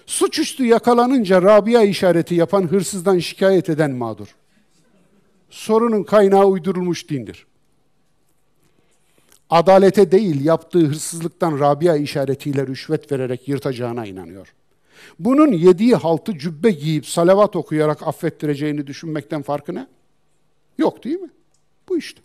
[0.05, 4.35] Suçüstü yakalanınca Rabia işareti yapan hırsızdan şikayet eden mağdur.
[5.49, 7.47] Sorunun kaynağı uydurulmuş dindir.
[9.49, 14.53] Adalete değil yaptığı hırsızlıktan Rabia işaretiyle rüşvet vererek yırtacağına inanıyor.
[15.19, 19.87] Bunun yediği haltı cübbe giyip salavat okuyarak affettireceğini düşünmekten farkı ne?
[20.77, 21.29] Yok değil mi?
[21.89, 22.21] Bu işte.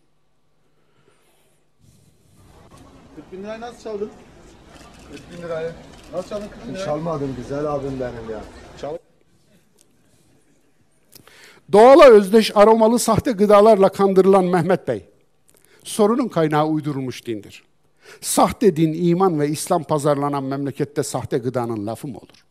[3.16, 4.10] 40 bin lirayı nasıl çaldın?
[5.12, 5.72] 40 bin lirayı.
[6.12, 6.86] Nasıl çaldın 40 bin lirayı?
[6.86, 8.40] Çalmadım güzel abim benim ya.
[8.80, 8.96] Çal
[11.72, 15.04] Doğala özdeş aromalı sahte gıdalarla kandırılan Mehmet Bey,
[15.84, 17.64] sorunun kaynağı uydurulmuş dindir.
[18.20, 22.44] Sahte din, iman ve İslam pazarlanan memlekette sahte gıdanın lafı mı olur?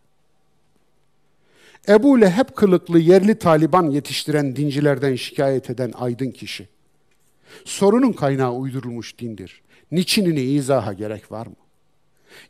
[1.90, 6.68] Ebu Leheb kılıklı yerli Taliban yetiştiren dincilerden şikayet eden aydın kişi.
[7.66, 9.62] Sorunun kaynağı uydurulmuş dindir.
[9.92, 11.56] Niçinini izaha gerek var mı?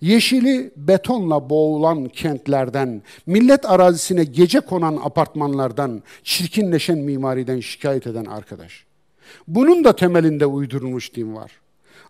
[0.01, 8.85] Yeşili betonla boğulan kentlerden, millet arazisine gece konan apartmanlardan, çirkinleşen mimariden şikayet eden arkadaş.
[9.47, 11.51] Bunun da temelinde uydurulmuş din var.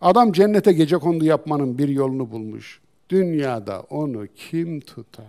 [0.01, 2.81] Adam cennete gece kondu yapmanın bir yolunu bulmuş.
[3.09, 5.25] Dünyada onu kim tutar?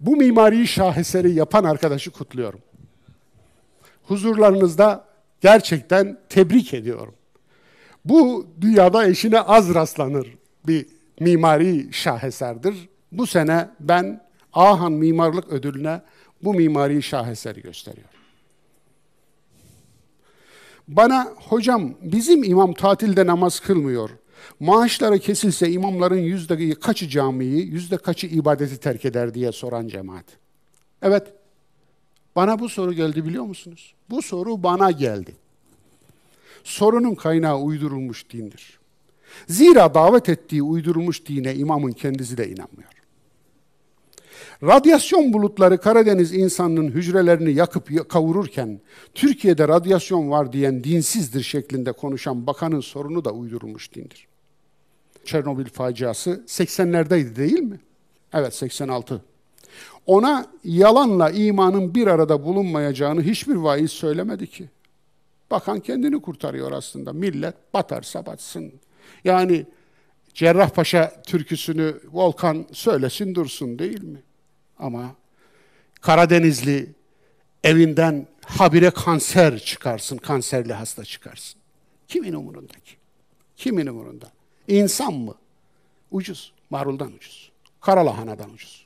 [0.00, 2.60] Bu mimari şaheseri yapan arkadaşı kutluyorum.
[4.12, 5.04] Huzurlarınızda
[5.40, 7.14] gerçekten tebrik ediyorum.
[8.04, 10.36] Bu dünyada eşine az rastlanır
[10.66, 10.86] bir
[11.20, 12.88] mimari şaheserdir.
[13.12, 14.20] Bu sene ben
[14.52, 16.02] Ahan Mimarlık Ödülü'ne
[16.42, 18.10] bu mimari şaheseri gösteriyorum.
[20.88, 24.10] Bana hocam bizim imam tatilde namaz kılmıyor.
[24.60, 30.24] Maaşları kesilse imamların yüzde kaçı camiyi, yüzde kaçı ibadeti terk eder diye soran cemaat.
[31.02, 31.32] Evet,
[32.36, 33.94] bana bu soru geldi biliyor musunuz?
[34.10, 35.36] Bu soru bana geldi.
[36.64, 38.78] Sorunun kaynağı uydurulmuş dindir.
[39.48, 42.92] Zira davet ettiği uydurulmuş dine imamın kendisi de inanmıyor.
[44.62, 48.80] Radyasyon bulutları Karadeniz insanının hücrelerini yakıp kavururken
[49.14, 54.28] Türkiye'de radyasyon var diyen dinsizdir şeklinde konuşan bakanın sorunu da uydurulmuş dindir.
[55.24, 57.80] Çernobil faciası 80'lerdeydi değil mi?
[58.32, 59.22] Evet 86.
[60.06, 64.68] Ona yalanla imanın bir arada bulunmayacağını hiçbir vaiz söylemedi ki.
[65.50, 67.12] Bakan kendini kurtarıyor aslında.
[67.12, 68.72] Millet batarsa batsın.
[69.24, 69.66] Yani
[70.34, 74.22] Cerrahpaşa türküsünü Volkan söylesin dursun değil mi?
[74.78, 75.14] Ama
[76.00, 76.92] Karadenizli
[77.64, 81.60] evinden habire kanser çıkarsın, kanserli hasta çıkarsın.
[82.08, 82.96] Kimin umurunda ki?
[83.56, 84.32] Kimin umurunda?
[84.68, 85.34] İnsan mı?
[86.10, 87.52] Ucuz, maruldan ucuz.
[87.80, 88.81] Karalahanadan ucuz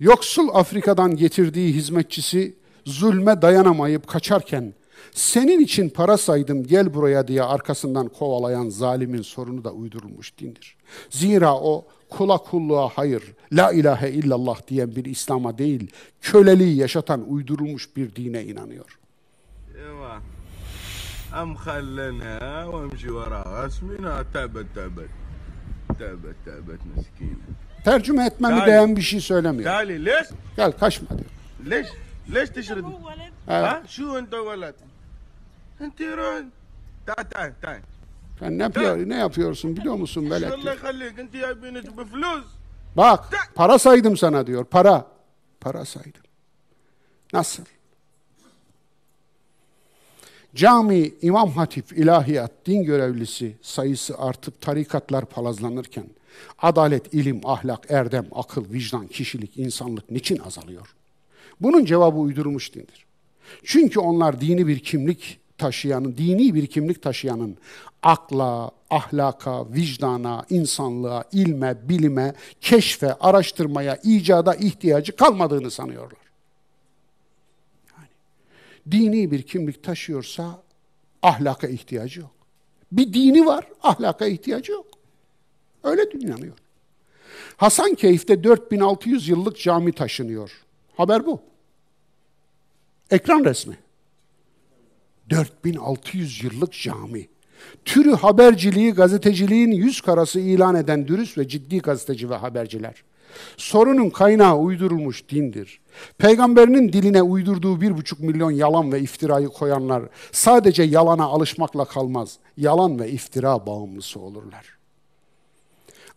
[0.00, 4.74] Yoksul Afrika'dan getirdiği hizmetçisi zulme dayanamayıp kaçarken
[5.12, 10.76] senin için para saydım gel buraya diye arkasından kovalayan zalimin sorunu da uydurulmuş dindir.
[11.10, 13.22] Zira o kula kulluğa hayır,
[13.52, 15.90] la ilahe illallah diyen bir İslam'a değil,
[16.20, 18.98] köleliği yaşatan uydurulmuş bir dine inanıyor.
[19.80, 20.20] ايوه
[21.42, 25.10] ام خلنها وامشي وراها اسمينها تعبت تعبت
[26.00, 27.46] تعبت تعبت مسكينه
[27.85, 28.65] tercüme etmemi Dali.
[28.65, 29.71] değen bir şey söylemiyor.
[29.71, 30.27] Dali leş.
[30.57, 31.29] Gel kaçma diyor.
[31.69, 31.87] Leş.
[32.33, 32.85] Leş teşredin.
[33.45, 33.83] Ha?
[33.87, 34.75] Şu ente velet.
[35.81, 36.15] Ente.
[37.05, 37.77] Ta ta ta.
[38.39, 40.51] Sen ne, yapıyor, ne yapıyorsun biliyor musun velet?
[42.97, 43.25] Bak
[43.55, 45.07] para saydım sana diyor para.
[45.61, 46.21] Para saydım.
[47.33, 47.63] Nasıl?
[50.55, 56.05] Cami, İmam Hatip, İlahiyat, din görevlisi sayısı artıp tarikatlar palazlanırken
[56.61, 60.95] adalet, ilim, ahlak, erdem, akıl, vicdan, kişilik, insanlık niçin azalıyor?
[61.61, 63.05] Bunun cevabı uydurulmuş dindir.
[63.63, 67.57] Çünkü onlar dini bir kimlik taşıyanın, dini bir kimlik taşıyanın
[68.03, 76.19] akla, ahlaka, vicdana, insanlığa, ilme, bilime, keşfe, araştırmaya, icada ihtiyacı kalmadığını sanıyorlar.
[77.97, 78.07] Yani
[78.91, 80.61] dini bir kimlik taşıyorsa
[81.21, 82.31] ahlaka ihtiyacı yok.
[82.91, 84.85] Bir dini var, ahlaka ihtiyacı yok.
[85.85, 86.53] Öyle dinleniyor.
[87.57, 90.51] Hasankeyf'te 4600 yıllık cami taşınıyor.
[90.97, 91.41] Haber bu.
[93.11, 93.77] Ekran resmi.
[95.29, 97.27] 4600 yıllık cami.
[97.85, 103.03] Türü haberciliği, gazeteciliğin yüz karası ilan eden dürüst ve ciddi gazeteci ve haberciler.
[103.57, 105.79] Sorunun kaynağı uydurulmuş dindir.
[106.17, 112.99] Peygamberinin diline uydurduğu bir buçuk milyon yalan ve iftirayı koyanlar sadece yalana alışmakla kalmaz, yalan
[112.99, 114.75] ve iftira bağımlısı olurlar.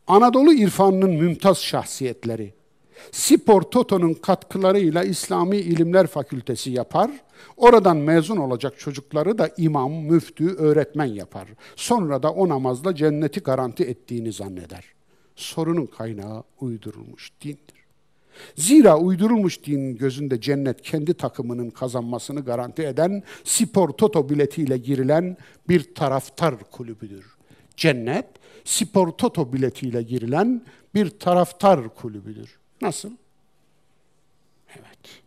[0.08, 2.54] Anadolu irfanının mümtaz şahsiyetleri,
[3.12, 7.10] Spor Toto'nun katkılarıyla İslami İlimler Fakültesi yapar,
[7.56, 11.48] oradan mezun olacak çocukları da imam, müftü, öğretmen yapar.
[11.76, 14.84] Sonra da o namazla cenneti garanti ettiğini zanneder.
[15.36, 17.78] Sorunun kaynağı uydurulmuş dindir.
[18.56, 25.36] Zira uydurulmuş dinin gözünde cennet kendi takımının kazanmasını garanti eden spor toto biletiyle girilen
[25.68, 27.37] bir taraftar kulübüdür.
[27.78, 28.26] Cennet
[28.64, 30.64] spor toto biletiyle girilen
[30.94, 32.58] bir taraftar kulübüdür.
[32.80, 33.10] Nasıl?
[34.76, 35.22] Evet.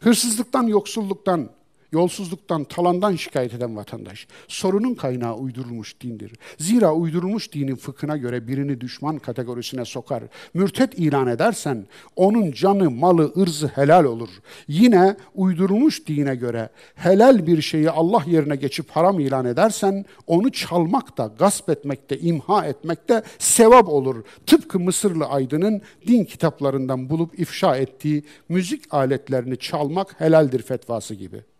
[0.00, 1.50] Hırsızlıktan, yoksulluktan,
[1.92, 4.26] yolsuzluktan, talandan şikayet eden vatandaş.
[4.48, 6.32] Sorunun kaynağı uydurulmuş dindir.
[6.58, 10.22] Zira uydurulmuş dinin fıkhına göre birini düşman kategorisine sokar.
[10.54, 11.86] Mürtet ilan edersen
[12.16, 14.28] onun canı, malı, ırzı helal olur.
[14.68, 21.32] Yine uydurulmuş dine göre helal bir şeyi Allah yerine geçip haram ilan edersen onu çalmakta,
[21.38, 24.24] gasp etmekte, imha etmekte sevap olur.
[24.46, 31.51] Tıpkı Mısırlı aydının din kitaplarından bulup ifşa ettiği müzik aletlerini çalmak helaldir fetvası gibi.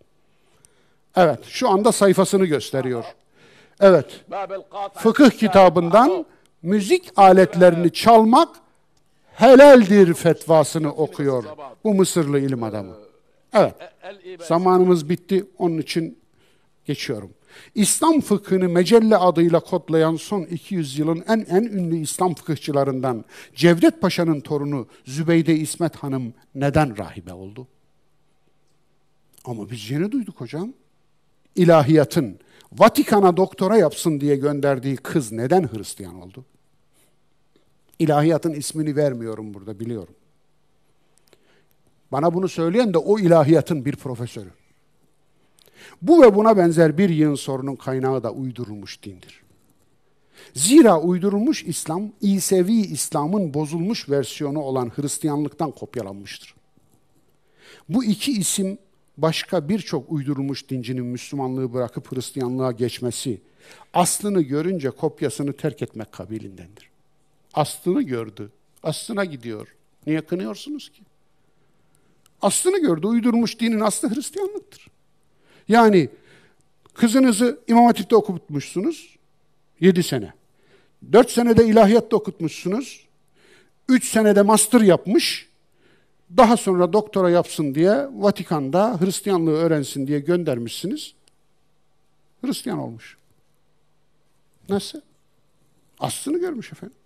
[1.16, 3.04] Evet, şu anda sayfasını gösteriyor.
[3.80, 4.24] Evet,
[4.94, 6.26] fıkıh kitabından
[6.62, 8.48] müzik aletlerini çalmak
[9.34, 11.44] helaldir fetvasını okuyor
[11.84, 12.94] bu Mısırlı ilim adamı.
[13.54, 13.74] Evet,
[14.40, 16.18] zamanımız bitti, onun için
[16.84, 17.30] geçiyorum.
[17.74, 23.24] İslam fıkhını mecelle adıyla kodlayan son 200 yılın en en ünlü İslam fıkıhçılarından
[23.54, 27.66] Cevdet Paşa'nın torunu Zübeyde İsmet Hanım neden rahibe oldu?
[29.44, 30.72] Ama biz yeni duyduk hocam
[31.56, 32.38] ilahiyatın
[32.72, 36.44] Vatikan'a doktora yapsın diye gönderdiği kız neden Hristiyan oldu?
[37.98, 40.14] İlahiyatın ismini vermiyorum burada biliyorum.
[42.12, 44.50] Bana bunu söyleyen de o ilahiyatın bir profesörü.
[46.02, 49.42] Bu ve buna benzer bir yığın sorunun kaynağı da uydurulmuş dindir.
[50.54, 56.54] Zira uydurulmuş İslam, İsevi İslam'ın bozulmuş versiyonu olan Hristiyanlıktan kopyalanmıştır.
[57.88, 58.78] Bu iki isim
[59.16, 63.40] başka birçok uydurulmuş dincinin Müslümanlığı bırakıp Hristiyanlığa geçmesi,
[63.94, 66.90] aslını görünce kopyasını terk etmek kabilindendir.
[67.54, 68.50] Aslını gördü,
[68.82, 69.68] aslına gidiyor.
[70.06, 71.02] Niye kınıyorsunuz ki?
[72.42, 74.88] Aslını gördü, uydurmuş dinin aslı Hristiyanlıktır.
[75.68, 76.08] Yani
[76.94, 79.16] kızınızı İmam Hatip'te okutmuşsunuz,
[79.80, 80.32] yedi sene.
[81.12, 83.06] Dört senede ilahiyatta okutmuşsunuz,
[83.88, 85.48] üç senede master yapmış,
[86.36, 91.14] daha sonra doktora yapsın diye Vatikan'da Hristiyanlığı öğrensin diye göndermişsiniz.
[92.44, 93.16] Hristiyan olmuş.
[94.68, 95.00] Nasıl?
[95.98, 96.96] Aslını görmüş efendim.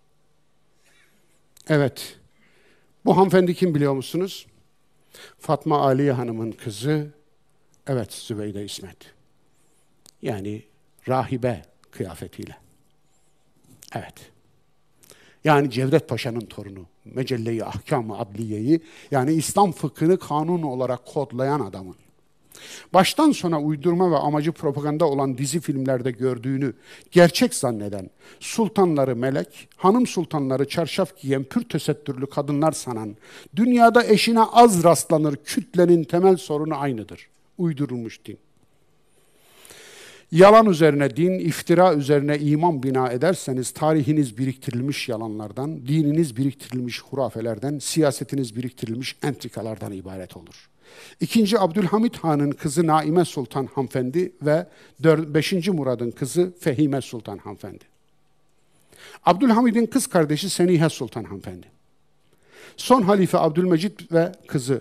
[1.69, 2.19] Evet.
[3.05, 4.47] Bu hanımefendi kim biliyor musunuz?
[5.39, 7.11] Fatma Aliye Hanım'ın kızı.
[7.87, 8.97] Evet, Zübeyde İsmet.
[10.23, 10.63] Yani
[11.09, 12.57] rahibe kıyafetiyle.
[13.95, 14.31] Evet.
[15.45, 16.87] Yani Cevdet Paşa'nın torunu.
[17.15, 18.81] Mecelle-i Ahkam-ı Adliye'yi
[19.11, 21.97] yani İslam fıkhını kanun olarak kodlayan adamın
[22.95, 26.73] baştan sona uydurma ve amacı propaganda olan dizi filmlerde gördüğünü
[27.11, 28.11] gerçek zanneden,
[28.41, 33.17] sultanları melek, hanım sultanları çarşaf giyen pür tesettürlü kadınlar sanan,
[33.57, 37.29] dünyada eşine az rastlanır kütlenin temel sorunu aynıdır.
[37.59, 38.39] Uydurulmuş din.
[40.37, 48.57] Yalan üzerine din, iftira üzerine iman bina ederseniz tarihiniz biriktirilmiş yalanlardan, dininiz biriktirilmiş hurafelerden, siyasetiniz
[48.57, 50.69] biriktirilmiş entrikalardan ibaret olur.
[51.21, 54.67] İkinci Abdülhamit Han'ın kızı Naime Sultan Hanımefendi ve
[55.01, 55.69] 5.
[55.69, 57.85] Murad'ın kızı Fehime Sultan Hanımefendi.
[59.25, 61.67] Abdülhamid'in kız kardeşi Senihe Sultan Hanımefendi.
[62.77, 64.81] Son halife Abdülmecit ve kızı.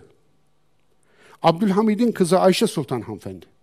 [1.43, 3.54] Abdülhamid'in kızı Ayşe Sultan Hanımefendi.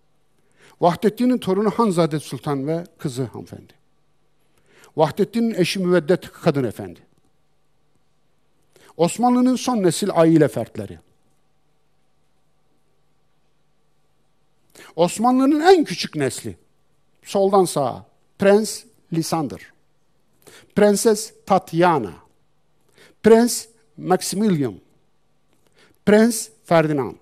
[0.81, 3.73] Vahdettin'in torunu Hanzade Sultan ve kızı hanımefendi.
[4.97, 6.99] Vahdettin'in eşi Müveddet Kadın Efendi.
[8.97, 10.99] Osmanlı'nın son nesil aile fertleri.
[14.95, 16.57] Osmanlı'nın en küçük nesli.
[17.23, 18.05] Soldan sağa.
[18.39, 18.83] Prens
[19.13, 19.73] Lisander.
[20.75, 22.13] Prenses Tatyana.
[23.23, 23.67] Prens
[23.97, 24.79] Maximilian.
[26.05, 27.15] Prens Ferdinand.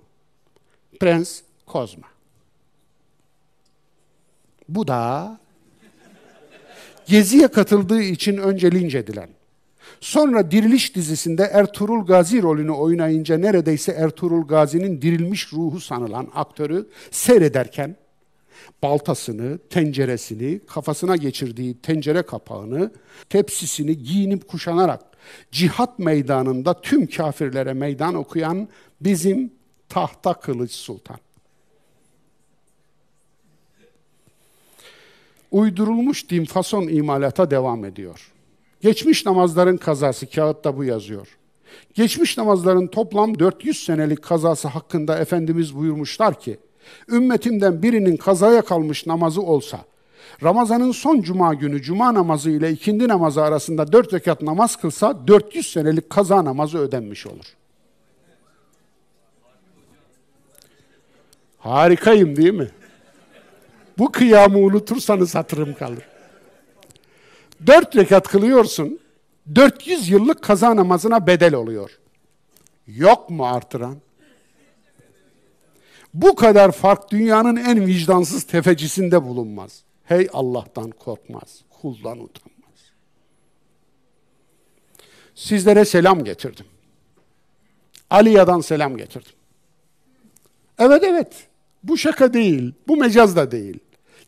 [1.00, 2.11] Prens Kozma.
[4.76, 5.38] Bu da
[7.06, 9.30] Gezi'ye katıldığı için önce linç edilen,
[10.00, 17.96] sonra Diriliş dizisinde Ertuğrul Gazi rolünü oynayınca neredeyse Ertuğrul Gazi'nin dirilmiş ruhu sanılan aktörü seyrederken
[18.84, 22.92] baltasını, tenceresini, kafasına geçirdiği tencere kapağını,
[23.30, 25.02] tepsisini giyinip kuşanarak
[25.52, 28.68] cihat meydanında tüm kafirlere meydan okuyan
[29.02, 29.54] bizim
[29.90, 31.18] tahta kılıç sultan.
[35.52, 38.32] Uydurulmuş din fason imalata devam ediyor.
[38.82, 41.38] Geçmiş namazların kazası kağıtta bu yazıyor.
[41.94, 46.60] Geçmiş namazların toplam 400 senelik kazası hakkında Efendimiz buyurmuşlar ki,
[47.10, 49.80] ümmetimden birinin kazaya kalmış namazı olsa,
[50.44, 55.72] Ramazan'ın son cuma günü cuma namazı ile ikindi namazı arasında dört rekat namaz kılsa 400
[55.72, 57.46] senelik kaza namazı ödenmiş olur.
[61.58, 62.68] Harikayım değil mi?
[63.98, 66.04] Bu kıyamı unutursanız hatırım kalır.
[67.68, 69.00] Dört rekat kılıyorsun,
[69.56, 72.00] 400 yıllık kaza namazına bedel oluyor.
[72.88, 73.98] Yok mu artıran?
[76.14, 79.84] Bu kadar fark dünyanın en vicdansız tefecisinde bulunmaz.
[80.04, 82.80] Hey Allah'tan korkmaz, kuldan utanmaz.
[85.36, 86.66] Sizlere selam getirdim.
[88.10, 89.32] Aliya'dan selam getirdim.
[90.80, 91.48] Evet evet,
[91.84, 93.80] bu şaka değil, bu mecaz da değil.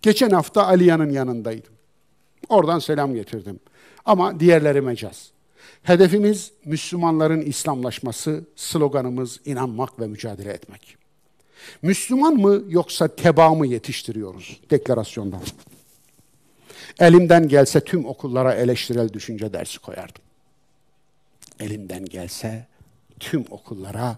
[0.01, 1.73] Geçen hafta Aliya'nın yanındaydım.
[2.49, 3.59] Oradan selam getirdim.
[4.05, 5.31] Ama diğerleri mecaz.
[5.83, 10.97] Hedefimiz Müslümanların İslamlaşması, sloganımız inanmak ve mücadele etmek.
[11.81, 15.41] Müslüman mı yoksa teba mı yetiştiriyoruz deklarasyondan.
[16.99, 20.21] Elimden gelse tüm okullara eleştirel düşünce dersi koyardım.
[21.59, 22.67] Elimden gelse
[23.19, 24.17] tüm okullara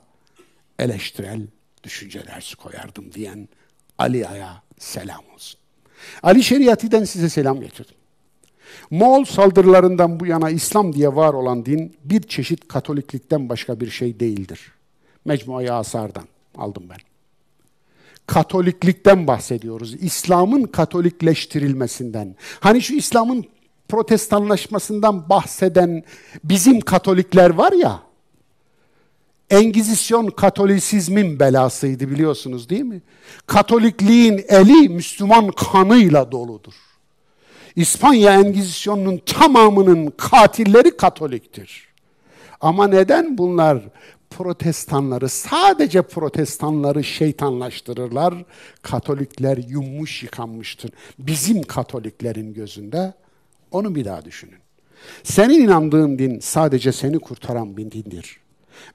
[0.80, 1.42] eleştirel
[1.86, 2.24] düşünce
[2.58, 3.50] koyardım diyen
[3.98, 5.60] Ali Aya selam olsun.
[6.24, 7.96] Ali Şeriati'den size selam getirdim.
[8.90, 14.20] Moğol saldırılarından bu yana İslam diye var olan din bir çeşit Katoliklikten başka bir şey
[14.20, 14.72] değildir.
[15.26, 16.98] Mecmuayı Asar'dan aldım ben.
[18.28, 19.94] Katoliklikten bahsediyoruz.
[19.94, 22.36] İslam'ın Katolikleştirilmesinden.
[22.60, 23.46] Hani şu İslam'ın
[23.90, 26.04] protestanlaşmasından bahseden
[26.44, 28.05] bizim Katolikler var ya,
[29.50, 33.02] Engizisyon Katolisizmin belasıydı biliyorsunuz değil mi?
[33.48, 36.74] Katolikliğin eli Müslüman kanıyla doludur.
[37.76, 41.88] İspanya Engizisyonunun tamamının katilleri Katoliktir.
[42.62, 43.82] Ama neden bunlar
[44.30, 48.34] protestanları, sadece protestanları şeytanlaştırırlar?
[48.82, 50.92] Katolikler yummuş yıkanmıştır.
[51.20, 53.14] Bizim Katoliklerin gözünde
[53.72, 54.60] onu bir daha düşünün.
[55.24, 58.45] Senin inandığın din sadece seni kurtaran bir dindir.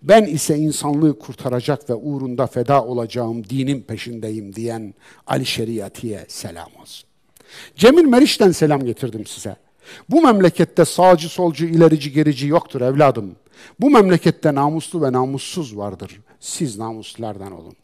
[0.02, 4.94] Ben ise insanlığı kurtaracak ve uğrunda feda olacağım dinin peşindeyim diyen
[5.26, 7.08] Ali Şeriati'ye selam olsun.
[7.76, 9.56] Cemil Meriç'ten selam getirdim size.
[10.10, 13.36] Bu memlekette sağcı solcu ilerici gerici yoktur evladım.
[13.80, 16.20] Bu memlekette namuslu ve namussuz vardır.
[16.40, 17.76] Siz namuslulardan olun.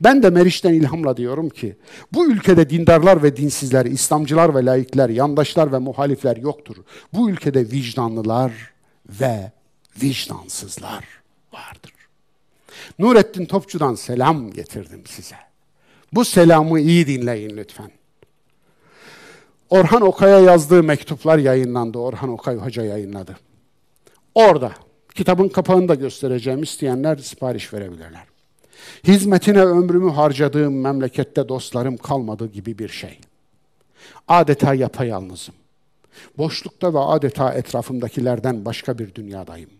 [0.00, 1.76] Ben de Meriç'ten ilhamla diyorum ki,
[2.12, 6.76] bu ülkede dindarlar ve dinsizler, İslamcılar ve laikler, yandaşlar ve muhalifler yoktur.
[7.12, 8.52] Bu ülkede vicdanlılar
[9.08, 9.52] ve
[10.02, 11.04] vicdansızlar.
[12.98, 15.36] Nurettin Topçu'dan selam getirdim size.
[16.12, 17.90] Bu selamı iyi dinleyin lütfen.
[19.70, 21.98] Orhan Okay'a yazdığı mektuplar yayınlandı.
[21.98, 23.36] Orhan Okay Hoca yayınladı.
[24.34, 24.72] Orada
[25.14, 28.24] kitabın kapağını da göstereceğim isteyenler sipariş verebilirler.
[29.04, 33.20] Hizmetine ömrümü harcadığım memlekette dostlarım kalmadı gibi bir şey.
[34.28, 35.54] Adeta yapayalnızım.
[36.38, 39.70] Boşlukta ve adeta etrafımdakilerden başka bir dünyadayım.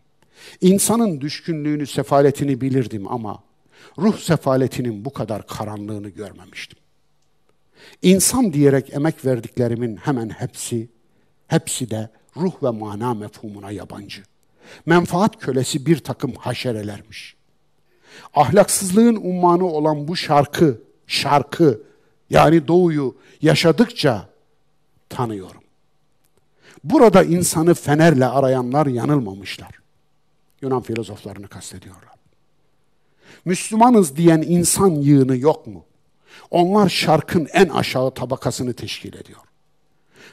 [0.60, 3.42] İnsanın düşkünlüğünü, sefaletini bilirdim ama
[3.98, 6.78] ruh sefaletinin bu kadar karanlığını görmemiştim.
[8.02, 10.88] İnsan diyerek emek verdiklerimin hemen hepsi,
[11.46, 14.22] hepsi de ruh ve mana mefhumuna yabancı.
[14.86, 17.36] Menfaat kölesi bir takım haşerelermiş.
[18.34, 21.82] Ahlaksızlığın ummanı olan bu şarkı, şarkı
[22.30, 24.28] yani doğuyu yaşadıkça
[25.08, 25.62] tanıyorum.
[26.84, 29.70] Burada insanı fenerle arayanlar yanılmamışlar.
[30.62, 32.08] Yunan filozoflarını kastediyorlar.
[33.44, 35.84] Müslümanız diyen insan yığını yok mu?
[36.50, 39.40] Onlar şarkın en aşağı tabakasını teşkil ediyor.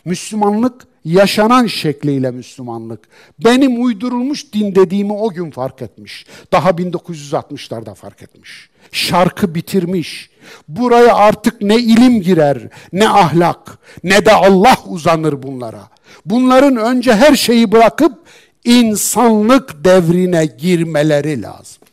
[0.05, 2.99] Müslümanlık yaşanan şekliyle Müslümanlık.
[3.45, 6.25] Benim uydurulmuş din dediğimi o gün fark etmiş.
[6.51, 8.69] Daha 1960'larda fark etmiş.
[8.91, 10.29] Şarkı bitirmiş.
[10.67, 15.89] Buraya artık ne ilim girer, ne ahlak, ne de Allah uzanır bunlara.
[16.25, 18.24] Bunların önce her şeyi bırakıp
[18.65, 21.83] insanlık devrine girmeleri lazım.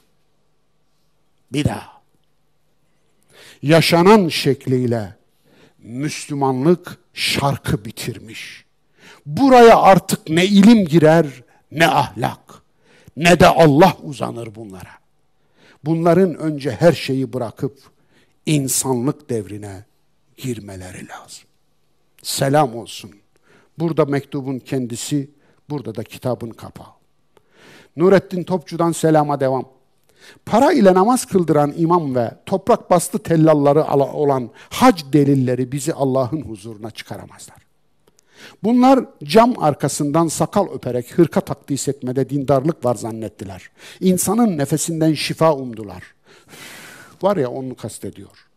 [1.53, 1.93] Bir daha.
[3.63, 5.15] Yaşanan şekliyle
[5.79, 8.65] Müslümanlık şarkı bitirmiş.
[9.27, 11.27] Buraya artık ne ilim girer
[11.71, 12.63] ne ahlak
[13.17, 15.03] ne de Allah uzanır bunlara.
[15.85, 17.79] Bunların önce her şeyi bırakıp
[18.47, 19.85] insanlık devrine
[20.37, 21.45] girmeleri lazım.
[22.23, 23.11] Selam olsun.
[23.79, 25.31] Burada mektubun kendisi,
[25.73, 26.93] burada da kitabın kapağı.
[27.97, 29.65] Nurettin Topçu'dan selama devam.
[30.47, 36.91] Para ile namaz kıldıran imam ve toprak bastı tellalları olan hac delilleri bizi Allah'ın huzuruna
[36.91, 37.57] çıkaramazlar.
[38.63, 43.71] Bunlar cam arkasından sakal öperek hırka takdis etmede dindarlık var zannettiler.
[44.01, 46.03] İnsanın nefesinden şifa umdular.
[47.23, 48.52] Var ya onu kastediyor.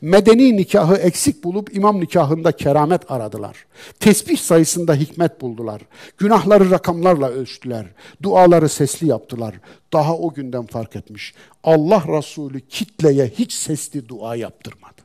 [0.00, 3.66] Medeni nikahı eksik bulup imam nikahında keramet aradılar.
[4.00, 5.82] Tesbih sayısında hikmet buldular.
[6.18, 7.86] Günahları rakamlarla ölçtüler.
[8.22, 9.54] Duaları sesli yaptılar.
[9.92, 11.34] Daha o günden fark etmiş.
[11.64, 15.02] Allah Resulü kitleye hiç sesli dua yaptırmadı.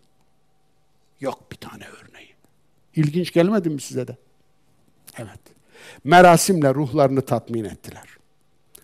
[1.19, 2.29] Yok bir tane örneği.
[2.95, 4.17] İlginç gelmedi mi size de?
[5.17, 5.39] Evet.
[6.03, 8.07] Merasimle ruhlarını tatmin ettiler.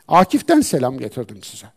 [0.08, 1.68] Akif'ten selam getirdim size.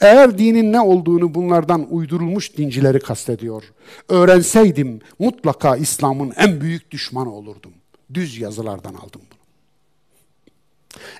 [0.00, 3.62] Eğer dinin ne olduğunu bunlardan uydurulmuş dincileri kastediyor.
[4.08, 7.72] Öğrenseydim mutlaka İslam'ın en büyük düşmanı olurdum.
[8.14, 9.38] Düz yazılardan aldım bunu.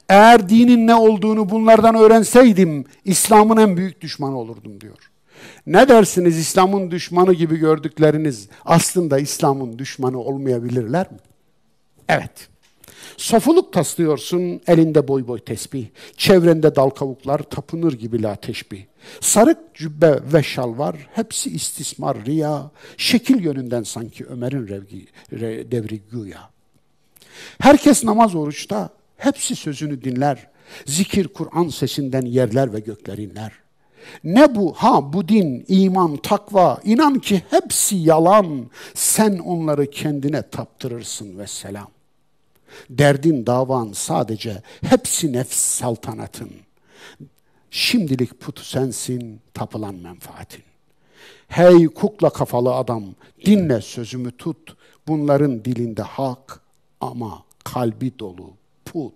[0.09, 5.11] Eğer dinin ne olduğunu bunlardan öğrenseydim İslam'ın en büyük düşmanı olurdum diyor.
[5.67, 11.19] Ne dersiniz İslam'ın düşmanı gibi gördükleriniz aslında İslam'ın düşmanı olmayabilirler mi?
[12.09, 12.49] Evet.
[13.19, 15.87] Sofuluk taslıyorsun, elinde boy boy tesbih.
[16.17, 18.85] Çevrende dal kavuklar, tapınır gibi la teşbih.
[19.21, 22.71] Sarık cübbe ve şal var, hepsi istismar, riya.
[22.97, 26.51] Şekil yönünden sanki Ömer'in revgi, re, devri güya.
[27.61, 30.47] Herkes namaz oruçta, hepsi sözünü dinler.
[30.87, 33.53] Zikir Kur'an sesinden yerler ve gökler inler.
[34.25, 34.73] Ne bu?
[34.73, 38.67] Ha bu din, iman, takva, inan ki hepsi yalan.
[38.95, 41.98] Sen onları kendine taptırırsın ve selam.
[42.91, 46.51] Derdin davan sadece hepsi nefs saltanatın.
[47.71, 50.63] Şimdilik putu sensin, tapılan menfaatin.
[51.49, 53.05] Hey kukla kafalı adam,
[53.45, 54.77] dinle sözümü tut.
[55.07, 56.61] Bunların dilinde hak
[57.01, 58.51] ama kalbi dolu
[58.85, 59.15] put.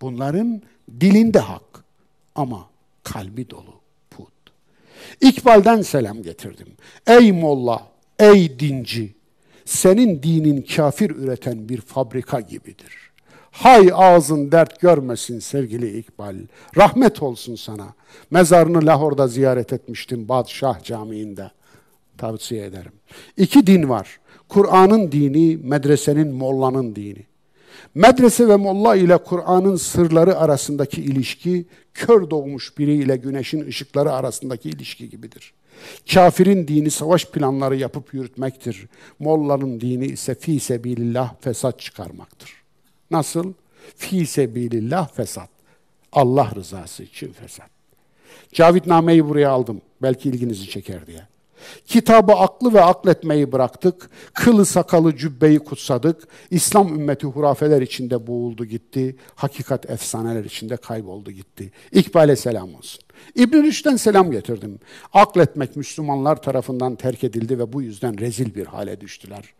[0.00, 0.62] Bunların
[1.00, 1.84] dilinde hak
[2.34, 2.68] ama
[3.02, 3.80] kalbi dolu
[4.10, 4.32] put.
[5.20, 6.68] İkbal'den selam getirdim.
[7.06, 7.88] Ey molla,
[8.18, 9.14] ey dinci,
[9.72, 13.12] senin dinin kafir üreten bir fabrika gibidir.
[13.50, 16.36] Hay ağzın dert görmesin sevgili İkbal.
[16.76, 17.94] Rahmet olsun sana.
[18.30, 21.50] Mezarını Lahor'da ziyaret etmiştim Badşah Camii'nde.
[22.18, 22.92] Tavsiye ederim.
[23.36, 24.20] İki din var.
[24.48, 27.26] Kur'an'ın dini, medresenin, mollanın dini.
[27.94, 34.68] Medrese ve molla ile Kur'an'ın sırları arasındaki ilişki, kör doğmuş biri ile güneşin ışıkları arasındaki
[34.68, 35.54] ilişki gibidir.
[36.14, 38.86] Kafirin dini savaş planları yapıp yürütmektir.
[39.18, 42.50] Mollanın dini ise fi sebilillah fesat çıkarmaktır.
[43.10, 43.52] Nasıl?
[43.96, 45.48] Fi sebilillah fesat.
[46.12, 47.70] Allah rızası için fesat.
[48.52, 49.80] Cavitname'yi buraya aldım.
[50.02, 51.26] Belki ilginizi çeker diye.
[51.86, 54.10] Kitabı aklı ve akletmeyi bıraktık.
[54.34, 56.28] Kılı sakalı cübbeyi kutsadık.
[56.50, 59.16] İslam ümmeti hurafeler içinde boğuldu gitti.
[59.34, 61.72] Hakikat efsaneler içinde kayboldu gitti.
[61.92, 63.00] İkbal'e selam olsun.
[63.34, 64.78] İbn Rüşd'den selam getirdim.
[65.12, 69.54] Akletmek Müslümanlar tarafından terk edildi ve bu yüzden rezil bir hale düştüler.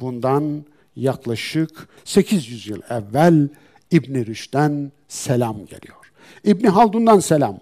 [0.00, 0.64] Bundan
[0.96, 3.48] yaklaşık 800 yıl evvel
[3.90, 6.12] İbn Rüşd'den selam geliyor.
[6.44, 7.58] İbn Haldun'dan selam.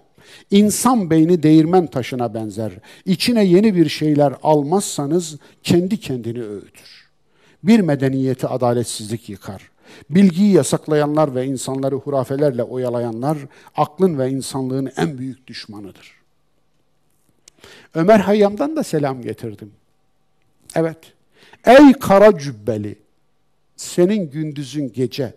[0.51, 2.73] İnsan beyni değirmen taşına benzer.
[3.05, 7.09] İçine yeni bir şeyler almazsanız kendi kendini öğütür.
[7.63, 9.74] Bir medeniyeti adaletsizlik yıkar.
[10.11, 13.39] Bilgiyi yasaklayanlar ve insanları hurafelerle oyalayanlar
[13.77, 16.13] aklın ve insanlığın en büyük düşmanıdır.
[17.95, 19.73] Ömer Hayyam'dan da selam getirdim.
[20.75, 20.99] Evet.
[21.67, 22.99] Ey kara cübbeli,
[23.77, 25.35] senin gündüzün gece,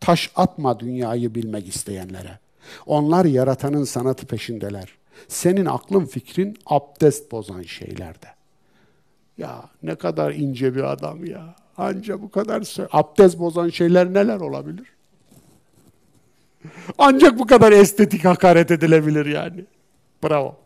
[0.00, 2.38] taş atma dünyayı bilmek isteyenlere.
[2.86, 4.98] Onlar yaratanın sanatı peşindeler.
[5.28, 8.26] Senin aklın fikrin abdest bozan şeylerde.
[9.38, 11.56] Ya ne kadar ince bir adam ya.
[11.78, 14.86] Anca bu kadar abdest bozan şeyler neler olabilir?
[16.98, 19.64] Ancak bu kadar estetik hakaret edilebilir yani.
[20.24, 20.56] Bravo.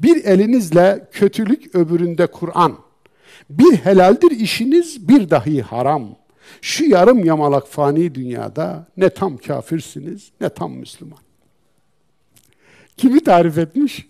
[0.00, 2.78] Bir elinizle kötülük öbüründe Kur'an.
[3.50, 6.16] Bir helaldir işiniz, bir dahi haram.
[6.60, 11.18] Şu yarım yamalak fani dünyada ne tam kafirsiniz, ne tam Müslüman.
[12.96, 14.08] Kimi tarif etmiş?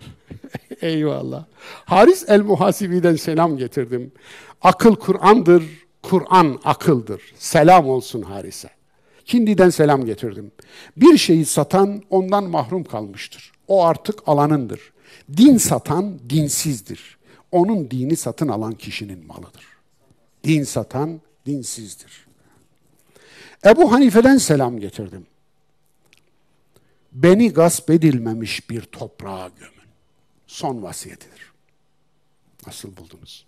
[0.82, 1.44] Eyvallah.
[1.84, 4.12] Haris el-Muhasibi'den selam getirdim.
[4.62, 5.64] Akıl Kur'an'dır,
[6.02, 7.22] Kur'an akıldır.
[7.38, 8.70] Selam olsun Haris'e.
[9.24, 10.52] Kindi'den selam getirdim.
[10.96, 13.52] Bir şeyi satan ondan mahrum kalmıştır.
[13.68, 14.92] O artık alanındır.
[15.36, 17.18] Din satan dinsizdir.
[17.52, 19.66] Onun dini satın alan kişinin malıdır.
[20.44, 22.26] Din satan dinsizdir.
[23.64, 25.26] Ebu Hanife'den selam getirdim.
[27.12, 29.88] Beni gasp edilmemiş bir toprağa gömün.
[30.46, 31.52] Son vasiyetidir.
[32.66, 33.47] Nasıl buldunuz?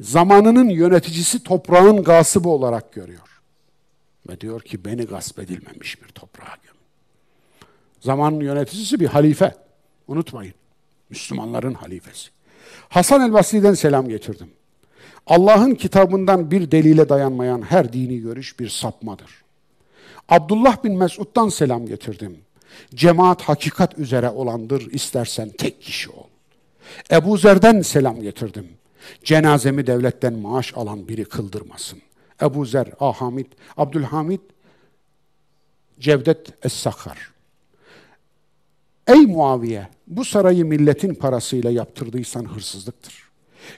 [0.00, 3.40] Zamanının yöneticisi toprağın gasıbı olarak görüyor.
[4.28, 6.80] Ve diyor ki beni gasp edilmemiş bir toprağa gömün.
[8.00, 9.54] Zamanın yöneticisi bir halife.
[10.08, 10.54] Unutmayın.
[11.10, 12.30] Müslümanların halifesi.
[12.88, 14.50] Hasan el-Basri'den selam getirdim.
[15.26, 19.44] Allah'ın kitabından bir delile dayanmayan her dini görüş bir sapmadır.
[20.28, 22.38] Abdullah bin Mesud'dan selam getirdim.
[22.94, 26.26] Cemaat hakikat üzere olandır, istersen tek kişi ol.
[27.10, 28.68] Ebu Zer'den selam getirdim.
[29.24, 32.02] Cenazemi devletten maaş alan biri kıldırmasın.
[32.42, 34.40] Ebu Zer, Ahamid, Abdülhamid,
[36.00, 37.18] Cevdet Es-Sakhar.
[39.06, 43.24] Ey Muaviye, bu sarayı milletin parasıyla yaptırdıysan hırsızlıktır.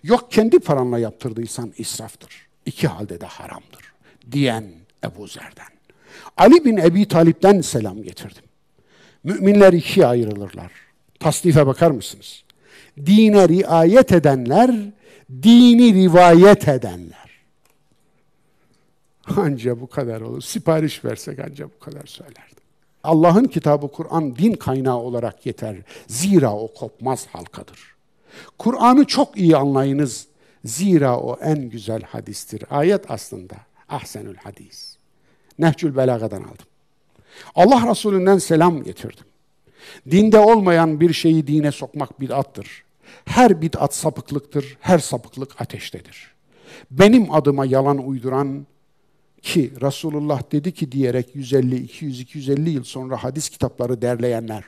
[0.02, 2.46] Yok kendi paranla yaptırdıysan israftır.
[2.66, 3.92] İki halde de haramdır.
[4.32, 4.64] Diyen
[5.04, 5.66] Ebu Zer'den.
[6.36, 8.44] Ali bin Ebi Talip'ten selam getirdim.
[9.24, 10.72] Müminler ikiye ayrılırlar.
[11.20, 12.44] Tasnife bakar mısınız?
[13.06, 14.70] Dine riayet edenler,
[15.42, 17.26] dini rivayet edenler.
[19.36, 20.42] Anca bu kadar olur.
[20.42, 22.56] Sipariş versek anca bu kadar söylerdi.
[23.04, 25.76] Allah'ın kitabı Kur'an din kaynağı olarak yeter.
[26.06, 27.80] Zira o kopmaz halkadır.
[28.58, 30.26] Kur'an'ı çok iyi anlayınız.
[30.64, 32.64] Zira o en güzel hadistir.
[32.70, 33.54] Ayet aslında.
[33.88, 34.96] Ahsenül hadis.
[35.58, 36.66] Nehcül Belaga'dan aldım.
[37.54, 39.24] Allah Resulü'nden selam getirdim.
[40.10, 42.84] Dinde olmayan bir şeyi dine sokmak bid'attır.
[43.24, 46.34] Her bid'at sapıklıktır, her sapıklık ateştedir.
[46.90, 48.66] Benim adıma yalan uyduran
[49.42, 54.64] ki Resulullah dedi ki diyerek 150, 200, 250 yıl sonra hadis kitapları derleyenler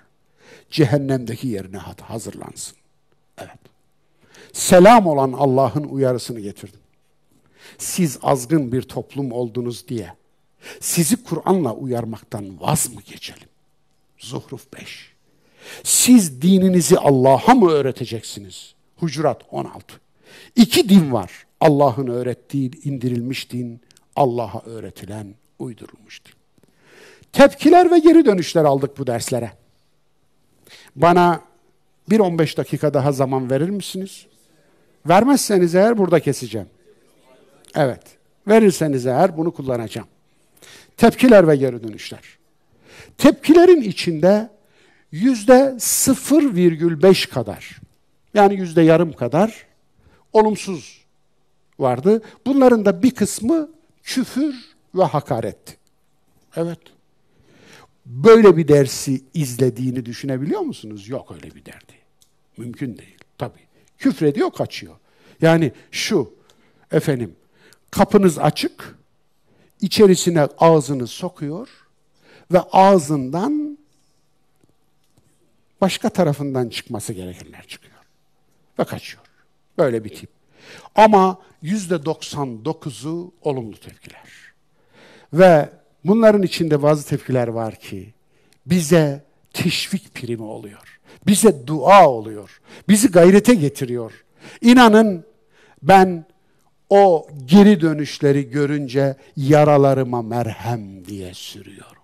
[0.71, 2.77] cehennemdeki yerine hazırlansın.
[3.39, 3.59] Evet.
[4.53, 6.81] Selam olan Allah'ın uyarısını getirdim.
[7.79, 10.15] Siz azgın bir toplum oldunuz diye
[10.81, 13.49] sizi Kur'an'la uyarmaktan vaz mı geçelim?
[14.19, 15.13] Zuhruf 5.
[15.83, 18.75] Siz dininizi Allah'a mı öğreteceksiniz?
[18.97, 19.95] Hucurat 16.
[20.57, 21.47] İki din var.
[21.61, 23.81] Allah'ın öğrettiği indirilmiş din,
[24.17, 26.33] Allah'a öğretilen uydurulmuş din.
[27.33, 29.53] Tepkiler ve geri dönüşler aldık bu derslere.
[30.97, 31.41] Bana
[32.11, 34.27] bir 15 dakika daha zaman verir misiniz?
[35.09, 36.69] Vermezseniz eğer burada keseceğim.
[37.75, 38.03] Evet.
[38.49, 40.09] Verirseniz eğer bunu kullanacağım.
[40.97, 42.21] Tepkiler ve geri dönüşler.
[43.19, 44.51] Tepkilerin içinde
[45.13, 47.81] yüzde 0,5 kadar
[48.35, 49.67] yani yüzde yarım kadar
[50.33, 51.05] olumsuz
[51.79, 52.23] vardı.
[52.47, 53.71] Bunların da bir kısmı
[54.03, 54.55] küfür
[54.95, 55.77] ve hakaretti.
[56.57, 56.79] Evet.
[58.07, 61.09] Böyle bir dersi izlediğini düşünebiliyor musunuz?
[61.09, 61.93] Yok öyle bir derdi.
[62.57, 63.19] Mümkün değil.
[63.39, 63.69] Tabii.
[63.99, 64.95] Küfrediyor, kaçıyor.
[65.43, 66.33] Yani şu,
[66.93, 67.37] efendim,
[67.91, 68.99] kapınız açık,
[69.81, 71.69] içerisine ağzını sokuyor
[72.53, 73.79] ve ağzından
[75.81, 77.95] başka tarafından çıkması gerekenler çıkıyor.
[78.79, 79.23] Ve kaçıyor.
[79.79, 80.31] Böyle bir tip.
[80.95, 84.29] Ama yüzde 99'u olumlu tepkiler.
[85.33, 85.69] Ve
[86.05, 88.15] bunların içinde bazı tepkiler var ki
[88.67, 91.01] bize teşvik primi oluyor.
[91.27, 92.61] Bize dua oluyor.
[92.89, 94.25] Bizi gayrete getiriyor.
[94.61, 95.25] İnanın
[95.83, 96.25] ben
[96.91, 102.03] o geri dönüşleri görünce yaralarıma merhem diye sürüyorum.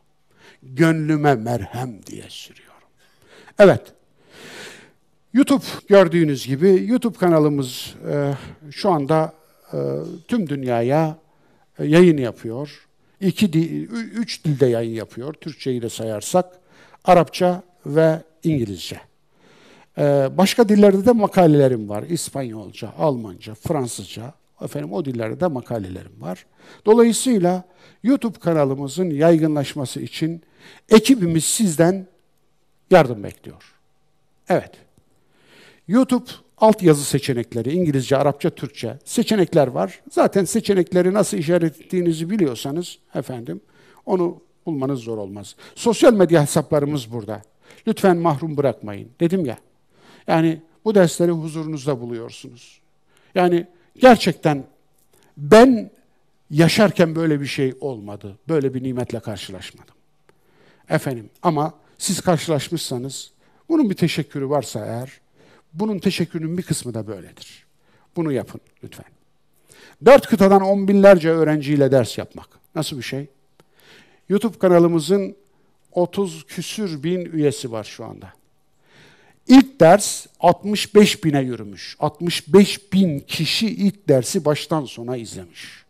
[0.62, 2.63] Gönlüme merhem diye sürüyorum.
[3.58, 3.82] Evet.
[5.32, 8.34] YouTube gördüğünüz gibi YouTube kanalımız e,
[8.70, 9.32] şu anda
[9.72, 9.78] e,
[10.28, 11.18] tüm dünyaya
[11.78, 12.86] e, yayın yapıyor.
[13.20, 15.34] İki dil, üç dilde yayın yapıyor.
[15.34, 16.46] Türkçeyi de sayarsak
[17.04, 19.00] Arapça ve İngilizce.
[19.98, 22.02] E, başka dillerde de makalelerim var.
[22.02, 26.46] İspanyolca, Almanca, Fransızca, efendim o dillerde de makalelerim var.
[26.86, 27.64] Dolayısıyla
[28.02, 30.42] YouTube kanalımızın yaygınlaşması için
[30.88, 32.06] ekibimiz sizden
[32.90, 33.74] yardım bekliyor.
[34.48, 34.72] Evet.
[35.88, 40.00] YouTube altyazı seçenekleri, İngilizce, Arapça, Türkçe seçenekler var.
[40.10, 43.60] Zaten seçenekleri nasıl işaret ettiğinizi biliyorsanız efendim
[44.06, 45.56] onu bulmanız zor olmaz.
[45.74, 47.42] Sosyal medya hesaplarımız burada.
[47.86, 49.08] Lütfen mahrum bırakmayın.
[49.20, 49.58] Dedim ya.
[50.26, 52.80] Yani bu dersleri huzurunuzda buluyorsunuz.
[53.34, 53.66] Yani
[53.96, 54.64] gerçekten
[55.36, 55.90] ben
[56.50, 58.38] yaşarken böyle bir şey olmadı.
[58.48, 59.94] Böyle bir nimetle karşılaşmadım.
[60.88, 61.74] Efendim ama
[62.04, 63.32] siz karşılaşmışsanız
[63.68, 65.20] bunun bir teşekkürü varsa eğer
[65.72, 67.66] bunun teşekkürünün bir kısmı da böyledir.
[68.16, 69.06] Bunu yapın lütfen.
[70.04, 72.48] Dört kıtadan on binlerce öğrenciyle ders yapmak.
[72.74, 73.26] Nasıl bir şey?
[74.28, 75.36] YouTube kanalımızın
[75.92, 78.32] 30 küsür bin üyesi var şu anda.
[79.48, 81.96] İlk ders 65 bine yürümüş.
[81.98, 85.83] 65 bin kişi ilk dersi baştan sona izlemiş.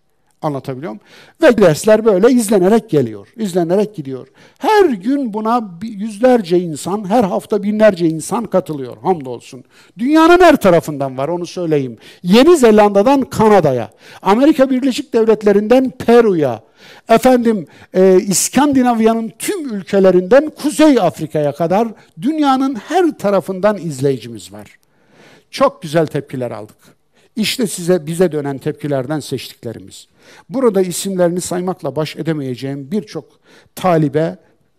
[0.45, 1.01] Anlatabiliyor muyum?
[1.43, 4.29] Ve dersler böyle izlenerek geliyor, izlenerek gidiyor.
[4.59, 8.97] Her gün buna yüzlerce insan, her hafta binlerce insan katılıyor.
[9.03, 9.65] Hamdolsun.
[9.99, 11.99] Dünyanın her tarafından var onu söyleyeyim.
[12.23, 13.91] Yeni Zelanda'dan Kanada'ya,
[14.23, 16.61] Amerika Birleşik Devletleri'nden Peru'ya,
[17.09, 21.89] efendim e, İskandinavya'nın tüm ülkelerinden Kuzey Afrika'ya kadar
[22.23, 24.79] dünyanın her tarafından izleyicimiz var.
[25.51, 26.77] Çok güzel tepkiler aldık.
[27.37, 30.07] İşte size bize dönen tepkilerden seçtiklerimiz.
[30.49, 33.41] Burada isimlerini saymakla baş edemeyeceğim birçok
[33.75, 34.39] talibe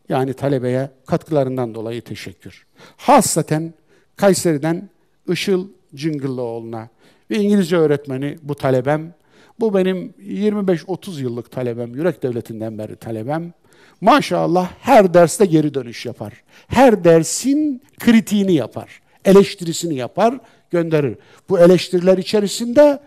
[0.09, 2.65] yani talebeye katkılarından dolayı teşekkür.
[2.97, 3.73] Hasaten
[4.15, 4.89] Kayseri'den
[5.27, 6.89] Işıl Cıngıllıoğlu'na
[7.31, 9.13] ve İngilizce öğretmeni bu talebem.
[9.59, 13.53] Bu benim 25-30 yıllık talebem, Yürek Devleti'nden beri talebem.
[14.01, 16.33] Maşallah her derste geri dönüş yapar.
[16.67, 20.39] Her dersin kritiğini yapar, eleştirisini yapar,
[20.75, 21.17] gönderir.
[21.49, 22.99] Bu eleştiriler içerisinde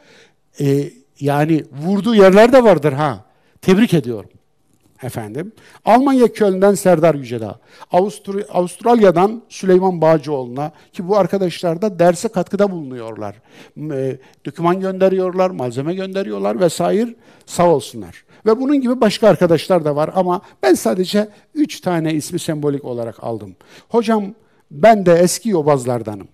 [0.61, 0.90] e,
[1.20, 3.24] yani vurduğu yerler de vardır ha.
[3.62, 4.31] Tebrik ediyorum.
[5.03, 5.53] Efendim.
[5.85, 7.59] Almanya Köln'den Serdar Yücedağ.
[7.93, 13.35] Avustur Avustralya'dan Süleyman Bağcıoğlu'na ki bu arkadaşlar da derse katkıda bulunuyorlar.
[13.77, 17.15] E, doküman gönderiyorlar, malzeme gönderiyorlar vesaire.
[17.47, 18.24] Sağ olsunlar.
[18.47, 23.24] Ve bunun gibi başka arkadaşlar da var ama ben sadece üç tane ismi sembolik olarak
[23.24, 23.57] aldım.
[23.89, 24.35] Hocam
[24.70, 26.28] ben de eski yobazlardanım.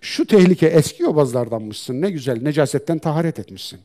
[0.00, 3.80] Şu tehlike eski yobazlardanmışsın ne güzel necasetten taharet etmişsin.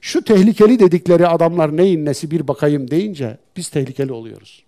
[0.00, 4.64] Şu tehlikeli dedikleri adamlar neyin nesi bir bakayım deyince biz tehlikeli oluyoruz.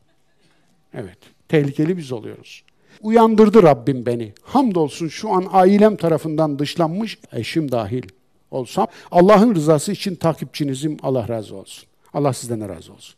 [0.94, 2.62] Evet tehlikeli biz oluyoruz.
[3.02, 4.32] Uyandırdı Rabbim beni.
[4.42, 8.02] Hamdolsun şu an ailem tarafından dışlanmış eşim dahil
[8.50, 11.88] olsam Allah'ın rızası için takipçinizim Allah razı olsun.
[12.14, 13.14] Allah sizden de razı olsun.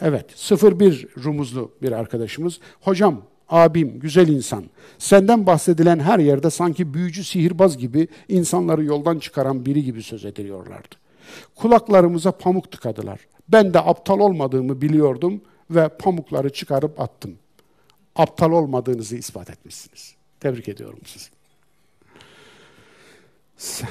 [0.00, 0.26] Evet
[0.80, 2.60] 01 rumuzlu bir arkadaşımız.
[2.80, 4.64] Hocam abim, güzel insan.
[4.98, 10.94] Senden bahsedilen her yerde sanki büyücü sihirbaz gibi insanları yoldan çıkaran biri gibi söz ediliyorlardı.
[11.54, 13.20] Kulaklarımıza pamuk tıkadılar.
[13.48, 15.40] Ben de aptal olmadığımı biliyordum
[15.70, 17.34] ve pamukları çıkarıp attım.
[18.16, 20.14] Aptal olmadığınızı ispat etmişsiniz.
[20.40, 21.28] Tebrik ediyorum sizi.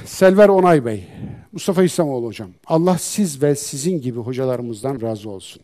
[0.05, 1.07] Selver Onay Bey,
[1.51, 2.49] Mustafa İslamoğlu hocam.
[2.67, 5.61] Allah siz ve sizin gibi hocalarımızdan razı olsun.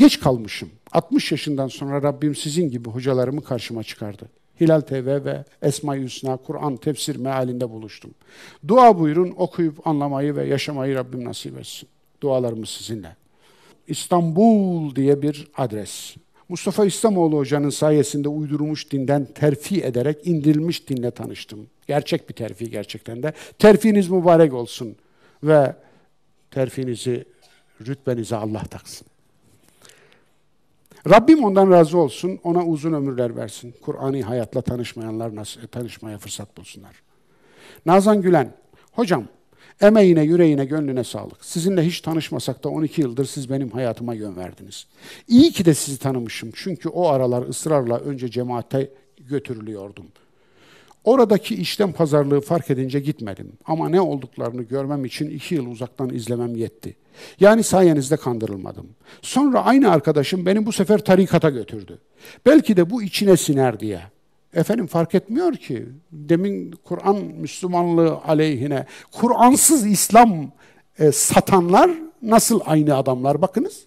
[0.00, 0.70] Geç kalmışım.
[0.92, 4.28] 60 yaşından sonra Rabbim sizin gibi hocalarımı karşıma çıkardı.
[4.60, 8.10] Hilal TV ve Esma-i Hüsna, Kur'an tefsir mealinde buluştum.
[8.68, 11.88] Dua buyurun, okuyup anlamayı ve yaşamayı Rabbim nasip etsin.
[12.20, 13.16] Dualarımız sizinle.
[13.88, 16.14] İstanbul diye bir adres.
[16.48, 21.66] Mustafa İslamoğlu Hoca'nın sayesinde uydurulmuş dinden terfi ederek indirilmiş dinle tanıştım.
[21.86, 23.32] Gerçek bir terfi gerçekten de.
[23.58, 24.96] Terfiniz mübarek olsun
[25.42, 25.74] ve
[26.50, 27.24] terfinizi,
[27.86, 29.09] rütbenize Allah taksın.
[31.08, 33.74] Rabbim ondan razı olsun, ona uzun ömürler versin.
[33.82, 37.02] Kur'an'ı hayatla tanışmayanlar nasıl, tanışmaya fırsat bulsunlar.
[37.86, 38.54] Nazan Gülen,
[38.92, 39.24] hocam
[39.80, 41.44] emeğine, yüreğine, gönlüne sağlık.
[41.44, 44.86] Sizinle hiç tanışmasak da 12 yıldır siz benim hayatıma yön verdiniz.
[45.28, 50.06] İyi ki de sizi tanımışım çünkü o aralar ısrarla önce cemaate götürülüyordum.
[51.04, 53.52] Oradaki işlem pazarlığı fark edince gitmedim.
[53.64, 56.96] Ama ne olduklarını görmem için iki yıl uzaktan izlemem yetti.
[57.40, 58.86] Yani sayenizde kandırılmadım.
[59.22, 61.98] Sonra aynı arkadaşım beni bu sefer tarikata götürdü.
[62.46, 64.00] Belki de bu içine siner diye.
[64.54, 65.86] Efendim fark etmiyor ki.
[66.12, 70.52] Demin Kur'an Müslümanlığı aleyhine, Kur'ansız İslam
[70.98, 71.90] e, satanlar
[72.22, 73.84] nasıl aynı adamlar bakınız.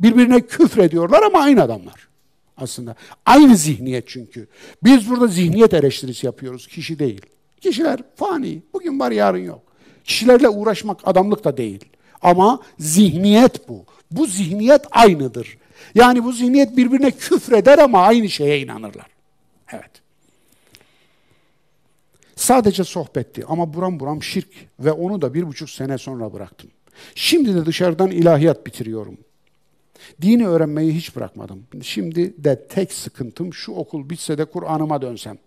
[0.00, 2.11] Birbirine küfür ediyorlar ama aynı adamlar
[2.56, 2.94] aslında.
[3.26, 4.48] Aynı zihniyet çünkü.
[4.84, 7.20] Biz burada zihniyet eleştirisi yapıyoruz, kişi değil.
[7.60, 9.62] Kişiler fani, bugün var yarın yok.
[10.04, 11.84] Kişilerle uğraşmak adamlık da değil.
[12.22, 13.84] Ama zihniyet bu.
[14.10, 15.58] Bu zihniyet aynıdır.
[15.94, 19.06] Yani bu zihniyet birbirine küfreder ama aynı şeye inanırlar.
[19.72, 19.90] Evet.
[22.36, 24.48] Sadece sohbetti ama buram buram şirk
[24.80, 26.70] ve onu da bir buçuk sene sonra bıraktım.
[27.14, 29.18] Şimdi de dışarıdan ilahiyat bitiriyorum.
[30.22, 31.64] Dini öğrenmeyi hiç bırakmadım.
[31.82, 35.38] Şimdi de tek sıkıntım şu okul bitse de Kur'an'ıma dönsem.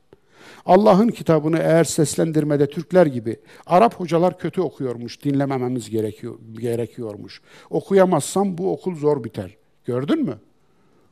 [0.66, 7.42] Allah'ın kitabını eğer seslendirmede Türkler gibi Arap hocalar kötü okuyormuş, dinlemememiz gerekiyor, gerekiyormuş.
[7.70, 9.58] Okuyamazsam bu okul zor biter.
[9.86, 10.38] Gördün mü?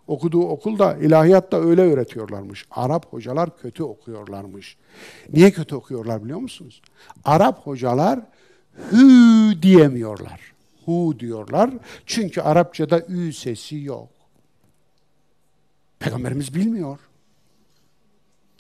[0.08, 2.66] Okuduğu okulda, ilahiyatta öyle öğretiyorlarmış.
[2.72, 4.78] Arap hocalar kötü okuyorlarmış.
[5.34, 6.82] Niye kötü okuyorlar biliyor musunuz?
[7.26, 8.20] Arap hocalar
[8.92, 10.53] hü diyemiyorlar.
[10.86, 11.70] Hu diyorlar.
[12.06, 14.10] Çünkü Arapçada ü sesi yok.
[16.00, 17.00] Peygamberimiz bilmiyor.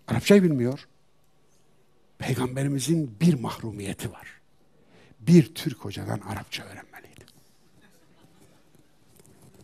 [0.07, 0.87] Arapçayı bilmiyor.
[2.17, 4.27] Peygamberimizin bir mahrumiyeti var.
[5.19, 7.23] Bir Türk hocadan Arapça öğrenmeliydi.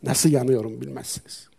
[0.04, 1.50] Nasıl yanıyorum bilmezsiniz.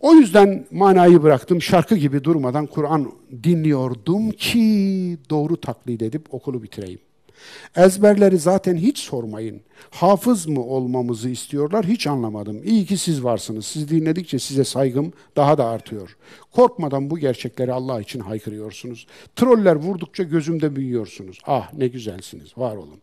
[0.00, 1.62] O yüzden manayı bıraktım.
[1.62, 3.12] Şarkı gibi durmadan Kur'an
[3.42, 7.00] dinliyordum ki doğru taklit edip okulu bitireyim.
[7.76, 9.60] Ezberleri zaten hiç sormayın.
[9.90, 12.60] Hafız mı olmamızı istiyorlar hiç anlamadım.
[12.64, 13.66] İyi ki siz varsınız.
[13.66, 16.16] Siz dinledikçe size saygım daha da artıyor.
[16.52, 19.06] Korkmadan bu gerçekleri Allah için haykırıyorsunuz.
[19.36, 21.38] Troller vurdukça gözümde büyüyorsunuz.
[21.46, 22.58] Ah ne güzelsiniz.
[22.58, 23.00] Var olun.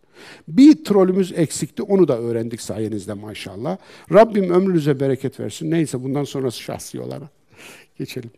[0.48, 1.84] Bir trolümüz eksikti.
[1.84, 3.78] Onu da öğrendik sayenizde maşallah.
[4.14, 5.72] Rabbim ömrünüze bereket versin.
[5.72, 7.30] Neyse bundan sonrası şahsi olarak.
[7.98, 8.32] Geçelim.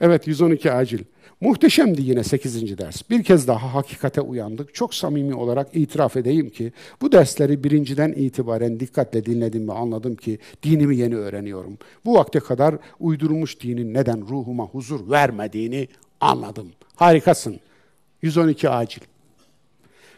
[0.00, 1.04] Evet 112 acil.
[1.40, 2.78] Muhteşemdi yine 8.
[2.78, 3.10] ders.
[3.10, 4.74] Bir kez daha hakikate uyandık.
[4.74, 10.38] Çok samimi olarak itiraf edeyim ki bu dersleri birinciden itibaren dikkatle dinledim ve anladım ki
[10.62, 11.78] dinimi yeni öğreniyorum.
[12.04, 15.88] Bu vakte kadar uydurulmuş dinin neden ruhuma huzur vermediğini
[16.20, 16.72] anladım.
[16.96, 17.60] Harikasın.
[18.22, 19.02] 112 acil.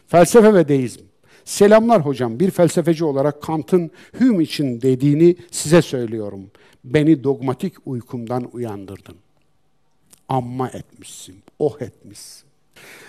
[0.06, 1.00] Felsefe ve deizm.
[1.44, 2.40] Selamlar hocam.
[2.40, 6.50] Bir felsefeci olarak Kant'ın Hume için dediğini size söylüyorum.
[6.84, 9.16] Beni dogmatik uykumdan uyandırdın
[10.30, 12.48] amma etmişsin, oh etmişsin.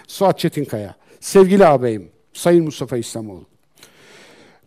[0.08, 3.46] Suat Çetinkaya, sevgili ağabeyim, Sayın Mustafa İslamoğlu.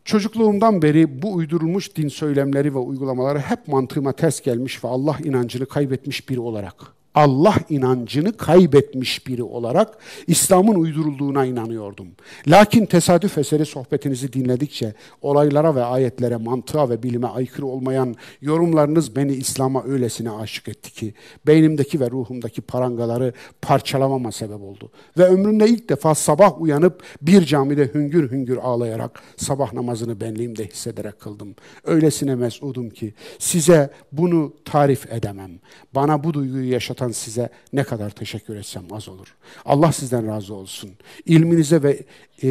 [0.04, 5.66] Çocukluğumdan beri bu uydurulmuş din söylemleri ve uygulamaları hep mantığıma ters gelmiş ve Allah inancını
[5.66, 6.74] kaybetmiş biri olarak
[7.14, 12.08] Allah inancını kaybetmiş biri olarak İslam'ın uydurulduğuna inanıyordum.
[12.46, 19.32] Lakin tesadüf eseri sohbetinizi dinledikçe olaylara ve ayetlere, mantığa ve bilime aykırı olmayan yorumlarınız beni
[19.32, 21.14] İslam'a öylesine aşık etti ki
[21.46, 23.32] beynimdeki ve ruhumdaki parangaları
[23.62, 24.90] parçalamama sebep oldu.
[25.18, 31.20] Ve ömrümde ilk defa sabah uyanıp bir camide hüngür hüngür ağlayarak sabah namazını benliğimde hissederek
[31.20, 31.54] kıldım.
[31.84, 35.50] Öylesine mesudum ki size bunu tarif edemem.
[35.94, 39.36] Bana bu duyguyu yaşatan yaratan size ne kadar teşekkür etsem az olur.
[39.64, 40.90] Allah sizden razı olsun.
[41.26, 42.04] İlminize ve
[42.42, 42.48] e,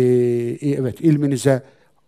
[0.62, 1.64] evet ilminize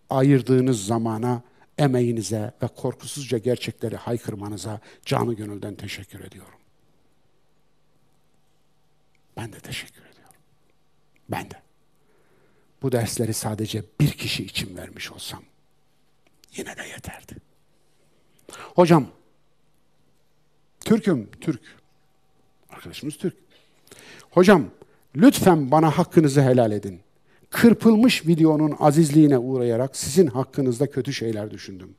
[0.10, 1.44] ayırdığınız zamana,
[1.78, 6.60] emeğinize ve korkusuzca gerçekleri haykırmanıza canı gönülden teşekkür ediyorum.
[9.38, 10.42] Ben de teşekkür ediyorum.
[11.30, 11.62] Ben de.
[12.82, 15.44] Bu dersleri sadece bir kişi için vermiş olsam
[16.56, 17.36] yine de yeterdi.
[18.76, 19.08] Hocam,
[20.86, 21.85] Türk'üm, Türk.
[22.86, 23.36] Arkadaşımız Türk.
[24.32, 24.66] Hocam
[25.16, 27.00] lütfen bana hakkınızı helal edin.
[27.50, 31.96] Kırpılmış videonun azizliğine uğrayarak sizin hakkınızda kötü şeyler düşündüm.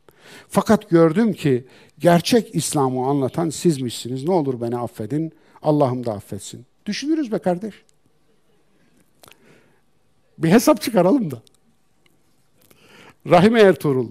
[0.49, 1.65] Fakat gördüm ki
[1.99, 4.25] gerçek İslam'ı anlatan sizmişsiniz.
[4.25, 5.33] Ne olur beni affedin.
[5.63, 6.67] Allah'ım da affetsin.
[6.87, 7.75] Düşünürüz be kardeş.
[10.39, 11.43] Bir hesap çıkaralım da.
[13.31, 14.11] Rahime Ertuğrul.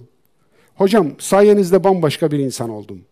[0.75, 3.05] Hocam sayenizde bambaşka bir insan oldum.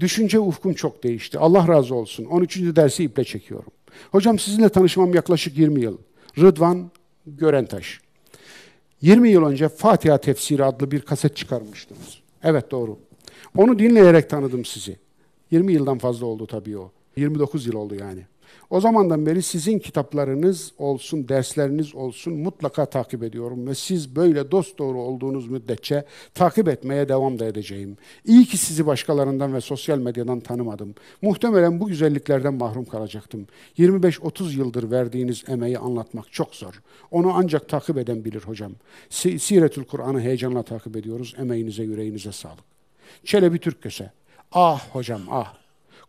[0.00, 1.38] Düşünce ufkum çok değişti.
[1.38, 2.24] Allah razı olsun.
[2.24, 2.56] 13.
[2.56, 3.72] dersi iple çekiyorum.
[4.12, 5.98] Hocam sizinle tanışmam yaklaşık 20 yıl.
[6.38, 6.90] Rıdvan
[7.26, 8.00] Görentaş.
[9.02, 12.18] 20 yıl önce Fatiha Tefsiri adlı bir kaset çıkarmıştınız.
[12.42, 12.98] Evet doğru.
[13.56, 14.96] Onu dinleyerek tanıdım sizi.
[15.50, 16.90] 20 yıldan fazla oldu tabii o.
[17.16, 18.26] 29 yıl oldu yani.
[18.70, 24.78] O zamandan beri sizin kitaplarınız olsun, dersleriniz olsun mutlaka takip ediyorum ve siz böyle dost
[24.78, 26.04] doğru olduğunuz müddetçe
[26.34, 27.96] takip etmeye devam da edeceğim.
[28.24, 30.94] İyi ki sizi başkalarından ve sosyal medyadan tanımadım.
[31.22, 33.46] Muhtemelen bu güzelliklerden mahrum kalacaktım.
[33.78, 36.82] 25-30 yıldır verdiğiniz emeği anlatmak çok zor.
[37.10, 38.72] Onu ancak takip eden bilir hocam.
[39.10, 41.34] Siretül Kur'an'ı heyecanla takip ediyoruz.
[41.38, 42.64] Emeğinize, yüreğinize sağlık.
[43.24, 44.10] Çelebi Türkköse.
[44.52, 45.54] Ah hocam ah.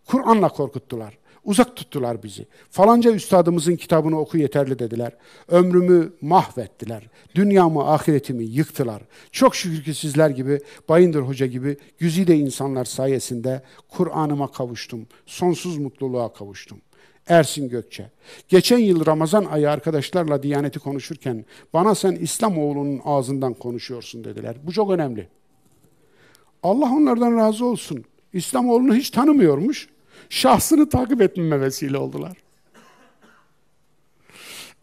[0.06, 1.18] Kur'an'la korkuttular.
[1.48, 2.46] Uzak tuttular bizi.
[2.70, 5.12] Falanca üstadımızın kitabını oku yeterli dediler.
[5.48, 7.10] Ömrümü mahvettiler.
[7.36, 9.02] Dünyamı, ahiretimi yıktılar.
[9.32, 10.60] Çok şükür ki sizler gibi,
[10.90, 15.08] Bayındır Hoca gibi güzide insanlar sayesinde Kur'an'ıma kavuştum.
[15.26, 16.82] Sonsuz mutluluğa kavuştum.
[17.28, 18.12] Ersin Gökçe.
[18.48, 24.56] Geçen yıl Ramazan ayı arkadaşlarla Diyaneti konuşurken bana sen İslamoğlu'nun ağzından konuşuyorsun dediler.
[24.64, 25.28] Bu çok önemli.
[26.64, 28.06] Allah onlardan razı olsun.
[28.34, 29.88] İslamoğlu'nu hiç tanımıyormuş
[30.30, 32.38] şahsını takip etmeme vesile oldular.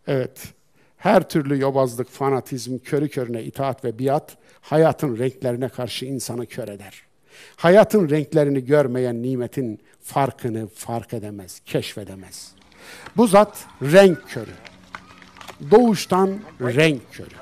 [0.07, 0.55] Evet,
[0.97, 7.03] her türlü yobazlık, fanatizm, körü körüne itaat ve biat hayatın renklerine karşı insanı kör eder.
[7.57, 12.53] Hayatın renklerini görmeyen nimetin farkını fark edemez, keşfedemez.
[13.17, 14.51] Bu zat renk körü.
[15.71, 17.35] Doğuştan renk körü.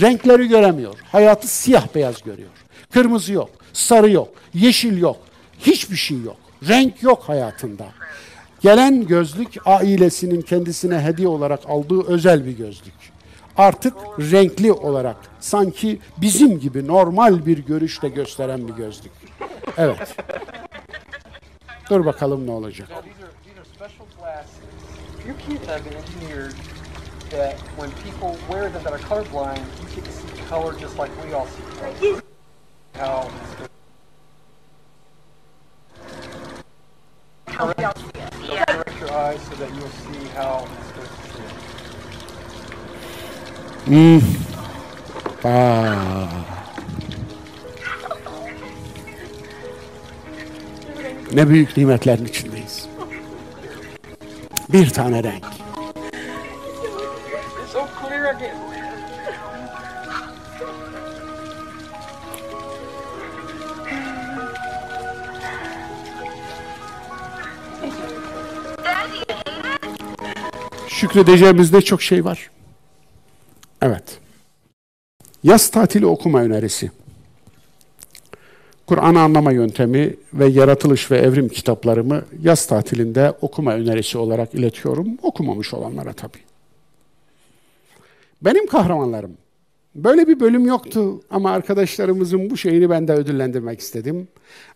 [0.00, 0.98] Renkleri göremiyor.
[1.04, 2.50] Hayatı siyah beyaz görüyor.
[2.90, 5.16] Kırmızı yok, Sarı yok, yeşil yok,
[5.58, 6.36] hiçbir şey yok.
[6.68, 7.86] Renk yok hayatında.
[8.60, 12.94] Gelen gözlük ailesinin kendisine hediye olarak aldığı özel bir gözlük.
[13.56, 19.12] Artık renkli olarak sanki bizim gibi normal bir görüşte gösteren bir gözlük.
[19.76, 20.16] Evet.
[21.90, 22.88] Dur bakalım ne olacak.
[37.52, 37.94] How Don't
[38.66, 41.44] correct your eyes so that you'll see how it's supposed to see
[43.86, 44.24] it.
[45.44, 46.28] Aa.
[51.32, 52.88] Ne büyük nimetlerin içindeyiz.
[54.72, 55.44] Bir tane renk.
[57.72, 58.69] So clear again.
[71.00, 72.50] Şükredeceğimiz de çok şey var.
[73.82, 74.18] Evet.
[75.42, 76.90] Yaz tatili okuma önerisi.
[78.86, 85.08] Kur'an'ı anlama yöntemi ve yaratılış ve evrim kitaplarımı yaz tatilinde okuma önerisi olarak iletiyorum.
[85.22, 86.42] Okumamış olanlara tabii.
[88.42, 89.36] Benim kahramanlarım.
[89.94, 94.28] Böyle bir bölüm yoktu ama arkadaşlarımızın bu şeyini ben de ödüllendirmek istedim.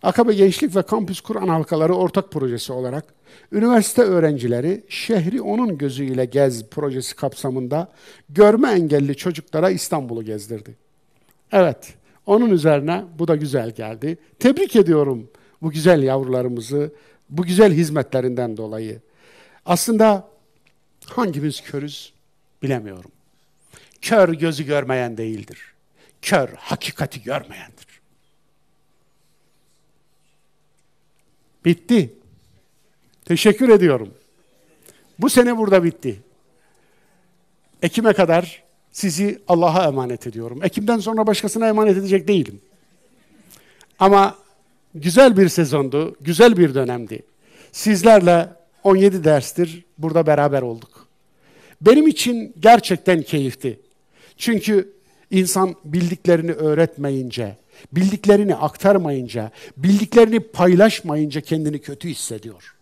[0.03, 3.05] Akabe Gençlik ve Kampüs Kur'an Halkaları ortak projesi olarak
[3.51, 7.91] üniversite öğrencileri şehri onun gözüyle gez projesi kapsamında
[8.29, 10.75] görme engelli çocuklara İstanbul'u gezdirdi.
[11.51, 11.93] Evet,
[12.25, 14.17] onun üzerine bu da güzel geldi.
[14.39, 15.29] Tebrik ediyorum
[15.61, 16.91] bu güzel yavrularımızı,
[17.29, 19.01] bu güzel hizmetlerinden dolayı.
[19.65, 20.27] Aslında
[21.05, 22.13] hangimiz körüz
[22.63, 23.11] bilemiyorum.
[24.05, 25.59] Kör gözü görmeyen değildir.
[26.21, 27.87] Kör hakikati görmeyendir.
[31.65, 32.13] Bitti.
[33.25, 34.13] Teşekkür ediyorum.
[35.19, 36.19] Bu sene burada bitti.
[37.81, 40.59] Ekim'e kadar sizi Allah'a emanet ediyorum.
[40.63, 42.61] Ekim'den sonra başkasına emanet edecek değilim.
[43.99, 44.37] Ama
[44.95, 47.23] güzel bir sezondu, güzel bir dönemdi.
[47.71, 48.49] Sizlerle
[48.83, 51.07] 17 derstir burada beraber olduk.
[51.81, 53.84] Benim için gerçekten keyifti.
[54.37, 54.93] Çünkü
[55.31, 57.57] insan bildiklerini öğretmeyince,
[57.91, 62.75] bildiklerini aktarmayınca, bildiklerini paylaşmayınca kendini kötü hissediyor.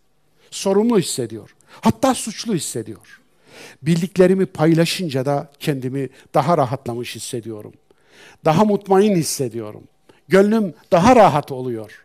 [0.52, 1.56] Sorumlu hissediyor.
[1.82, 3.22] Hatta suçlu hissediyor.
[3.82, 7.74] Bildiklerimi paylaşınca da kendimi daha rahatlamış hissediyorum.
[8.46, 9.84] Daha mutmain hissediyorum.
[10.28, 12.03] Gönlüm daha rahat oluyor.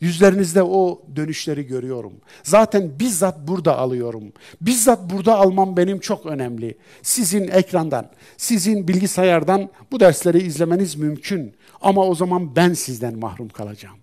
[0.00, 2.12] Yüzlerinizde o dönüşleri görüyorum.
[2.42, 4.32] Zaten bizzat burada alıyorum.
[4.60, 6.78] Bizzat burada almam benim çok önemli.
[7.02, 11.54] Sizin ekrandan, sizin bilgisayardan bu dersleri izlemeniz mümkün.
[11.80, 13.98] Ama o zaman ben sizden mahrum kalacağım.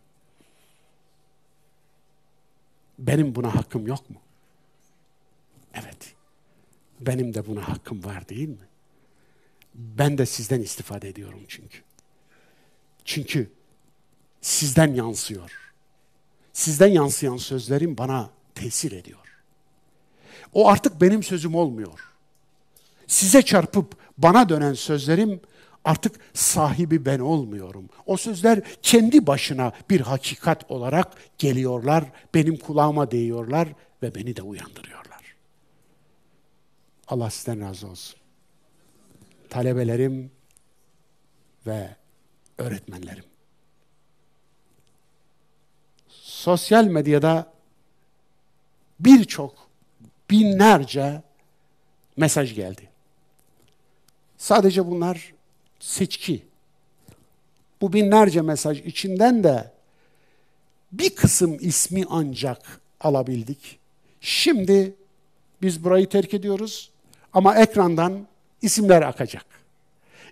[2.99, 4.18] Benim buna hakkım yok mu?
[5.74, 6.14] Evet.
[6.99, 8.68] Benim de buna hakkım var değil mi?
[9.76, 11.78] Ben de sizden istifade ediyorum çünkü.
[13.06, 13.52] Çünkü
[14.41, 15.62] sizden yansıyor.
[16.53, 19.19] Sizden yansıyan sözlerim bana tesir ediyor.
[20.53, 22.13] O artık benim sözüm olmuyor.
[23.07, 25.41] Size çarpıp bana dönen sözlerim
[25.85, 27.89] artık sahibi ben olmuyorum.
[28.05, 32.03] O sözler kendi başına bir hakikat olarak geliyorlar,
[32.34, 33.67] benim kulağıma değiyorlar
[34.03, 35.35] ve beni de uyandırıyorlar.
[37.07, 38.19] Allah sizden razı olsun.
[39.49, 40.31] Talebelerim
[41.67, 41.95] ve
[42.57, 43.32] öğretmenlerim.
[46.44, 47.53] Sosyal medyada
[48.99, 49.70] birçok
[50.30, 51.22] binlerce
[52.18, 52.90] mesaj geldi.
[54.38, 55.34] Sadece bunlar
[55.80, 56.44] seçki.
[57.82, 59.72] Bu binlerce mesaj içinden de
[60.91, 63.80] bir kısım ismi ancak alabildik.
[64.22, 64.95] Şimdi
[65.61, 66.91] biz burayı terk ediyoruz
[67.34, 68.28] ama ekrandan
[68.61, 69.45] isimler akacak.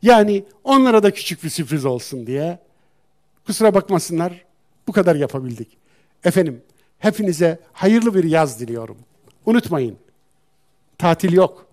[0.02, 2.60] Yani onlara da küçük bir sürpriz olsun diye
[3.46, 4.46] kusura bakmasınlar
[4.88, 5.82] bu kadar yapabildik.
[6.24, 6.62] Efendim
[7.00, 8.98] hepinize hayırlı bir yaz diliyorum.
[9.46, 9.98] Unutmayın
[10.98, 11.68] tatil yok.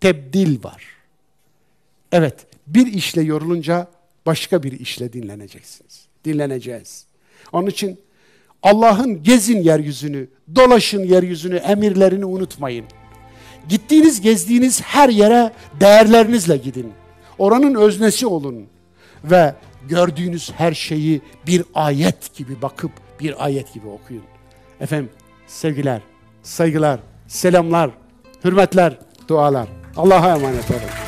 [0.00, 0.84] Tebdil var.
[2.12, 3.88] Evet bir işle yorulunca
[4.26, 6.06] başka bir işle dinleneceksiniz.
[6.24, 7.06] Dinleneceğiz.
[7.52, 8.00] Onun için
[8.62, 12.84] Allah'ın gezin yeryüzünü, dolaşın yeryüzünü, emirlerini unutmayın.
[13.68, 16.92] Gittiğiniz, gezdiğiniz her yere değerlerinizle gidin.
[17.38, 18.66] Oranın öznesi olun
[19.24, 19.54] ve
[19.88, 24.24] gördüğünüz her şeyi bir ayet gibi bakıp bir ayet gibi okuyun.
[24.80, 25.10] Efendim
[25.46, 26.00] sevgiler,
[26.42, 27.90] saygılar, selamlar,
[28.44, 28.98] hürmetler,
[29.28, 29.68] dualar.
[29.96, 31.05] Allah'a emanet olun.